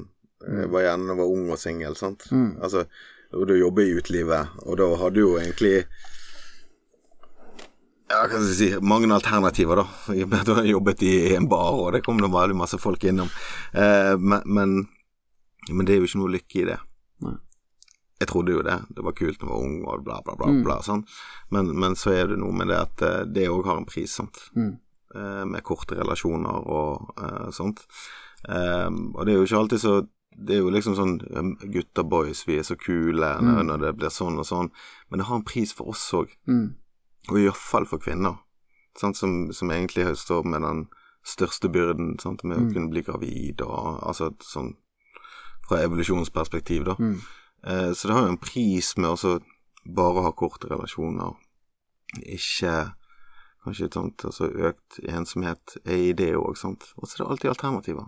jeg 0.44 0.68
var 0.70 0.82
igjen 0.84 1.06
da 1.06 1.14
jeg 1.14 1.18
var 1.22 1.30
ung 1.32 1.46
og 1.50 1.58
singel, 1.58 1.96
sant. 1.96 2.26
Mm. 2.30 2.60
Altså, 2.60 2.82
og 3.32 3.46
da 3.48 3.54
jobber 3.56 3.82
i 3.86 3.94
utelivet, 3.96 4.48
og 4.66 4.76
da 4.76 4.90
hadde 5.00 5.14
du 5.14 5.20
jo 5.22 5.38
egentlig 5.40 5.86
ja, 8.08 8.20
hva 8.20 8.28
skal 8.28 8.44
jeg 8.48 8.56
si, 8.58 8.68
mange 8.84 9.08
alternativer, 9.12 9.80
da. 9.82 9.86
I 10.14 10.22
og 10.24 10.28
med 10.28 10.38
at 10.40 10.46
du 10.48 10.54
har 10.56 10.68
jobbet 10.68 11.02
i 11.04 11.14
en 11.36 11.48
bar, 11.48 11.72
og 11.76 11.92
det 11.96 12.02
kom 12.04 12.20
det 12.20 12.30
veldig 12.32 12.56
masse 12.56 12.78
folk 12.80 13.04
innom. 13.04 13.28
Eh, 13.72 14.14
men, 14.16 14.44
men, 14.44 14.76
men 15.70 15.86
det 15.88 15.94
er 15.96 16.00
jo 16.00 16.08
ikke 16.08 16.20
noe 16.22 16.32
lykke 16.36 16.62
i 16.62 16.68
det. 16.70 16.78
Nei. 17.24 17.34
Jeg 18.20 18.28
trodde 18.28 18.50
jo 18.52 18.62
det. 18.66 18.80
Det 18.90 19.04
var 19.04 19.12
kult 19.14 19.38
da 19.38 19.46
jeg 19.46 19.50
var 19.52 19.62
ung, 19.62 19.84
og 19.86 20.04
bla, 20.04 20.20
bla, 20.24 20.34
bla. 20.34 20.46
Mm. 20.50 20.62
bla 20.64 20.80
sånn. 20.82 21.04
men, 21.50 21.68
men 21.78 21.94
så 21.94 22.10
er 22.12 22.26
det 22.32 22.38
noe 22.38 22.52
med 22.52 22.66
det 22.68 22.78
at 22.80 23.02
eh, 23.02 23.24
det 23.24 23.48
òg 23.48 23.64
har 23.66 23.76
en 23.78 23.86
pris, 23.86 24.10
sant. 24.18 24.38
Mm. 24.56 24.78
Eh, 25.14 25.44
med 25.46 25.62
korte 25.64 25.94
relasjoner 25.96 26.66
og 26.68 27.14
eh, 27.18 27.50
sånt. 27.54 27.84
Eh, 28.48 28.90
og 29.14 29.24
det 29.24 29.32
er 29.34 29.38
jo 29.38 29.44
ikke 29.46 29.58
alltid 29.62 29.80
så 29.80 29.94
Det 30.38 30.54
er 30.54 30.60
jo 30.60 30.70
liksom 30.70 30.94
sånn 30.94 31.16
Gutter 31.18 31.70
Gutta 31.72 32.02
boys, 32.06 32.44
vi 32.46 32.58
er 32.58 32.62
så 32.62 32.76
kule 32.78 33.26
når, 33.42 33.56
Mm. 33.62 33.66
når 33.66 33.78
det 33.82 33.96
blir 33.98 34.08
sånn 34.14 34.36
og 34.38 34.46
sånn. 34.46 34.68
Men 35.10 35.18
det 35.18 35.26
har 35.26 35.36
en 35.36 35.42
pris 35.44 35.72
for 35.74 35.88
oss 35.90 36.04
òg. 36.14 36.28
Mm. 36.46 36.74
Og 37.30 37.38
iallfall 37.40 37.86
for 37.86 37.98
kvinner, 37.98 38.36
sant, 38.96 39.16
som, 39.16 39.50
som 39.52 39.70
egentlig 39.70 40.06
står 40.16 40.44
med 40.46 40.62
den 40.62 40.84
største 41.26 41.68
byrden 41.68 42.18
sant, 42.22 42.44
med 42.44 42.56
Mm. 42.58 42.68
å 42.68 42.72
kunne 42.74 42.90
bli 42.90 43.02
gravid, 43.02 43.60
og 43.66 43.98
altså 44.06 44.30
sånn 44.40 44.76
fra 45.68 45.82
evolusjonsperspektiv, 45.82 46.84
da. 46.84 46.94
Eh, 47.66 47.92
så 47.92 48.08
det 48.08 48.14
har 48.14 48.26
jo 48.26 48.34
en 48.34 48.40
pris 48.42 48.92
med 48.96 49.10
også 49.10 49.38
bare 49.88 50.20
å 50.20 50.26
ha 50.28 50.32
korte 50.36 50.70
relasjoner, 50.70 51.36
ikke 52.24 52.76
Kanskje 53.68 53.88
et 53.88 53.96
sånt, 53.98 54.22
altså 54.24 54.46
økt 54.48 54.96
ensomhet 55.02 55.74
er 55.82 55.98
i 55.98 56.12
det 56.16 56.30
òg, 56.38 56.54
sant. 56.56 56.86
Og 56.96 57.04
så 57.04 57.18
er 57.18 57.18
det 57.18 57.32
alltid 57.34 57.50
alternativer. 57.50 58.06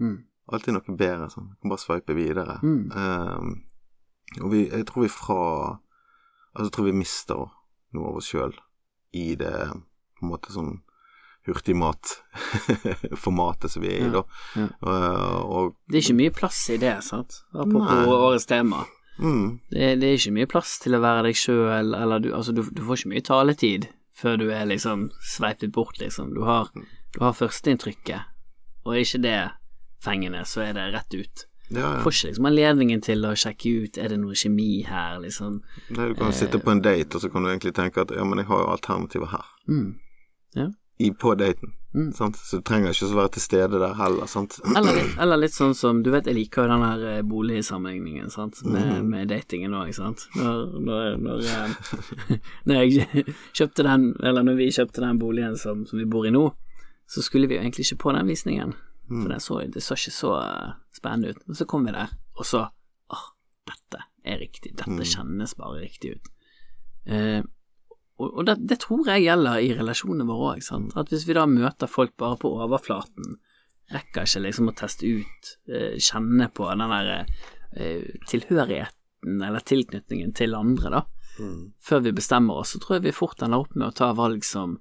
Mm. 0.00 0.14
Alltid 0.54 0.76
noe 0.76 0.94
bedre, 0.96 1.26
sånn. 1.28 1.50
Du 1.50 1.56
kan 1.58 1.72
bare 1.72 1.82
sveipe 1.82 2.14
videre. 2.16 2.54
Mm. 2.62 2.84
Eh, 2.94 4.38
og 4.40 4.54
vi, 4.54 4.62
jeg 4.70 4.86
tror 4.88 5.04
vi 5.04 5.10
fra 5.12 5.42
Altså, 6.56 6.70
jeg 6.70 6.72
tror 6.72 6.86
vi 6.86 6.92
mister 6.96 7.40
noe 7.92 8.08
av 8.08 8.14
oss 8.16 8.30
sjøl 8.32 8.54
i 9.12 9.34
det 9.36 9.58
på 10.16 10.24
en 10.24 10.30
måte 10.30 10.54
sånn 10.54 10.78
hurtigmatformatet 11.46 13.70
som 13.72 13.82
vi 13.82 13.88
er 13.94 13.98
i, 14.06 14.10
da. 14.12 14.22
ja. 14.56 14.66
Og, 14.80 15.46
og 15.46 15.74
Det 15.88 15.96
er 15.98 16.02
ikke 16.04 16.20
mye 16.22 16.30
plass 16.34 16.60
i 16.74 16.76
det, 16.82 16.96
sant? 17.06 17.32
Apropos 17.54 17.90
Nei. 17.90 18.06
årets 18.16 18.46
tema. 18.50 18.80
mm, 19.18 19.48
Det, 19.70 19.94
det 20.00 20.06
er 20.08 20.14
ikke 20.18 20.36
mye 20.38 20.46
plass 20.50 20.70
til 20.82 20.92
å 20.96 21.00
være 21.04 21.22
deg 21.28 21.36
sjøl, 21.40 21.88
eller 21.96 22.16
du, 22.24 22.28
altså, 22.36 22.50
du, 22.56 22.62
du 22.70 22.82
får 22.86 22.94
ikke 23.00 23.12
mye 23.14 23.28
taletid 23.30 23.82
før 24.16 24.34
du 24.40 24.46
er 24.50 24.64
liksom 24.68 24.98
sveipet 25.20 25.72
bort, 25.72 25.98
liksom. 26.00 26.26
Du 26.34 26.40
har, 26.48 26.64
du 27.12 27.18
har 27.20 27.32
førsteinntrykket, 27.36 28.20
og 28.86 28.94
er 28.94 28.98
ikke 29.04 29.22
det 29.26 29.40
fengende, 30.04 30.44
så 30.48 30.58
er 30.64 30.72
det 30.78 30.92
rett 30.94 31.12
ut. 31.14 31.36
ja, 31.68 31.80
ja. 31.80 32.02
får 32.04 32.12
ikke 32.14 32.26
liksom 32.30 32.46
anledningen 32.46 33.00
til 33.02 33.24
å 33.26 33.34
sjekke 33.36 33.68
ut 33.82 33.98
er 33.98 34.08
det 34.12 34.18
noe 34.22 34.34
kjemi 34.38 34.84
her, 34.86 35.18
liksom. 35.20 35.60
Nei, 35.90 36.06
du 36.08 36.14
kan 36.16 36.32
sitte 36.32 36.58
på 36.62 36.70
en 36.72 36.82
date, 36.84 37.16
og 37.16 37.20
så 37.24 37.28
kan 37.32 37.42
du 37.44 37.48
egentlig 37.50 37.74
tenke 37.76 38.00
at 38.06 38.10
ja, 38.14 38.24
men 38.24 38.38
jeg 38.38 38.46
har 38.48 38.58
jo 38.62 38.70
alternativer 38.72 39.26
her. 39.34 39.44
Mm. 39.68 39.90
Ja. 40.56 40.68
I, 40.98 41.10
på 41.10 41.34
daten. 41.34 41.72
Mm. 41.94 42.12
Sant? 42.12 42.36
Så 42.36 42.58
du 42.60 42.62
trenger 42.68 42.92
ikke 42.92 43.06
å 43.08 43.16
være 43.16 43.32
til 43.36 43.42
stede 43.44 43.78
der 43.80 43.94
heller. 43.96 44.28
Sant? 44.28 44.58
Eller 44.76 44.96
litt, 44.98 45.14
eller 45.20 45.40
litt 45.40 45.54
sånn 45.54 45.72
som 45.76 46.02
Du 46.04 46.10
vet, 46.12 46.26
jeg 46.28 46.36
liker 46.36 46.64
jo 46.64 46.72
den 46.72 46.84
her 46.84 47.04
eh, 47.08 47.22
boligsammenligningen, 47.24 48.28
sant, 48.32 48.60
med, 48.64 48.84
mm. 49.00 49.08
med 49.12 49.30
datingen 49.32 49.76
òg, 49.76 49.92
sant. 49.96 50.26
Når, 50.36 50.60
når, 50.88 51.16
når, 51.24 51.46
eh, 51.46 52.36
når 52.68 52.82
jeg 52.82 53.24
kjøpte 53.58 53.86
den, 53.88 54.10
eller 54.22 54.44
når 54.44 54.58
vi 54.60 54.70
kjøpte 54.76 55.04
den 55.04 55.20
boligen 55.20 55.56
som, 55.60 55.86
som 55.88 56.00
vi 56.00 56.08
bor 56.08 56.28
i 56.28 56.34
nå, 56.34 56.44
så 57.08 57.22
skulle 57.24 57.48
vi 57.48 57.56
jo 57.56 57.62
egentlig 57.64 57.86
ikke 57.86 58.02
på 58.04 58.16
den 58.16 58.28
visningen. 58.28 58.76
Mm. 59.08 59.20
For 59.22 59.32
det 59.32 59.40
så, 59.44 59.60
det 59.76 59.82
så 59.84 59.96
ikke 59.96 60.14
så 60.16 60.32
eh, 60.42 60.70
spennende 60.96 61.32
ut. 61.32 61.42
Men 61.46 61.60
så 61.60 61.68
kom 61.70 61.84
vi 61.88 61.96
der, 61.96 62.16
og 62.36 62.48
så 62.48 62.66
Åh, 63.12 63.26
dette 63.70 64.00
er 64.26 64.40
riktig. 64.42 64.72
Dette 64.76 64.96
Mm. 64.96 65.04
kjennes 65.06 65.52
bare 65.54 65.84
riktig 65.84 66.16
ut. 66.16 66.32
Eh, 67.06 67.42
og 68.18 68.46
det, 68.46 68.54
det 68.66 68.78
tror 68.80 69.06
jeg 69.10 69.24
gjelder 69.26 69.58
i 69.60 69.74
relasjonene 69.76 70.26
våre 70.28 70.56
òg. 70.56 70.96
At 70.96 71.08
hvis 71.12 71.26
vi 71.28 71.34
da 71.36 71.44
møter 71.46 71.86
folk 71.90 72.14
bare 72.16 72.38
på 72.40 72.48
overflaten, 72.64 73.36
rekker 73.92 74.24
ikke 74.26 74.40
liksom 74.46 74.68
å 74.70 74.74
teste 74.76 75.06
ut, 75.06 75.50
eh, 75.68 75.98
kjenne 76.00 76.48
på 76.56 76.66
den 76.72 76.88
der 76.90 77.26
eh, 77.76 78.02
tilhørigheten 78.28 79.42
eller 79.42 79.60
tilknytningen 79.60 80.34
til 80.34 80.54
andre, 80.54 80.90
da, 80.90 81.02
Mm. 81.38 81.72
før 81.84 82.00
vi 82.00 82.12
bestemmer 82.16 82.56
oss, 82.62 82.70
så 82.72 82.78
tror 82.80 82.94
jeg 82.96 83.02
vi 83.02 83.12
fort 83.12 83.42
ender 83.44 83.58
opp 83.60 83.74
med 83.76 83.88
å 83.90 83.94
ta 83.94 84.06
valg 84.16 84.42
som 84.42 84.78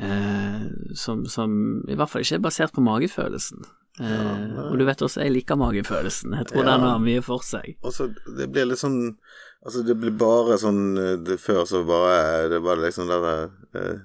eh, 0.00 0.62
som, 0.96 1.26
som 1.28 1.82
i 1.88 1.94
hvert 1.94 2.08
fall 2.08 2.22
ikke 2.24 2.38
er 2.38 2.44
basert 2.46 2.72
på 2.72 2.80
magefølelsen. 2.80 3.66
Eh, 4.00 4.08
Ja, 4.08 4.62
og 4.70 4.78
du 4.80 4.84
vet 4.88 5.02
også, 5.04 5.20
jeg 5.20 5.34
liker 5.34 5.58
magefølelsen. 5.60 6.32
Jeg 6.38 6.46
tror 6.48 6.64
Ja. 6.64 6.70
den 6.78 6.86
har 6.88 6.98
mye 7.04 7.20
for 7.22 7.42
seg. 7.44 7.76
Og 7.84 7.92
så 7.92 8.06
det 8.38 8.48
blir 8.50 8.64
litt 8.70 8.78
sånn 8.80 9.18
Altså 9.64 9.82
det 9.84 9.94
blir 10.00 10.14
bare 10.16 10.56
sånn 10.60 10.96
eh, 10.96 11.16
det, 11.20 11.36
Før 11.42 11.66
så 11.68 11.82
bare 11.84 12.48
Det 12.48 12.60
var 12.64 12.78
liksom 12.80 13.10
det 13.10 13.18
der 13.24 13.42
uh, 13.76 13.98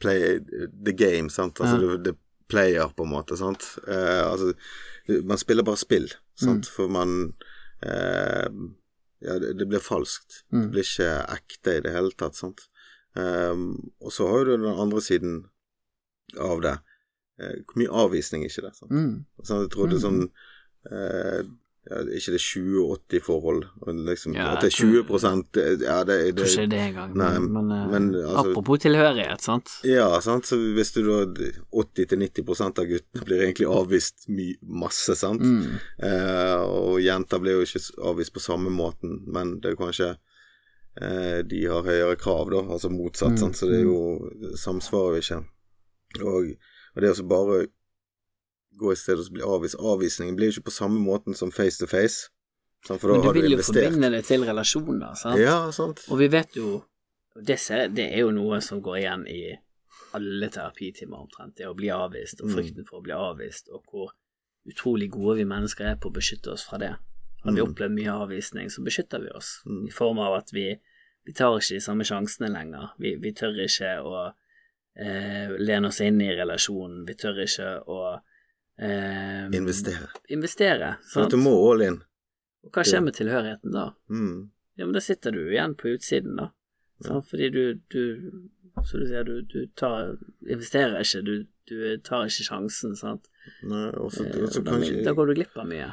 Play 0.00 0.38
the 0.84 0.92
game, 0.96 1.30
sant. 1.32 1.60
Altså 1.60 1.76
Ja. 1.80 1.96
det, 1.96 2.02
det 2.10 2.16
player, 2.50 2.88
på 2.96 3.04
en 3.06 3.12
måte, 3.12 3.36
sant. 3.38 3.62
Uh, 3.86 4.26
altså 4.32 4.52
man 5.26 5.38
spiller 5.38 5.62
bare 5.66 5.78
spill, 5.80 6.08
sant. 6.38 6.66
Mm. 6.66 6.72
For 6.74 6.88
man 6.90 7.12
uh, 7.86 8.48
Ja, 9.22 9.36
det, 9.38 9.52
det 9.60 9.66
blir 9.68 9.82
falskt. 9.84 10.42
Mm. 10.52 10.62
Det 10.62 10.70
blir 10.74 10.86
ikke 10.88 11.10
ekte 11.36 11.74
i 11.76 11.82
det 11.84 11.92
hele 11.94 12.12
tatt, 12.18 12.36
sant. 12.40 12.62
Um, 13.14 13.90
og 14.00 14.12
så 14.16 14.28
har 14.30 14.44
du 14.48 14.54
den 14.56 14.68
andre 14.70 15.00
siden 15.04 15.34
av 16.40 16.60
det. 16.64 16.76
Eh, 17.40 17.56
hvor 17.66 17.80
mye 17.80 17.90
avvisning 18.04 18.44
er 18.46 18.52
ikke 18.52 18.64
det? 18.68 18.72
Sant? 18.78 18.92
Mm. 18.94 19.14
Sånn, 19.44 19.64
jeg 19.66 19.72
trodde 19.74 19.98
Mm. 19.98 20.02
sånn 20.06 20.20
eh, 20.90 21.42
ikke 21.90 22.32
det 22.36 22.40
20-80-forhold, 22.40 23.64
liksom, 24.06 24.34
Ja, 24.36 24.52
at 24.54 24.60
det 24.62 24.68
er 24.70 24.76
20 24.76 25.02
det- 25.52 25.80
Ja, 25.82 26.04
det, 26.04 26.34
det, 26.36 26.44
tror 26.44 26.46
ikke 26.64 26.70
det 26.70 26.80
engang. 26.80 27.14
Nei, 27.16 27.38
Men, 27.38 27.52
men, 27.52 27.70
eh, 27.72 27.88
men, 27.90 28.14
altså- 28.14 28.50
apropos 28.52 28.78
tilhørighet, 28.78 29.40
sant. 29.40 29.68
Ja, 29.84 30.20
sant, 30.20 30.44
så 30.46 30.56
hvis 30.56 30.92
du 30.94 31.02
da 31.02 31.26
80-90 31.72 32.78
av 32.78 32.86
guttene 32.86 33.24
blir 33.24 33.42
egentlig 33.42 33.66
avvist 33.66 34.28
masse, 34.62 35.16
sant, 35.16 35.40
Mm. 35.42 35.80
eh, 36.02 36.56
og 36.62 37.00
jenter 37.00 37.38
blir 37.40 37.58
jo 37.58 37.62
ikke 37.66 38.02
avvist 38.04 38.32
på 38.32 38.40
samme 38.40 38.70
måten, 38.70 39.24
men 39.26 39.58
det 39.60 39.72
er 39.72 39.76
kanskje 39.76 40.16
eh, 41.00 41.42
de 41.42 41.64
har 41.66 41.82
høyere 41.82 42.16
krav, 42.16 42.50
da, 42.50 42.62
altså 42.72 42.90
motsatt, 42.90 43.32
Mm, 43.32 43.38
sant, 43.38 43.54
så 43.56 43.66
det 43.68 43.80
er 43.80 43.84
jo 43.84 44.30
det 44.40 44.58
samsvarer 44.58 45.16
jo 45.16 45.20
ikke. 45.22 45.44
Og, 46.24 46.56
og 46.96 47.00
det 47.02 47.10
å 47.18 47.28
bare 47.28 47.66
gå 48.78 48.92
i 48.92 48.96
stedet 48.96 49.26
og 49.26 49.32
bli 49.34 49.42
avvist 49.42 49.74
Avvisningen 49.80 50.36
blir 50.36 50.50
ikke 50.52 50.68
på 50.68 50.74
samme 50.74 51.00
måten 51.02 51.34
som 51.36 51.50
face 51.52 51.78
to 51.80 51.86
face, 51.90 52.28
sant, 52.86 53.00
for 53.00 53.08
da 53.08 53.14
Men 53.14 53.22
du 53.22 53.26
har 53.28 53.34
vil 53.34 53.50
jo 53.52 53.58
forbinde 53.62 54.10
det 54.10 54.24
til 54.24 54.44
relasjoner, 54.44 55.14
sant. 55.16 55.40
Ja, 55.40 55.70
sant. 55.72 56.04
Og 56.10 56.18
vi 56.18 56.28
vet 56.32 56.56
jo 56.56 56.84
det, 57.36 57.58
det 57.94 58.06
er 58.12 58.20
jo 58.24 58.30
noe 58.34 58.60
som 58.60 58.80
går 58.82 58.96
igjen 59.02 59.26
i 59.28 59.42
alle 60.14 60.48
terapitimer 60.50 61.20
omtrent, 61.22 61.54
det 61.56 61.66
å 61.68 61.74
bli 61.76 61.88
avvist, 61.94 62.40
og 62.42 62.48
Mm. 62.48 62.54
frykten 62.56 62.86
for 62.88 62.98
å 63.00 63.02
bli 63.02 63.12
avvist, 63.14 63.68
og 63.72 63.84
hvor 63.90 64.10
utrolig 64.66 65.10
gode 65.10 65.36
vi 65.36 65.44
mennesker 65.44 65.84
er 65.92 65.96
på 65.96 66.10
å 66.10 66.12
beskytte 66.14 66.50
oss 66.52 66.64
fra 66.66 66.78
det. 66.78 66.96
Har 67.44 67.52
vi 67.52 67.60
Mm. 67.60 67.68
opplevd 67.74 67.94
mye 67.94 68.12
avvisning, 68.26 68.66
så 68.70 68.82
beskytter 68.84 69.20
vi 69.22 69.28
oss, 69.30 69.62
Mm. 69.66 69.86
i 69.88 69.90
form 69.90 70.18
av 70.18 70.34
at 70.38 70.50
vi, 70.52 70.78
vi 71.24 71.32
tar 71.32 71.56
ikke 71.56 71.74
de 71.74 71.80
samme 71.80 72.02
sjansene 72.04 72.50
lenger. 72.52 72.90
Vi, 72.98 73.14
vi 73.16 73.32
tør 73.32 73.54
ikke 73.64 74.02
å 74.02 74.32
eh, 74.96 75.48
lene 75.58 75.86
oss 75.86 76.00
inn 76.00 76.20
i 76.20 76.34
relasjonen, 76.34 77.06
vi 77.06 77.14
tør 77.14 77.38
ikke 77.44 77.86
å 77.86 78.20
eh, 78.80 79.48
Investere. 79.56 80.08
investere. 80.32 80.94
For 81.12 81.26
at 81.26 81.34
du 81.34 81.36
må 81.40 81.52
all 81.70 81.82
in. 81.86 82.00
Og 82.64 82.72
hva 82.74 82.84
skjer 82.84 83.02
med 83.04 83.14
tilhørigheten 83.16 83.72
da? 83.72 83.90
Mm. 84.12 84.50
Ja, 84.76 84.86
men 84.86 84.92
da 84.96 85.00
sitter 85.04 85.32
du 85.36 85.42
igjen 85.50 85.74
på 85.76 85.92
utsiden, 85.94 86.36
da. 86.40 86.50
Sant? 87.04 87.28
Fordi 87.30 87.48
du, 87.52 87.62
du 87.92 88.02
Som 88.84 89.00
du 89.02 89.06
sier, 89.10 89.24
du, 89.26 89.42
du 89.42 89.66
tar 89.76 90.14
investerer 90.48 91.00
ikke, 91.02 91.20
du, 91.26 91.32
du 91.68 91.98
tar 92.06 92.28
ikke 92.30 92.44
sjansen, 92.46 92.94
sant. 92.96 93.26
Nei, 93.66 93.90
også, 93.98 94.22
også, 94.24 94.38
Eh, 94.38 94.44
og 94.44 94.52
så 94.54 94.60
og 94.60 94.64
da, 94.64 94.70
kanskje 94.76 95.02
da 95.04 95.12
går 95.18 95.26
du 95.26 95.34
glipp 95.40 95.56
av 95.58 95.66
mye. 95.68 95.88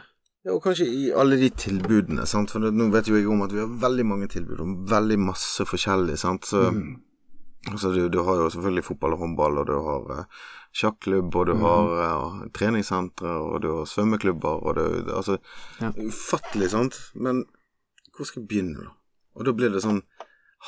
Ja, 0.46 0.54
og 0.54 0.62
kanskje 0.64 0.86
i 0.88 1.08
alle 1.12 1.36
de 1.42 1.50
tilbudene, 1.50 2.24
sant. 2.30 2.52
For 2.54 2.60
nå 2.72 2.88
vet 2.94 3.10
jo 3.10 3.18
jeg 3.18 3.28
om 3.28 3.42
at 3.44 3.52
vi 3.52 3.60
har 3.64 3.74
veldig 3.82 4.06
mange 4.08 4.30
tilbud 4.32 4.62
om 4.64 4.76
veldig 4.88 5.18
masse 5.20 5.66
forskjellig, 5.68 6.16
sant. 6.22 6.46
Så 6.48 6.68
Mm. 6.72 6.94
Altså, 7.72 7.92
du, 7.96 8.08
du 8.10 8.22
har 8.24 8.36
jo 8.42 8.50
selvfølgelig 8.54 8.84
fotball 8.88 9.14
og 9.14 9.20
håndball, 9.24 9.58
og 9.62 9.68
du 9.68 9.74
har 9.86 10.08
uh, 10.20 10.46
sjakklubb, 10.74 11.36
og 11.36 11.48
du 11.48 11.54
mm. 11.56 11.62
har 11.62 11.92
uh, 11.98 12.48
treningssentre, 12.54 13.34
og 13.42 13.62
du 13.62 13.68
har 13.78 13.86
svømmeklubber, 13.90 14.64
og 14.64 14.76
det 14.76 14.88
Altså, 15.16 15.38
Ja. 15.82 15.92
ufattelig, 15.98 16.70
sant. 16.72 17.00
Men 17.16 17.46
hvor 18.16 18.26
skal 18.26 18.42
jeg 18.42 18.48
begynne, 18.48 18.88
da? 18.88 18.96
Og 19.38 19.46
da 19.46 19.54
blir 19.54 19.70
det 19.70 19.84
sånn 19.84 20.02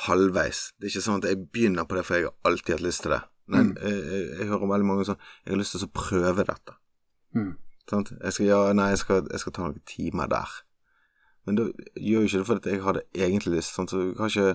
halvveis. 0.06 0.70
Det 0.78 0.86
er 0.86 0.92
ikke 0.94 1.02
sånn 1.08 1.18
at 1.22 1.28
jeg 1.28 1.46
begynner 1.52 1.84
på 1.90 1.96
det 1.98 2.04
for 2.06 2.14
jeg 2.16 2.28
har 2.28 2.34
alltid 2.50 2.76
hatt 2.76 2.84
lyst 2.86 3.02
til 3.02 3.10
det. 3.16 3.22
Nei, 3.50 3.62
Mm. 3.64 3.76
jeg, 3.82 4.02
jeg, 4.12 4.26
jeg 4.38 4.46
hører 4.46 4.68
veldig 4.70 4.86
mange 4.86 5.04
sånn 5.08 5.16
Jeg 5.44 5.52
har 5.52 5.58
lyst 5.58 5.72
til 5.74 5.82
å 5.82 5.90
prøve 5.90 6.44
dette. 6.46 6.74
Mm. 7.34 7.56
Sant? 7.90 8.12
Jeg 8.22 8.32
skal, 8.32 8.46
ja, 8.46 8.72
nei, 8.72 8.88
jeg 8.92 8.98
skal, 9.02 9.24
jeg 9.30 9.40
skal 9.42 9.52
ta 9.52 9.62
noen 9.66 9.80
timer 9.90 10.28
der. 10.30 10.52
Men 11.46 11.56
da 11.58 11.64
gjør 11.96 12.22
jo 12.22 12.28
ikke 12.28 12.38
det 12.38 12.46
fordi 12.46 12.70
jeg 12.76 12.82
hadde 12.84 13.02
egentlig 13.16 13.56
lyst. 13.56 13.74
Sant? 13.74 13.90
Så 13.90 13.98
du 13.98 14.14
kan 14.14 14.30
ikke 14.30 14.54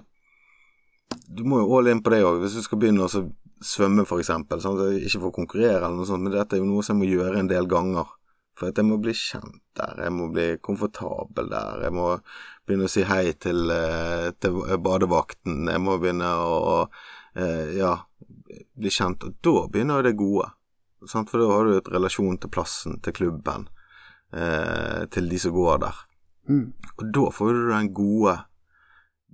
Du 1.09 1.43
må 1.47 1.61
jo 1.61 1.77
all 1.77 1.91
in 1.91 2.03
på 2.03 2.13
det 2.13 2.23
òg. 2.25 2.41
Hvis 2.43 2.57
du 2.57 2.63
skal 2.65 2.79
begynne 2.81 3.05
å 3.05 3.25
svømme, 3.65 4.05
for 4.07 4.21
eksempel. 4.21 4.61
Ikke 4.99 5.21
for 5.21 5.31
å 5.31 5.35
konkurrere 5.35 5.81
eller 5.81 5.97
noe 5.97 6.09
sånt, 6.09 6.25
men 6.25 6.35
dette 6.35 6.57
er 6.57 6.63
jo 6.63 6.69
noe 6.69 6.85
som 6.85 6.99
jeg 6.99 7.03
må 7.03 7.11
gjøre 7.11 7.41
en 7.41 7.51
del 7.51 7.69
ganger. 7.71 8.11
For 8.55 8.71
at 8.71 8.79
jeg 8.79 8.87
må 8.87 8.97
bli 9.03 9.11
kjent 9.11 9.59
der, 9.75 9.97
jeg 10.05 10.13
må 10.15 10.29
bli 10.31 10.45
komfortabel 10.63 11.49
der, 11.51 11.81
jeg 11.83 11.95
må 11.95 12.05
begynne 12.65 12.87
å 12.87 12.91
si 12.91 13.03
hei 13.03 13.33
til, 13.35 13.67
eh, 13.71 14.29
til 14.39 14.61
badevakten, 14.79 15.67
jeg 15.67 15.81
må 15.83 15.97
begynne 15.99 16.29
å 16.39 16.77
eh, 17.35 17.75
ja, 17.75 17.97
bli 18.79 18.93
kjent, 18.95 19.27
og 19.27 19.35
da 19.43 19.65
begynner 19.67 19.99
jo 19.99 20.07
det 20.07 20.15
gode. 20.21 20.47
Sant? 21.11 21.29
For 21.29 21.43
da 21.43 21.49
har 21.51 21.67
du 21.67 21.75
et 21.75 21.91
relasjon 21.97 22.39
til 22.39 22.53
plassen, 22.55 23.01
til 23.03 23.17
klubben, 23.17 23.67
eh, 24.31 25.03
til 25.11 25.27
de 25.29 25.41
som 25.43 25.51
går 25.55 25.83
der. 25.83 25.99
Mm. 26.47 26.65
Og 26.95 27.05
da 27.19 27.27
får 27.35 27.51
du 27.51 27.69
den 27.73 27.91
gode, 27.97 28.37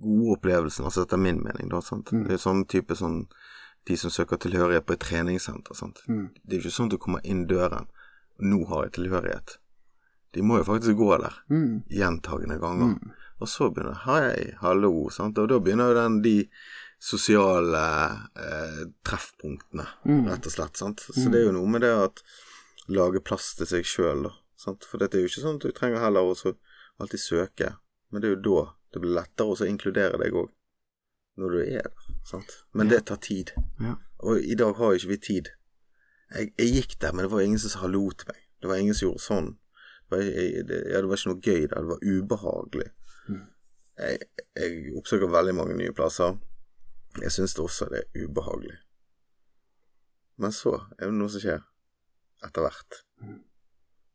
gode 0.00 0.36
opplevelsen, 0.38 0.84
altså 0.84 1.02
etter 1.04 1.16
min 1.20 1.42
mening, 1.42 1.68
da. 1.68 1.80
Sant? 1.80 2.10
Mm. 2.12 2.24
Det 2.28 2.32
er 2.34 2.42
sånn 2.42 2.64
type 2.68 2.94
sånn 2.96 3.26
de 3.84 3.96
som 3.96 4.10
søker 4.10 4.36
tilhørighet 4.38 4.86
på 4.86 4.92
et 4.94 5.00
treningssenter. 5.00 5.74
Sant? 5.74 6.02
Mm. 6.08 6.30
Det 6.44 6.54
er 6.56 6.60
jo 6.60 6.68
ikke 6.68 6.76
sånn 6.76 6.86
at 6.86 6.90
du 6.96 6.98
kommer 6.98 7.20
inn 7.26 7.46
døren, 7.46 7.88
nå 8.38 8.66
har 8.68 8.84
jeg 8.86 8.92
tilhørighet. 9.00 9.56
De 10.32 10.40
må 10.42 10.58
jo 10.58 10.64
faktisk 10.64 10.96
gå 10.96 11.18
der 11.20 11.34
Mm. 11.50 11.82
gjentagende 11.90 12.58
ganger. 12.60 12.94
Mm. 12.96 13.12
Og 13.40 13.48
så 13.48 13.70
begynner 13.74 13.94
hei, 14.06 14.54
hallo, 14.60 15.08
sant? 15.10 15.36
og 15.38 15.48
da 15.48 15.58
begynner 15.58 15.88
jo 15.90 15.94
den 15.94 16.22
de 16.22 16.48
sosiale 17.02 17.82
eh, 18.36 18.84
treffpunktene, 19.04 19.86
Mm. 20.06 20.28
rett 20.28 20.46
og 20.46 20.52
slett. 20.52 20.76
sant? 20.76 21.00
Så 21.00 21.30
det 21.30 21.40
er 21.40 21.44
jo 21.50 21.52
noe 21.52 21.66
med 21.68 21.80
det 21.82 21.90
at 21.90 22.22
lage 22.88 23.20
plass 23.22 23.54
til 23.56 23.66
seg 23.66 23.84
sjøl, 23.84 24.22
da. 24.24 24.30
Sant? 24.56 24.84
For 24.84 24.98
dette 24.98 25.14
er 25.18 25.22
jo 25.22 25.28
ikke 25.28 25.42
sånn 25.42 25.56
at 25.56 25.62
du 25.62 25.72
trenger 25.72 25.98
heller 26.00 26.20
å 26.22 26.36
så 26.36 26.54
alltid 27.00 27.18
søke, 27.20 27.76
men 28.12 28.22
det 28.22 28.28
er 28.28 28.36
jo 28.36 28.42
da 28.44 28.62
det 28.92 29.00
blir 29.00 29.14
lettere 29.16 29.54
å 29.56 29.68
inkludere 29.68 30.20
deg 30.20 30.36
òg, 30.36 30.50
når 31.40 31.54
du 31.54 31.60
er 31.62 31.88
der. 31.88 32.08
sant? 32.28 32.54
Men 32.76 32.90
det 32.92 33.06
tar 33.08 33.20
tid. 33.24 33.54
Ja. 33.80 33.96
Og 34.22 34.44
i 34.44 34.56
dag 34.58 34.76
har 34.76 34.94
ikke 34.94 35.14
vi 35.14 35.18
tid. 35.28 35.50
Jeg, 36.32 36.52
jeg 36.60 36.74
gikk 36.76 36.98
der, 37.00 37.14
men 37.16 37.24
det 37.24 37.32
var 37.32 37.44
ingen 37.44 37.60
som 37.60 37.72
sa 37.72 37.82
hallo 37.86 38.04
til 38.12 38.28
meg. 38.28 38.42
Det 38.60 38.68
var 38.68 38.80
ingen 38.80 38.96
som 38.96 39.08
gjorde 39.08 39.24
sånn. 39.24 39.48
Det 40.04 40.14
var, 40.14 40.24
jeg, 40.28 40.66
det, 40.68 40.80
ja, 40.92 41.00
det 41.00 41.08
var 41.08 41.20
ikke 41.20 41.32
noe 41.32 41.46
gøy 41.48 41.64
der, 41.64 41.74
det 41.80 41.90
var 41.90 42.04
ubehagelig. 42.04 42.88
Mm. 43.28 43.42
Jeg, 44.02 44.28
jeg 44.60 44.96
oppsøker 45.00 45.32
veldig 45.32 45.54
mange 45.56 45.76
nye 45.80 45.94
plasser. 45.96 46.36
Jeg 47.20 47.32
syns 47.34 47.56
det 47.56 47.64
også 47.64 47.88
det 47.92 48.04
er 48.04 48.26
ubehagelig. 48.26 48.76
Men 50.40 50.52
så 50.56 50.74
er 50.98 51.08
det 51.08 51.16
noe 51.16 51.32
som 51.32 51.42
skjer 51.44 51.64
etter 52.44 52.64
hvert. 52.66 53.00
Mm. 53.22 53.40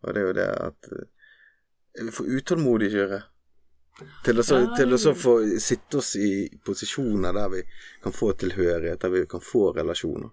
Og 0.03 0.13
det 0.13 0.21
er 0.21 0.27
jo 0.27 0.37
det 0.37 0.47
at 0.53 0.89
eh, 0.93 2.05
vi 2.05 2.13
får 2.13 2.31
utålmodig 2.39 2.89
kjøre. 2.93 3.21
Til 3.97 4.37
å, 4.37 4.43
så, 4.45 4.59
til 4.77 4.93
å 4.93 4.97
så 5.01 5.15
få 5.17 5.39
sitte 5.61 5.97
oss 5.97 6.11
i 6.21 6.45
posisjoner 6.65 7.33
der 7.33 7.49
vi 7.49 7.61
kan 8.03 8.13
få 8.13 8.29
tilhørighet, 8.37 9.01
der 9.01 9.13
vi 9.13 9.23
kan 9.29 9.41
få 9.41 9.71
relasjoner. 9.73 10.29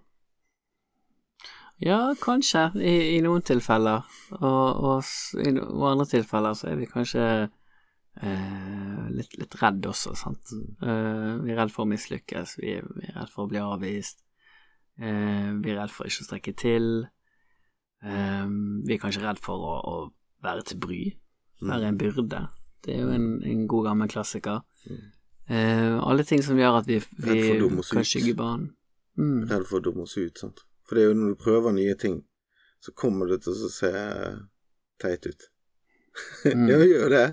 Ja, 1.81 2.13
kanskje, 2.21 2.69
i, 2.79 2.93
i 3.17 3.21
noen 3.25 3.43
tilfeller. 3.43 4.05
Og, 4.37 4.83
og 4.89 5.41
i 5.41 5.51
noen 5.51 5.73
og 5.73 5.87
andre 5.89 6.05
tilfeller 6.13 6.55
så 6.55 6.69
er 6.71 6.77
vi 6.79 6.87
kanskje 6.87 7.25
eh, 8.21 9.01
litt, 9.11 9.33
litt 9.41 9.57
redd 9.59 9.89
også, 9.89 10.13
sant. 10.19 10.53
Eh, 10.53 11.31
vi 11.41 11.51
er 11.51 11.59
redd 11.59 11.73
for 11.73 11.83
å 11.83 11.91
mislykkes, 11.91 12.55
vi, 12.61 12.77
vi 12.79 13.09
er 13.09 13.17
redd 13.17 13.33
for 13.33 13.47
å 13.47 13.51
bli 13.51 13.59
avvist. 13.63 14.21
Eh, 15.01 15.49
vi 15.57 15.73
er 15.73 15.81
redd 15.81 15.91
for 15.91 16.07
ikke 16.07 16.23
å 16.23 16.29
strekke 16.29 16.55
til. 16.61 16.91
Eh, 18.05 18.45
vi 18.85 18.95
er 18.95 19.01
kanskje 19.01 19.25
redd 19.25 19.41
for 19.43 19.67
å, 19.67 19.75
å 19.81 20.45
være 20.45 20.69
til 20.69 20.79
bry, 20.85 21.01
være 21.65 21.91
en 21.91 21.99
byrde. 21.99 22.45
Det 22.85 22.93
er 22.93 23.01
jo 23.01 23.11
en, 23.15 23.27
en 23.43 23.65
god 23.67 23.89
gammel 23.89 24.09
klassiker. 24.11 24.61
Eh, 25.47 25.97
alle 25.97 26.25
ting 26.25 26.43
som 26.45 26.57
gjør 26.57 26.79
at 26.81 26.87
vi, 26.89 26.99
vi 27.25 27.39
kan 27.57 28.05
skygge 28.05 28.35
barn. 28.37 28.69
Mm. 29.17 29.45
Redd 29.49 29.67
for 29.69 29.79
å 29.79 29.85
dumme 29.85 30.05
oss 30.05 30.17
ut, 30.17 30.37
sant. 30.37 30.65
For 30.85 30.97
det 30.97 31.05
er 31.05 31.11
jo 31.11 31.17
når 31.17 31.33
du 31.33 31.41
prøver 31.41 31.75
nye 31.75 31.95
ting, 31.97 32.19
så 32.83 32.93
kommer 32.93 33.29
det 33.29 33.41
til 33.45 33.57
å 33.57 33.71
se 33.73 33.91
teit 35.01 35.25
ut. 35.25 35.49
Mm. 36.45 36.67
ja, 36.71 36.77
gjør 36.87 37.09
det. 37.11 37.23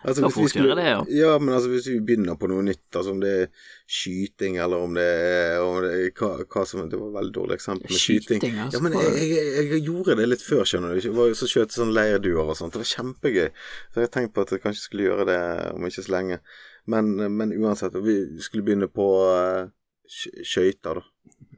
Altså, 0.00 0.22
hvis 0.30 0.36
vi 0.40 0.44
skulle, 0.54 0.76
det, 0.78 0.84
ja. 0.88 1.00
Ja, 1.12 1.32
men 1.38 1.52
altså 1.54 1.68
hvis 1.74 1.86
vi 1.90 1.98
begynner 2.00 2.38
på 2.40 2.48
noe 2.48 2.62
nytt, 2.64 2.86
altså 2.96 3.12
om 3.12 3.18
det 3.20 3.32
er 3.42 3.48
skyting, 3.90 4.56
eller 4.64 4.80
om 4.86 4.94
det 4.96 5.04
er, 5.04 5.58
om 5.60 5.76
det 5.84 5.90
er 5.92 6.14
hva, 6.16 6.30
hva 6.48 6.62
som 6.70 6.86
Det 6.88 6.96
var 7.00 7.10
et 7.10 7.16
veldig 7.18 7.34
dårlig 7.36 7.58
eksempel 7.58 7.90
med 7.92 8.00
skyting. 8.00 8.40
Skyting, 8.40 8.56
altså. 8.64 8.78
Ja, 8.78 8.82
men 8.86 8.96
jeg, 8.96 9.28
jeg, 9.34 9.66
jeg 9.74 9.82
gjorde 9.90 10.16
det 10.22 10.28
litt 10.30 10.46
før, 10.46 10.64
skjønner 10.70 10.94
du. 10.96 11.02
Jeg 11.04 11.16
var 11.18 11.34
så 11.36 11.50
skjøt 11.52 11.76
sånn 11.76 11.92
leirduer 11.96 12.40
og 12.46 12.56
sånt. 12.56 12.72
Det 12.78 12.80
var 12.84 12.90
kjempegøy. 12.94 13.50
Så 13.92 14.04
jeg 14.06 14.12
tenkte 14.16 14.34
på 14.38 14.46
at 14.46 14.54
jeg 14.56 14.64
kanskje 14.64 14.86
skulle 14.86 15.08
gjøre 15.10 15.28
det 15.28 15.40
om 15.74 15.86
ikke 15.90 16.06
så 16.08 16.16
lenge. 16.16 16.40
Men, 16.90 17.12
men 17.36 17.52
uansett, 17.60 18.00
vi 18.00 18.16
skulle 18.40 18.64
begynne 18.66 18.88
på 18.88 19.10
eh, 19.36 19.68
skø- 20.08 20.46
skøyter, 20.54 21.02
da. 21.02 21.08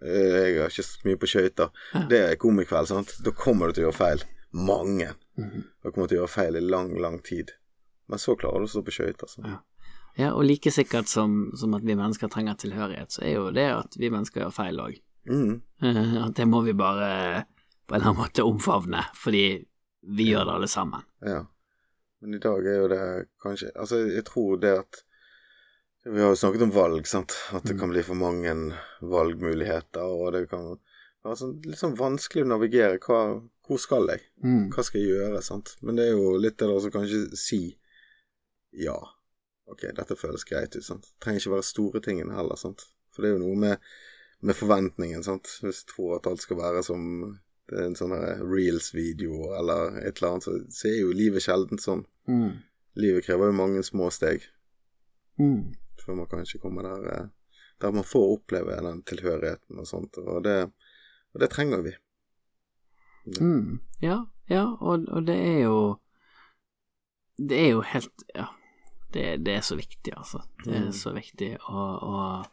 Eh, 0.03 0.39
Jeg 0.51 0.59
har 0.65 0.73
ikke 0.75 0.83
så 0.91 1.07
mye 1.07 1.21
på 1.23 1.31
skøyter. 1.31 1.71
Det 2.11 2.25
er 2.33 2.41
komikveld, 2.43 2.91
sant. 2.91 3.15
Da 3.23 3.31
kommer 3.39 3.71
du 3.71 3.79
til 3.79 3.85
å 3.87 3.93
gjøre 3.93 4.01
feil. 4.03 4.25
Mange. 4.53 5.13
Mhm. 5.39 5.67
Og 5.85 5.95
kommer 5.95 6.09
til 6.09 6.19
å 6.19 6.23
gjøre 6.23 6.35
feil 6.35 6.57
i 6.57 6.65
lang, 6.65 6.95
lang 7.01 7.21
tid. 7.25 7.55
Men 8.09 8.21
så 8.21 8.37
klarer 8.37 8.61
du 8.61 8.69
å 8.69 8.73
stå 8.73 8.83
på 8.85 8.95
skøyter. 8.95 9.29
Altså. 9.29 9.45
Ja. 9.47 9.61
Ja, 10.17 10.35
og 10.37 10.45
like 10.45 10.71
sikkert 10.71 11.09
som, 11.09 11.53
som 11.57 11.73
at 11.75 11.85
vi 11.89 11.97
mennesker 11.97 12.29
trenger 12.29 12.59
tilhørighet, 12.61 13.15
så 13.15 13.23
er 13.25 13.37
jo 13.39 13.47
det 13.57 13.69
at 13.73 13.97
vi 13.97 14.11
mennesker 14.13 14.45
gjør 14.45 14.53
feil 14.53 14.81
òg. 14.83 14.99
Mm. 15.31 15.63
At 16.27 16.37
det 16.37 16.47
må 16.51 16.61
vi 16.67 16.75
bare 16.77 17.47
på 17.87 17.95
en 17.95 18.01
eller 18.01 18.11
annen 18.11 18.21
måte 18.21 18.45
omfavne, 18.45 19.07
fordi 19.17 19.47
vi 20.17 20.29
gjør 20.33 20.49
det 20.49 20.57
alle 20.59 20.69
sammen. 20.69 21.07
Ja. 21.25 21.41
Men 22.23 22.37
i 22.37 22.43
dag 22.43 22.67
er 22.67 22.77
jo 22.79 22.91
det 22.91 23.05
kanskje 23.43 23.73
Altså, 23.75 23.99
jeg 24.07 24.23
tror 24.29 24.61
det 24.63 24.71
at 24.79 25.01
Vi 26.05 26.21
har 26.21 26.31
jo 26.31 26.39
snakket 26.39 26.63
om 26.67 26.75
valg, 26.75 27.07
sant. 27.07 27.35
At 27.55 27.67
det 27.67 27.77
kan 27.79 27.91
bli 27.91 28.03
for 28.03 28.19
mange 28.19 28.53
valgmuligheter, 29.01 30.03
og 30.03 30.33
det 30.35 30.49
kan 30.51 30.73
være 31.23 31.39
sånn, 31.39 31.53
litt 31.63 31.79
sånn 31.79 31.95
vanskelig 31.95 32.43
å 32.43 32.49
navigere. 32.51 32.99
Hva, 32.99 33.39
hvor 33.73 33.81
skal 33.83 34.07
jeg? 34.13 34.23
Mm. 34.45 34.69
Hva 34.75 34.85
skal 34.87 35.01
jeg 35.03 35.15
gjøre? 35.17 35.43
sant? 35.43 35.75
Men 35.83 35.97
det 35.99 36.07
er 36.11 36.15
jo 36.17 36.37
litt 36.39 36.59
det 36.61 36.69
der 36.69 36.77
å 36.77 36.93
kanskje 36.95 37.25
si 37.41 37.63
ja. 38.73 38.97
Ok, 39.69 39.87
dette 39.97 40.17
føles 40.17 40.45
greit 40.49 40.75
ut. 40.77 40.85
sant? 40.85 41.07
Trenger 41.23 41.41
ikke 41.41 41.55
være 41.57 41.67
store 41.69 42.01
tingene 42.05 42.35
heller. 42.37 42.57
sant? 42.61 42.85
For 43.13 43.23
det 43.25 43.31
er 43.31 43.35
jo 43.39 43.43
noe 43.47 43.57
med, 43.61 43.81
med 44.45 44.57
forventningen. 44.59 45.23
sant? 45.25 45.49
Hvis 45.65 45.83
du 45.85 45.93
tror 45.95 46.19
at 46.19 46.29
alt 46.29 46.45
skal 46.45 46.61
være 46.61 46.83
som 46.85 47.07
det 47.73 47.79
er 47.79 47.87
en 47.89 47.97
sånn 47.97 48.13
reels-video 48.51 49.53
eller 49.57 49.95
et 50.03 50.19
eller 50.19 50.35
annet, 50.35 50.45
så, 50.45 50.57
så 50.69 50.89
er 50.91 50.99
jo 50.99 51.13
livet 51.17 51.45
sjelden 51.45 51.81
sånn. 51.81 52.03
Mm. 52.29 52.59
Livet 53.01 53.25
krever 53.25 53.49
jo 53.53 53.57
mange 53.61 53.85
små 53.87 54.11
steg 54.13 54.45
Mm. 55.41 55.73
før 56.03 56.19
man 56.19 56.27
kanskje 56.29 56.59
kommer 56.61 56.85
der, 56.85 57.05
eh, 57.15 57.29
der 57.81 57.93
man 57.97 58.05
får 58.05 58.35
oppleve 58.35 58.75
den 58.85 58.99
tilhørigheten 59.09 59.79
og 59.81 59.87
sånt. 59.89 60.19
Og 60.21 60.43
det, 60.45 60.59
og 61.33 61.41
det 61.41 61.49
trenger 61.55 61.81
vi. 61.87 61.95
Mm. 63.41 63.81
Ja, 64.03 64.25
ja, 64.51 64.65
og, 64.81 65.05
og 65.09 65.27
det 65.27 65.37
er 65.39 65.59
jo 65.63 65.99
Det 67.39 67.59
er 67.61 67.69
jo 67.71 67.81
helt 67.87 68.25
Ja, 68.35 68.47
det, 69.15 69.45
det 69.47 69.55
er 69.57 69.61
så 69.61 69.77
viktig, 69.77 70.13
altså. 70.17 70.41
Det 70.65 70.75
er 70.77 70.85
Mm. 70.87 70.93
så 70.93 71.13
viktig, 71.13 71.57
og, 71.69 72.03
og 72.03 72.47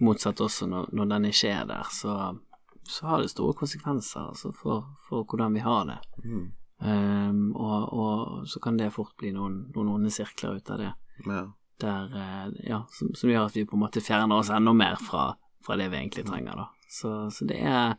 motsatt 0.00 0.40
også, 0.40 0.66
når, 0.66 0.88
når 0.92 1.04
den 1.04 1.24
ikke 1.30 1.48
er 1.48 1.64
der, 1.64 1.88
så, 1.90 2.36
så 2.84 3.06
har 3.06 3.20
det 3.22 3.30
store 3.30 3.54
konsekvenser 3.54 4.20
altså, 4.28 4.52
for, 4.62 4.84
for 5.08 5.24
hvordan 5.24 5.54
vi 5.54 5.60
har 5.64 5.84
det. 5.88 5.98
Mm. 6.24 6.52
Um, 6.84 7.56
og, 7.56 7.92
og 7.92 8.48
så 8.48 8.60
kan 8.60 8.76
det 8.76 8.92
fort 8.92 9.14
bli 9.18 9.30
noen, 9.32 9.70
noen 9.74 9.88
onde 9.94 10.10
sirkler 10.12 10.56
ut 10.58 10.70
av 10.70 10.78
det, 10.82 10.92
Ja. 11.26 11.44
der, 11.80 12.04
eh, 12.18 12.50
ja, 12.68 12.82
som, 12.92 13.14
som 13.14 13.30
gjør 13.30 13.46
at 13.46 13.56
vi 13.56 13.64
på 13.64 13.76
en 13.78 13.84
måte 13.86 14.02
fjerner 14.04 14.36
oss 14.36 14.50
enda 14.50 14.72
mer 14.76 14.96
fra, 15.00 15.30
fra 15.64 15.76
det 15.80 15.88
vi 15.90 15.96
egentlig 16.02 16.26
trenger, 16.26 16.56
da. 16.60 16.66
Så, 16.90 17.30
så 17.30 17.46
det 17.48 17.62
er 17.62 17.94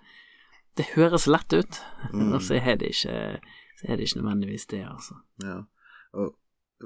Det 0.76 0.86
høres 0.96 1.28
lett 1.28 1.54
ut, 1.54 1.82
Mm. 2.14 2.34
og 2.36 2.42
så 2.42 2.58
er 2.60 2.76
det 2.76 2.90
ikke 2.92 3.40
så 3.76 3.88
er 3.88 3.98
det 3.98 4.08
ikke 4.08 4.22
nødvendigvis 4.22 4.66
det, 4.72 4.84
altså. 4.88 5.16
Ja. 5.44 5.62
Og 6.14 6.36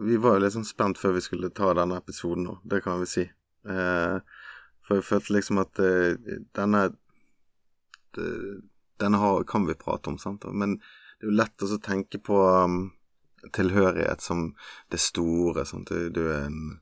vi 0.06 0.18
var 0.18 0.38
jo 0.38 0.44
litt 0.44 0.54
sånn 0.54 0.66
spent 0.66 0.98
før 0.98 1.14
vi 1.18 1.22
skulle 1.22 1.50
ta 1.54 1.74
denne 1.78 1.98
episoden 1.98 2.44
nå, 2.48 2.60
det 2.70 2.84
kan 2.84 3.00
vi 3.02 3.06
si. 3.10 3.26
Eh, 3.70 4.20
for 4.86 4.98
jeg 4.98 5.06
følte 5.06 5.34
liksom 5.36 5.62
at 5.62 5.80
eh, 5.80 6.18
denne 6.56 6.90
Denne 9.00 9.18
har, 9.22 9.44
kan 9.44 9.68
vi 9.68 9.74
prate 9.80 10.10
om, 10.10 10.18
sant. 10.18 10.44
Men 10.52 10.74
det 11.20 11.28
er 11.28 11.30
jo 11.30 11.36
lett 11.38 11.62
å 11.64 11.78
tenke 11.80 12.18
på 12.20 12.36
um, 12.66 12.92
tilhørighet 13.56 14.20
som 14.22 14.56
det 14.92 15.00
store. 15.00 15.64
Sant? 15.64 15.88
Du, 15.88 16.10
du 16.10 16.26
er 16.26 16.48
en 16.50 16.82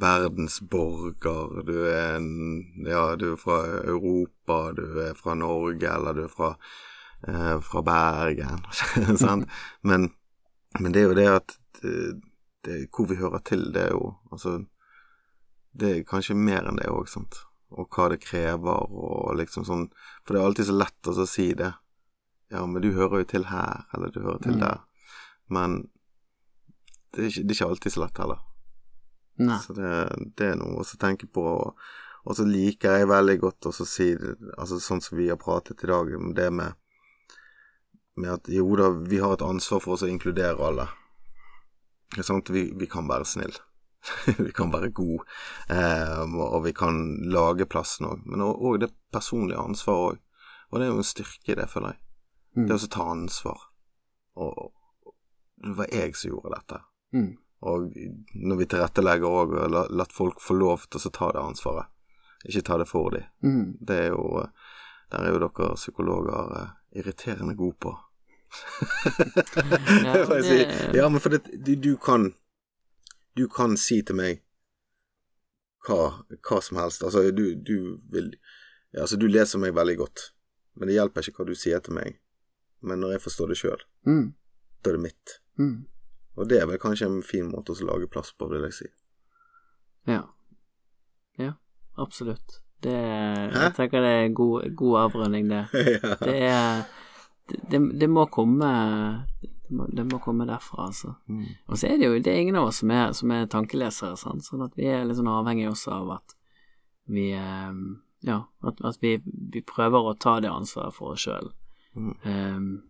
verdensborger, 0.00 1.62
du 1.66 1.74
er 1.88 2.16
en 2.16 2.28
Ja, 2.86 3.16
du 3.16 3.32
er 3.32 3.40
fra 3.40 3.58
Europa, 3.84 4.72
du 4.76 4.84
er 5.00 5.14
fra 5.18 5.34
Norge, 5.34 5.88
eller 5.88 6.14
du 6.14 6.22
er 6.24 6.32
fra, 6.32 6.52
eh, 7.28 7.56
fra 7.60 7.82
Bergen. 7.82 8.62
sant? 9.18 9.48
Men, 9.82 10.10
men 10.78 10.92
det 10.92 11.02
er 11.02 11.08
jo 11.08 11.18
det 11.18 11.28
at 11.32 11.56
det, 11.82 11.96
det, 12.64 12.78
hvor 12.94 13.06
vi 13.10 13.16
hører 13.20 13.42
til, 13.44 13.68
det 13.74 13.88
er 13.88 13.92
jo 13.96 14.14
Altså, 14.32 14.58
det 15.76 15.90
er 15.92 16.06
kanskje 16.08 16.34
mer 16.36 16.64
enn 16.68 16.78
det 16.80 16.88
òg, 16.88 17.08
sant. 17.08 17.42
Og 17.76 17.88
hva 17.92 18.08
det 18.12 18.20
krever, 18.22 18.86
og 18.92 19.34
liksom 19.36 19.64
sånn 19.66 19.88
For 20.24 20.32
det 20.32 20.40
er 20.40 20.46
alltid 20.46 20.68
så 20.70 20.76
lett 20.76 21.08
å 21.10 21.14
så 21.16 21.26
si 21.28 21.50
det. 21.58 21.72
Ja, 22.52 22.62
men 22.66 22.80
du 22.82 22.92
hører 22.94 23.24
jo 23.24 23.28
til 23.32 23.44
her, 23.50 23.84
eller 23.94 24.12
du 24.14 24.20
hører 24.22 24.38
til 24.44 24.54
Mm. 24.56 24.60
der. 24.62 24.78
Men 25.50 25.74
det 27.12 27.24
er, 27.24 27.28
ikke, 27.28 27.42
det 27.42 27.50
er 27.50 27.56
ikke 27.58 27.68
alltid 27.70 27.92
så 27.92 28.00
lett 28.04 28.18
heller. 28.22 28.40
Nei. 29.36 29.58
Så 29.62 29.76
det, 29.76 29.92
det 30.38 30.52
er 30.52 30.58
noe 30.60 30.82
å 30.82 30.98
tenke 31.00 31.28
på. 31.28 31.46
Og 32.26 32.34
så 32.36 32.46
liker 32.48 32.98
jeg 32.98 33.10
veldig 33.10 33.36
godt 33.42 33.68
å 33.70 33.74
si 33.76 34.10
altså 34.56 34.80
sånn 34.82 35.02
som 35.04 35.18
vi 35.18 35.28
har 35.30 35.38
pratet 35.38 35.84
i 35.84 35.90
dag, 35.90 36.10
om 36.18 36.32
det 36.34 36.48
med, 36.50 36.74
med 38.18 38.32
at 38.38 38.50
jo 38.50 38.66
da, 38.78 38.90
vi 38.90 39.20
har 39.22 39.36
et 39.36 39.46
ansvar 39.46 39.84
for 39.84 39.94
oss 39.94 40.02
å 40.06 40.10
inkludere 40.10 40.58
alle. 40.66 40.88
Er 42.16 42.26
sant? 42.26 42.50
Vi, 42.50 42.70
vi 42.74 42.88
kan 42.90 43.06
være 43.10 43.28
snille. 43.28 43.62
vi 44.46 44.52
kan 44.54 44.70
være 44.70 44.92
gode, 44.94 45.24
eh, 45.72 46.20
og 46.22 46.60
vi 46.62 46.72
kan 46.76 47.00
lage 47.32 47.66
plassen 47.66 48.06
òg. 48.06 48.26
Men 48.26 48.44
òg 48.46 48.80
det 48.84 48.92
personlige 49.14 49.62
ansvaret 49.62 50.16
òg. 50.16 50.22
Og 50.70 50.78
det 50.78 50.86
er 50.86 50.92
jo 50.92 51.00
en 51.00 51.06
styrke 51.06 51.54
i 51.54 51.58
det, 51.58 51.66
føler 51.70 51.94
jeg. 51.94 52.02
Mm. 52.56 52.66
Det 52.66 52.76
å 52.76 52.90
ta 52.90 53.08
ansvar. 53.12 53.66
Og, 54.42 54.62
og 55.06 55.14
det 55.62 55.74
var 55.78 55.92
jeg 55.94 56.16
som 56.18 56.32
gjorde 56.32 56.54
dette. 56.56 56.80
Mm. 57.14 57.32
Og 57.62 57.92
når 58.34 58.56
vi 58.60 58.66
tilrettelegger 58.66 59.26
òg, 59.26 59.54
og 59.56 59.70
la, 59.72 59.86
latt 59.90 60.12
folk 60.12 60.40
få 60.44 60.54
lov 60.58 60.84
til 60.90 61.00
å 61.08 61.10
ta 61.12 61.30
det 61.32 61.40
ansvaret. 61.42 61.86
Ikke 62.46 62.62
ta 62.62 62.76
det 62.78 62.86
for 62.88 63.10
dem. 63.10 63.24
Mm. 63.42 63.76
Det 63.80 63.96
er 64.04 64.08
jo 64.12 64.46
Der 65.10 65.22
er 65.22 65.32
jo 65.32 65.38
dere 65.38 65.74
psykologer 65.76 66.52
eh, 66.60 66.70
irriterende 66.98 67.54
gode 67.56 67.76
på. 67.80 67.92
Ja, 70.04 70.24
Det 70.28 70.42
si. 70.44 70.58
ja, 70.98 71.08
men 71.08 71.20
for 71.20 71.28
det, 71.30 71.40
du, 71.64 71.74
du 71.76 71.96
kan 71.96 72.32
Du 73.36 73.48
kan 73.48 73.76
si 73.76 74.02
til 74.02 74.16
meg 74.16 74.42
hva, 75.86 76.24
hva 76.42 76.56
som 76.64 76.78
helst. 76.80 77.02
Altså, 77.06 77.30
du, 77.30 77.54
du 77.54 77.98
vil 78.10 78.32
ja, 78.92 79.02
Altså, 79.04 79.16
du 79.20 79.26
leser 79.28 79.60
meg 79.62 79.74
veldig 79.76 79.96
godt, 80.00 80.30
men 80.74 80.88
det 80.90 80.96
hjelper 80.96 81.22
ikke 81.28 81.42
hva 81.44 81.46
du 81.50 81.54
sier 81.58 81.78
til 81.84 81.94
meg. 81.94 82.16
Men 82.82 82.98
når 83.02 83.16
jeg 83.16 83.22
forstår 83.28 83.52
det 83.52 83.58
sjøl, 83.60 83.82
Mm. 84.06 84.32
da 84.82 84.90
er 84.90 84.96
det 84.98 85.02
mitt. 85.04 85.36
Mm. 85.58 85.86
Og 86.36 86.48
det 86.50 86.60
er 86.60 86.68
vel 86.68 86.80
kanskje 86.80 87.08
en 87.08 87.22
fin 87.24 87.48
måte 87.48 87.72
å 87.72 87.88
lage 87.88 88.08
plass 88.12 88.32
på, 88.36 88.48
vil 88.52 88.66
jeg 88.68 88.76
si. 88.76 88.88
Ja. 90.06 90.22
Ja, 91.40 91.56
absolutt. 91.96 92.60
Det 92.84 92.92
er, 92.92 93.50
Jeg 93.54 93.74
tenker 93.76 94.04
det 94.04 94.12
er 94.12 94.32
god, 94.36 94.68
god 94.76 94.98
avrunding, 95.06 95.48
det. 95.48 95.64
ja. 95.96 96.16
Det 96.20 96.36
er 96.44 96.84
det, 97.46 97.80
det, 98.00 98.08
må 98.10 98.26
komme 98.26 98.68
det 99.38 99.74
må, 99.74 99.86
det 99.86 100.04
må 100.10 100.18
komme 100.22 100.46
derfra, 100.48 100.88
altså. 100.90 101.14
Mm. 101.30 101.46
Og 101.66 101.78
så 101.78 101.88
er 101.88 102.00
det 102.00 102.08
jo 102.08 102.18
det 102.18 102.32
er 102.32 102.42
ingen 102.42 102.58
av 102.58 102.70
oss 102.70 102.82
som 102.82 102.90
er, 102.90 103.12
som 103.16 103.32
er 103.34 103.46
tankelesere, 103.50 104.18
sant? 104.18 104.46
sånn 104.46 104.66
at 104.66 104.74
vi 104.78 104.90
er 104.90 105.06
litt 105.06 105.18
sånn 105.18 105.30
avhengig 105.30 105.68
også 105.70 105.94
av 106.00 106.18
at 106.18 106.36
vi 107.06 107.30
eh, 107.38 107.78
Ja, 108.26 108.40
at, 108.66 108.80
at 108.82 108.98
vi, 109.02 109.16
vi 109.24 109.62
prøver 109.62 110.10
å 110.10 110.16
ta 110.18 110.38
det 110.42 110.50
ansvaret 110.50 110.96
for 110.96 111.14
oss 111.14 111.26
sjøl. 111.26 111.52
Mm. 111.96 112.82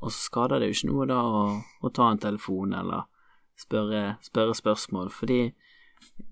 Og 0.00 0.10
så 0.12 0.18
skader 0.30 0.60
det 0.62 0.70
jo 0.70 0.76
ikke 0.78 0.90
noe 0.92 1.06
da 1.10 1.20
å, 1.22 1.40
å 1.84 1.90
ta 1.94 2.10
en 2.10 2.18
telefon 2.22 2.72
eller 2.74 3.06
spørre, 3.60 4.16
spørre 4.24 4.54
spørsmål, 4.56 5.10
fordi 5.12 5.40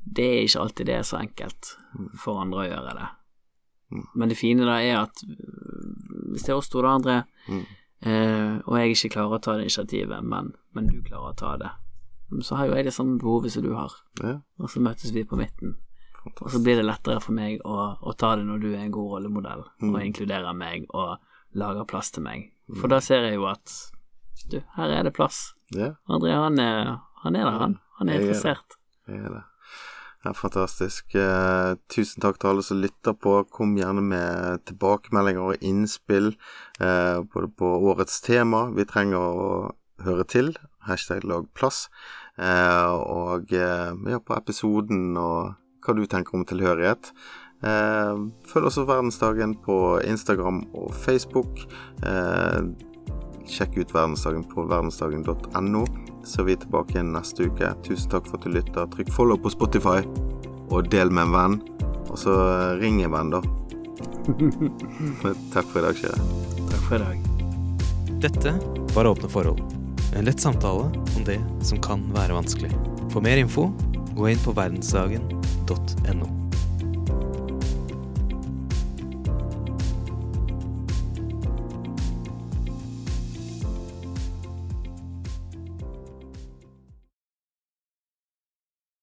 det 0.08 0.24
er 0.24 0.44
ikke 0.46 0.60
alltid 0.62 0.86
det 0.88 0.94
er 0.96 1.02
så 1.04 1.18
enkelt 1.20 1.74
for 2.16 2.40
andre 2.40 2.62
å 2.64 2.68
gjøre 2.70 2.94
det. 2.96 3.08
Mm. 3.92 4.06
Men 4.20 4.28
det 4.32 4.38
fine 4.40 4.64
da 4.68 4.78
er 4.84 5.02
at 5.02 5.20
hvis 6.32 6.46
det 6.46 6.52
er 6.54 6.56
oss 6.60 6.68
to, 6.72 6.80
da, 6.84 6.94
André, 6.98 7.18
Mm. 7.48 7.64
eh, 8.04 8.56
og 8.68 8.74
jeg 8.78 8.90
ikke 8.94 9.08
klarer 9.14 9.38
å 9.38 9.42
ta 9.42 9.54
det 9.56 9.62
initiativet, 9.68 10.24
men, 10.24 10.50
men 10.76 10.88
du 10.88 10.98
klarer 11.02 11.32
å 11.32 11.36
ta 11.36 11.54
det, 11.60 11.70
så 12.44 12.58
har 12.58 12.68
jo 12.68 12.74
jeg 12.76 12.84
det 12.84 12.92
samme 12.92 13.16
behovet 13.20 13.52
som 13.52 13.62
du 13.64 13.70
har, 13.74 13.92
Ja, 14.22 14.34
og 14.60 14.68
så 14.72 14.80
møtes 14.84 15.12
vi 15.14 15.24
på 15.24 15.36
midten. 15.40 15.76
Og 16.42 16.50
så 16.52 16.60
blir 16.60 16.76
det 16.76 16.84
lettere 16.84 17.22
for 17.24 17.32
meg 17.32 17.62
å, 17.64 17.96
å 18.04 18.12
ta 18.18 18.34
det 18.36 18.44
når 18.44 18.60
du 18.60 18.66
er 18.74 18.82
en 18.84 18.92
god 18.92 19.14
rollemodell, 19.14 19.62
og 19.80 20.00
inkluderer 20.04 20.52
meg 20.56 20.84
og 20.92 21.16
lager 21.56 21.86
plass 21.88 22.10
til 22.12 22.22
meg. 22.26 22.50
For 22.76 22.90
da 22.92 23.00
ser 23.04 23.24
jeg 23.28 23.38
jo 23.38 23.46
at 23.48 23.72
du, 24.52 24.60
her 24.76 24.96
er 24.98 25.06
det 25.08 25.14
plass. 25.16 25.52
Ja, 25.74 25.94
André, 26.08 26.32
han 26.36 26.58
er, 26.62 26.98
han 27.24 27.36
er 27.36 27.44
der, 27.44 27.60
han. 27.62 27.78
Han 27.98 28.08
er 28.08 28.18
Jeg 28.18 28.22
er 28.22 28.26
interessert. 28.28 28.76
det 29.08 29.16
er 29.16 29.32
det. 29.38 29.44
Ja, 30.24 30.32
fantastisk. 30.34 31.14
Eh, 31.14 31.76
tusen 31.88 32.22
takk 32.22 32.40
til 32.40 32.50
alle 32.50 32.62
som 32.66 32.80
lytter 32.82 33.14
på. 33.14 33.36
Kom 33.54 33.76
gjerne 33.78 34.02
med 34.02 34.64
tilbakemeldinger 34.66 35.52
og 35.52 35.62
innspill 35.64 36.32
eh, 36.80 37.20
både 37.22 37.50
på 37.54 37.70
årets 37.92 38.20
tema. 38.26 38.66
Vi 38.74 38.86
trenger 38.88 39.18
å 39.18 39.50
høre 40.04 40.26
til. 40.26 40.52
Hashtag 40.88 41.24
lag 41.24 41.46
plass. 41.54 41.86
Eh, 42.38 42.90
og 42.98 43.54
eh, 43.54 43.94
ja, 44.10 44.18
på 44.18 44.36
episoden 44.36 45.16
og 45.18 45.54
hva 45.86 45.94
du 45.94 46.04
tenker 46.10 46.34
om 46.38 46.44
tilhørighet. 46.46 47.12
Eh, 47.58 48.18
følg 48.46 48.68
også 48.68 48.86
Verdensdagen 48.86 49.56
på 49.64 49.98
Instagram 50.06 50.62
og 50.78 50.92
Facebook. 50.94 51.64
Eh, 52.06 52.60
sjekk 53.48 53.78
ut 53.80 53.94
Verdensdagen 53.94 54.44
på 54.50 54.66
verdensdagen.no. 54.68 55.84
Så 56.28 56.44
vi 56.44 56.54
er 56.54 56.62
tilbake 56.62 56.96
igjen 56.96 57.14
neste 57.14 57.48
uke. 57.48 57.72
Tusen 57.86 58.12
takk 58.12 58.28
for 58.28 58.38
at 58.38 58.46
du 58.46 58.52
lytter. 58.54 58.90
Trykk 58.92 59.10
follow 59.14 59.40
på 59.40 59.52
Spotify, 59.54 60.02
og 60.68 60.90
del 60.92 61.10
med 61.10 61.28
en 61.28 61.34
venn. 61.36 61.58
Og 62.08 62.16
så 62.20 62.34
eh, 62.34 62.76
ring 62.82 63.02
en 63.02 63.14
venn, 63.16 63.34
da. 63.34 63.42
takk 65.54 65.66
for 65.72 65.80
i 65.80 65.88
dag, 65.88 65.98
Kjære. 65.98 66.30
Takk 66.68 66.86
for 66.86 66.98
i 66.98 67.02
dag. 67.06 67.34
Dette 68.22 68.54
var 68.96 69.10
Åpne 69.10 69.30
forhold. 69.30 69.62
En 70.16 70.24
lett 70.24 70.40
samtale 70.40 70.88
om 70.88 71.24
det 71.26 71.38
som 71.62 71.80
kan 71.84 72.02
være 72.14 72.36
vanskelig. 72.36 72.72
For 73.12 73.24
mer 73.24 73.40
info, 73.40 73.68
gå 74.16 74.32
inn 74.32 74.44
på 74.44 74.56
verdensdagen.no. 74.56 76.47